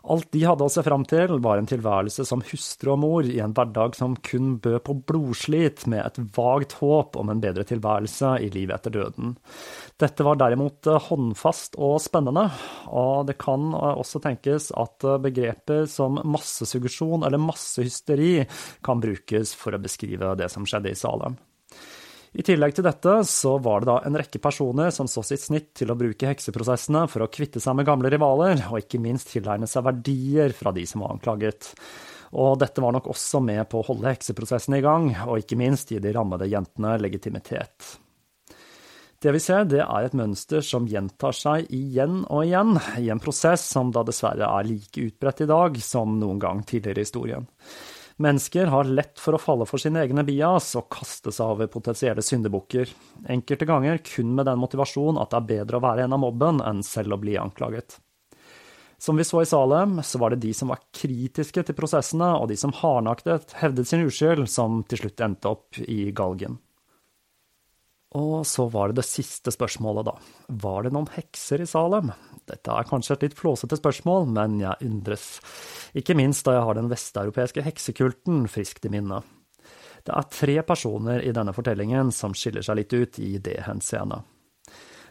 Alt 0.05 0.26
de 0.36 0.42
hadde 0.44 0.66
å 0.66 0.72
se 0.72 0.82
fram 0.84 1.07
til, 1.09 1.38
var 1.40 1.57
en 1.57 1.68
tilværelse 1.68 2.26
som 2.28 2.42
hustru 2.44 2.90
og 2.92 2.98
mor 3.00 3.28
i 3.28 3.38
en 3.40 3.55
hverdag 3.57 3.94
som 3.96 4.16
kun 4.26 4.59
bød 4.61 4.82
på 4.84 4.96
blodslit, 5.09 5.86
med 5.88 6.02
et 6.02 6.18
vagt 6.36 6.76
håp 6.82 7.16
om 7.16 7.32
en 7.32 7.40
bedre 7.40 7.64
tilværelse 7.68 8.34
i 8.44 8.50
livet 8.52 8.76
etter 8.76 8.92
døden. 8.98 9.32
Dette 10.00 10.26
var 10.26 10.36
derimot 10.40 10.90
eh, 10.90 11.09
håndfast 11.09 11.78
og 11.80 11.96
spennende, 12.05 12.50
og 12.92 13.30
det 13.30 13.38
kan 13.40 13.70
eh, 13.72 14.02
også 14.05 14.20
tenkes 14.26 14.68
at 14.76 15.09
eh, 15.09 15.20
begreper 15.24 15.88
som 15.88 16.20
massesuggesjon 16.20 17.24
eller 17.24 17.40
massehysteri 17.40 18.36
kan 18.84 19.00
brukes 19.00 19.57
for 19.57 19.72
å 19.72 19.80
beskrive 19.80 20.36
det 20.36 20.52
som 20.52 20.68
skjedde 20.68 20.92
i 20.92 21.00
Salem. 21.00 21.40
I 22.35 22.43
tillegg 22.43 22.74
til 22.74 22.82
dette 22.82 23.12
så 23.30 23.53
var 23.62 23.82
det 23.82 23.89
da 23.93 24.01
en 24.09 24.16
rekke 24.18 24.41
personer 24.43 24.91
som 24.95 25.07
så 25.11 25.22
sitt 25.22 25.45
snitt 25.45 25.68
til 25.78 25.93
å 25.93 25.99
bruke 25.99 26.26
hekseprosessene 26.26 27.05
for 27.11 27.22
å 27.22 27.30
kvitte 27.30 27.62
seg 27.62 27.76
med 27.78 27.87
gamle 27.87 28.11
rivaler, 28.11 28.59
og 28.72 28.80
ikke 28.80 28.99
minst 29.03 29.30
tilegne 29.30 29.68
seg 29.70 29.87
verdier 29.87 30.55
fra 30.57 30.72
de 30.74 30.82
som 30.91 31.05
var 31.05 31.14
anklaget. 31.14 31.70
Og 32.35 32.59
dette 32.59 32.82
var 32.82 32.97
nok 32.97 33.07
også 33.14 33.39
med 33.39 33.62
på 33.70 33.78
å 33.78 33.87
holde 33.87 34.11
hekseprosessene 34.11 34.80
i 34.80 34.82
gang, 34.82 35.12
og 35.28 35.45
ikke 35.45 35.61
minst 35.61 35.95
gi 35.95 36.03
de 36.03 36.14
rammede 36.16 36.51
jentene 36.51 36.97
legitimitet. 36.99 37.95
Det 39.22 39.30
vi 39.32 39.39
ser, 39.41 39.62
det 39.70 39.85
er 39.85 40.05
et 40.05 40.18
mønster 40.18 40.61
som 40.66 40.91
gjentar 40.91 41.32
seg 41.39 41.70
igjen 41.72 42.24
og 42.26 42.43
igjen, 42.49 42.74
i 42.99 43.12
en 43.14 43.22
prosess 43.22 43.62
som 43.70 43.95
da 43.95 44.03
dessverre 44.05 44.51
er 44.59 44.66
like 44.68 45.07
utbredt 45.07 45.47
i 45.47 45.49
dag 45.49 45.78
som 45.80 46.18
noen 46.18 46.43
gang 46.43 46.66
tidligere 46.66 46.99
i 46.99 47.07
historien. 47.07 47.47
Mennesker 48.22 48.68
har 48.70 48.86
lett 48.86 49.18
for 49.18 49.34
å 49.34 49.42
falle 49.42 49.66
for 49.66 49.82
sine 49.82 50.04
egne 50.04 50.22
bias 50.26 50.68
og 50.78 50.86
kaste 50.92 51.32
seg 51.34 51.56
over 51.56 51.70
potensielle 51.70 52.22
syndebukker, 52.22 52.92
enkelte 53.26 53.66
ganger 53.66 53.98
kun 54.06 54.36
med 54.36 54.46
den 54.46 54.60
motivasjon 54.62 55.18
at 55.18 55.32
det 55.32 55.40
er 55.40 55.48
bedre 55.48 55.80
å 55.80 55.82
være 55.82 56.06
en 56.06 56.14
av 56.14 56.22
mobben 56.22 56.62
enn 56.62 56.84
selv 56.86 57.16
å 57.16 57.20
bli 57.24 57.34
anklaget. 57.40 57.98
Som 59.02 59.18
vi 59.18 59.26
så 59.26 59.42
i 59.42 59.48
Salem, 59.50 59.98
så 60.06 60.20
var 60.22 60.30
det 60.30 60.44
de 60.46 60.52
som 60.54 60.70
var 60.70 60.84
kritiske 60.94 61.66
til 61.66 61.76
prosessene, 61.76 62.30
og 62.38 62.46
de 62.48 62.56
som 62.56 62.72
hardnaktet 62.72 63.56
hevdet 63.58 63.90
sin 63.90 64.06
uskyld, 64.06 64.46
som 64.48 64.84
til 64.88 65.02
slutt 65.02 65.24
endte 65.26 65.50
opp 65.50 65.82
i 65.82 66.06
galgen. 66.14 66.60
Og 68.14 68.46
så 68.46 68.68
var 68.70 68.92
det 68.92 69.02
det 69.02 69.08
siste 69.08 69.50
spørsmålet, 69.52 70.06
da. 70.06 70.14
Var 70.62 70.86
det 70.86 70.94
noen 70.94 71.10
hekser 71.16 71.66
i 71.66 71.68
Salem? 71.68 72.14
Dette 72.51 72.74
er 72.74 72.88
kanskje 72.88 73.16
et 73.16 73.28
litt 73.28 73.38
flåsete 73.38 73.78
spørsmål, 73.80 74.28
men 74.34 74.59
jeg 74.61 74.88
undres. 74.88 75.28
Ikke 75.97 76.16
minst 76.18 76.45
da 76.47 76.59
jeg 76.59 76.66
har 76.68 76.78
den 76.78 76.90
vesteuropeiske 76.92 77.64
heksekulten 77.64 78.45
friskt 78.53 78.84
i 78.88 78.92
minne. 78.92 79.22
Det 80.05 80.12
er 80.12 80.28
tre 80.28 80.61
personer 80.68 81.24
i 81.24 81.32
denne 81.32 81.55
fortellingen 81.57 82.12
som 82.12 82.36
skiller 82.36 82.64
seg 82.64 82.82
litt 82.82 82.92
ut 82.92 83.18
i 83.24 83.36
det 83.40 83.62
henseende. 83.64 84.20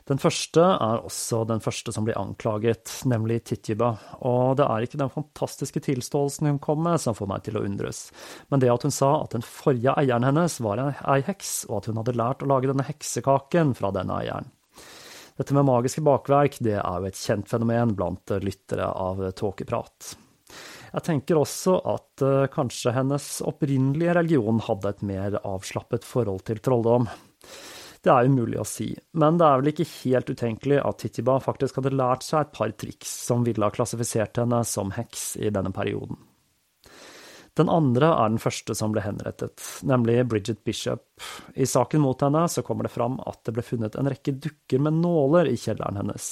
Den 0.03 0.19
første 0.19 0.59
er 0.59 0.99
også 0.99 1.45
den 1.47 1.61
første 1.63 1.93
som 1.95 2.03
blir 2.03 2.17
anklaget, 2.19 2.91
nemlig 3.07 3.39
Titjiba, 3.47 3.93
og 4.27 4.57
det 4.59 4.65
er 4.67 4.83
ikke 4.83 4.99
den 4.99 5.11
fantastiske 5.13 5.79
tilståelsen 5.85 6.49
hun 6.49 6.59
kom 6.63 6.81
med 6.83 6.99
som 6.99 7.15
får 7.15 7.29
meg 7.31 7.45
til 7.45 7.55
å 7.55 7.63
undres, 7.63 8.09
men 8.51 8.59
det 8.59 8.71
at 8.73 8.83
hun 8.83 8.91
sa 8.91 9.13
at 9.21 9.31
den 9.37 9.45
forrige 9.47 9.95
eieren 10.01 10.27
hennes 10.27 10.59
var 10.63 10.83
ei 10.83 11.21
heks, 11.23 11.63
og 11.69 11.79
at 11.79 11.87
hun 11.87 12.01
hadde 12.01 12.17
lært 12.19 12.43
å 12.43 12.51
lage 12.51 12.67
denne 12.67 12.85
heksekaken 12.89 13.71
fra 13.79 13.93
denne 13.95 14.19
eieren. 14.19 14.51
Dette 15.39 15.55
med 15.57 15.65
magiske 15.65 16.03
bakverk 16.05 16.59
det 16.61 16.77
er 16.77 16.99
jo 17.01 17.09
et 17.09 17.17
kjent 17.17 17.49
fenomen 17.49 17.95
blant 17.97 18.35
lyttere 18.43 18.85
av 18.85 19.23
tåkeprat. 19.37 20.13
Jeg 20.93 21.05
tenker 21.07 21.39
også 21.39 21.79
at 21.89 22.21
uh, 22.21 22.45
kanskje 22.53 22.93
hennes 22.93 23.27
opprinnelige 23.49 24.13
religion 24.19 24.61
hadde 24.61 24.91
et 24.93 25.05
mer 25.09 25.39
avslappet 25.41 26.05
forhold 26.05 26.43
til 26.45 26.61
trolldom. 26.61 27.07
Det 28.03 28.11
er 28.11 28.27
umulig 28.27 28.59
å 28.59 28.67
si, 28.67 28.89
men 29.17 29.39
det 29.39 29.47
er 29.47 29.61
vel 29.61 29.71
ikke 29.71 29.87
helt 30.03 30.29
utenkelig 30.29 30.81
at 30.83 30.99
Tittiba 31.01 31.37
faktisk 31.41 31.79
hadde 31.79 31.95
lært 31.95 32.25
seg 32.27 32.43
et 32.43 32.53
par 32.53 32.75
triks 32.75 33.15
som 33.29 33.45
ville 33.47 33.63
ha 33.63 33.73
klassifisert 33.73 34.37
henne 34.43 34.59
som 34.67 34.91
heks 34.93 35.31
i 35.39 35.49
denne 35.55 35.71
perioden. 35.73 36.19
Den 37.57 37.69
andre 37.69 38.07
er 38.09 38.31
den 38.31 38.41
første 38.41 38.73
som 38.73 38.93
ble 38.95 39.03
henrettet, 39.05 39.61
nemlig 39.85 40.23
Bridget 40.25 40.63
Bishop. 40.65 41.03
I 41.53 41.67
saken 41.69 42.01
mot 42.01 42.21
henne 42.25 42.47
så 42.49 42.63
kommer 42.65 42.87
det 42.87 42.93
fram 42.95 43.19
at 43.29 43.43
det 43.45 43.53
ble 43.53 43.65
funnet 43.65 43.97
en 43.99 44.09
rekke 44.09 44.33
dukker 44.41 44.81
med 44.81 44.97
nåler 45.03 45.51
i 45.51 45.57
kjelleren 45.61 45.99
hennes. 46.01 46.31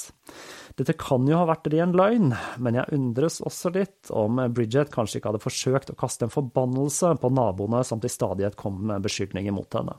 Dette 0.74 0.96
kan 0.98 1.28
jo 1.28 1.38
ha 1.38 1.46
vært 1.46 1.68
ren 1.70 1.94
løgn, 1.94 2.32
men 2.64 2.78
jeg 2.80 2.96
undres 2.96 3.38
også 3.44 3.70
litt 3.76 4.10
om 4.10 4.40
Bridget 4.50 4.90
kanskje 4.94 5.20
ikke 5.20 5.30
hadde 5.30 5.44
forsøkt 5.44 5.92
å 5.94 5.98
kaste 6.00 6.26
en 6.26 6.34
forbannelse 6.34 7.14
på 7.22 7.30
naboene 7.30 7.84
som 7.86 8.02
til 8.02 8.10
stadighet 8.10 8.58
kom 8.58 8.82
med 8.90 9.04
beskyldninger 9.06 9.54
mot 9.54 9.78
henne. 9.78 9.94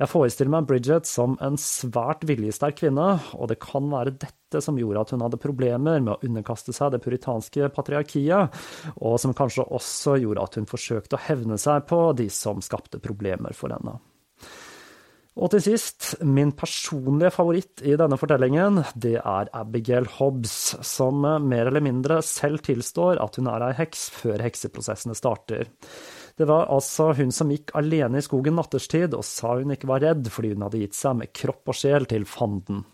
Jeg 0.00 0.08
forestiller 0.08 0.48
meg 0.54 0.64
Bridget 0.64 1.04
som 1.04 1.34
en 1.44 1.58
svært 1.60 2.22
viljesterk 2.24 2.78
kvinne, 2.78 3.18
og 3.36 3.50
det 3.50 3.58
kan 3.60 3.84
være 3.92 4.14
dette 4.22 4.62
som 4.64 4.78
gjorde 4.80 5.02
at 5.02 5.10
hun 5.12 5.24
hadde 5.26 5.40
problemer 5.42 6.00
med 6.00 6.14
å 6.14 6.20
underkaste 6.24 6.72
seg 6.72 6.94
det 6.94 7.02
puritanske 7.04 7.68
patriarkiet, 7.74 8.62
og 8.96 9.18
som 9.20 9.34
kanskje 9.36 9.66
også 9.68 10.16
gjorde 10.22 10.46
at 10.46 10.56
hun 10.56 10.70
forsøkte 10.70 11.18
å 11.18 11.24
hevne 11.26 11.60
seg 11.60 11.84
på 11.90 12.00
de 12.16 12.30
som 12.32 12.64
skapte 12.64 13.02
problemer 13.04 13.52
for 13.56 13.76
henne. 13.76 13.98
Og 15.40 15.52
til 15.52 15.62
sist, 15.62 16.14
min 16.24 16.54
personlige 16.56 17.34
favoritt 17.36 17.84
i 17.84 17.92
denne 18.00 18.16
fortellingen, 18.20 18.80
det 18.96 19.18
er 19.20 19.52
Abigail 19.56 20.08
Hobbs, 20.16 20.56
som 20.80 21.20
mer 21.22 21.68
eller 21.68 21.84
mindre 21.84 22.22
selv 22.24 22.64
tilstår 22.64 23.20
at 23.20 23.36
hun 23.36 23.52
er 23.52 23.68
ei 23.68 23.76
heks 23.78 24.08
før 24.16 24.42
hekseprosessene 24.48 25.16
starter. 25.16 25.68
Det 26.40 26.46
var 26.48 26.70
altså 26.72 27.10
hun 27.18 27.34
som 27.36 27.50
gikk 27.52 27.74
alene 27.76 28.16
i 28.16 28.24
skogen 28.24 28.54
natterstid 28.56 29.12
og 29.12 29.26
sa 29.28 29.58
hun 29.58 29.74
ikke 29.74 29.90
var 29.90 30.00
redd 30.00 30.30
fordi 30.32 30.54
hun 30.54 30.62
hadde 30.64 30.78
gitt 30.80 30.96
seg 30.96 31.18
med 31.18 31.34
kropp 31.36 31.68
og 31.68 31.76
sjel 31.76 32.06
til 32.08 32.24
fanden. 32.24 32.86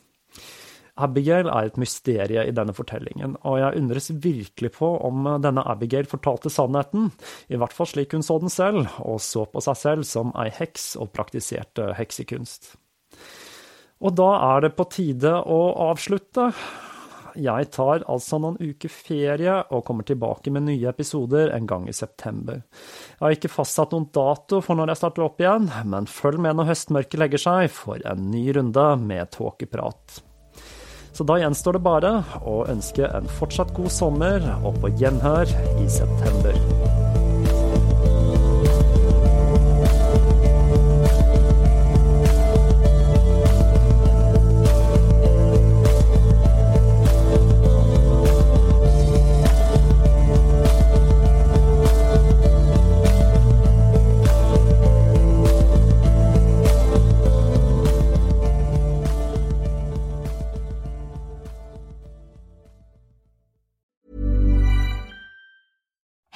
Abigail 0.99 1.47
er 1.53 1.69
et 1.69 1.79
mysterium 1.79 2.49
i 2.49 2.55
denne 2.57 2.75
fortellingen, 2.75 3.37
og 3.47 3.59
jeg 3.61 3.79
undres 3.79 4.11
virkelig 4.25 4.73
på 4.79 4.89
om 5.05 5.29
denne 5.45 5.63
Abigail 5.69 6.09
fortalte 6.11 6.51
sannheten, 6.51 7.11
i 7.53 7.61
hvert 7.61 7.77
fall 7.77 7.87
slik 7.91 8.17
hun 8.17 8.25
så 8.27 8.41
den 8.43 8.51
selv, 8.51 8.89
og 9.05 9.21
så 9.23 9.45
på 9.53 9.63
seg 9.63 9.79
selv 9.79 10.09
som 10.09 10.33
ei 10.41 10.49
heks 10.57 10.95
og 10.99 11.13
praktiserte 11.15 11.93
heksekunst. 12.01 12.73
Og 14.03 14.17
da 14.17 14.31
er 14.57 14.67
det 14.67 14.75
på 14.75 14.89
tide 14.91 15.37
å 15.39 15.61
avslutte. 15.87 16.51
Jeg 17.37 17.69
tar 17.75 18.05
altså 18.09 18.39
noen 18.43 18.59
uker 18.61 18.93
ferie 18.93 19.57
og 19.71 19.85
kommer 19.89 20.07
tilbake 20.09 20.53
med 20.55 20.67
nye 20.69 20.89
episoder 20.91 21.53
en 21.57 21.69
gang 21.69 21.89
i 21.89 21.95
september. 21.97 22.63
Jeg 23.17 23.25
har 23.25 23.37
ikke 23.37 23.53
fastsatt 23.53 23.93
noen 23.95 24.09
dato 24.15 24.63
for 24.65 24.79
når 24.79 24.93
jeg 24.93 25.03
starter 25.03 25.27
opp 25.27 25.43
igjen, 25.43 25.69
men 25.89 26.09
følg 26.11 26.41
med 26.43 26.59
når 26.59 26.73
høstmørket 26.73 27.21
legger 27.23 27.45
seg 27.47 27.69
for 27.75 28.01
en 28.09 28.31
ny 28.33 28.49
runde 28.57 28.89
med 29.05 29.33
tåkeprat. 29.37 30.23
Så 31.17 31.25
da 31.25 31.39
gjenstår 31.41 31.79
det 31.79 31.85
bare 31.87 32.11
å 32.45 32.59
ønske 32.69 33.09
en 33.09 33.31
fortsatt 33.39 33.73
god 33.77 33.93
sommer 33.93 34.51
og 34.59 34.83
på 34.83 34.93
gjenhør 35.01 35.49
i 35.81 35.89
september. 35.89 36.76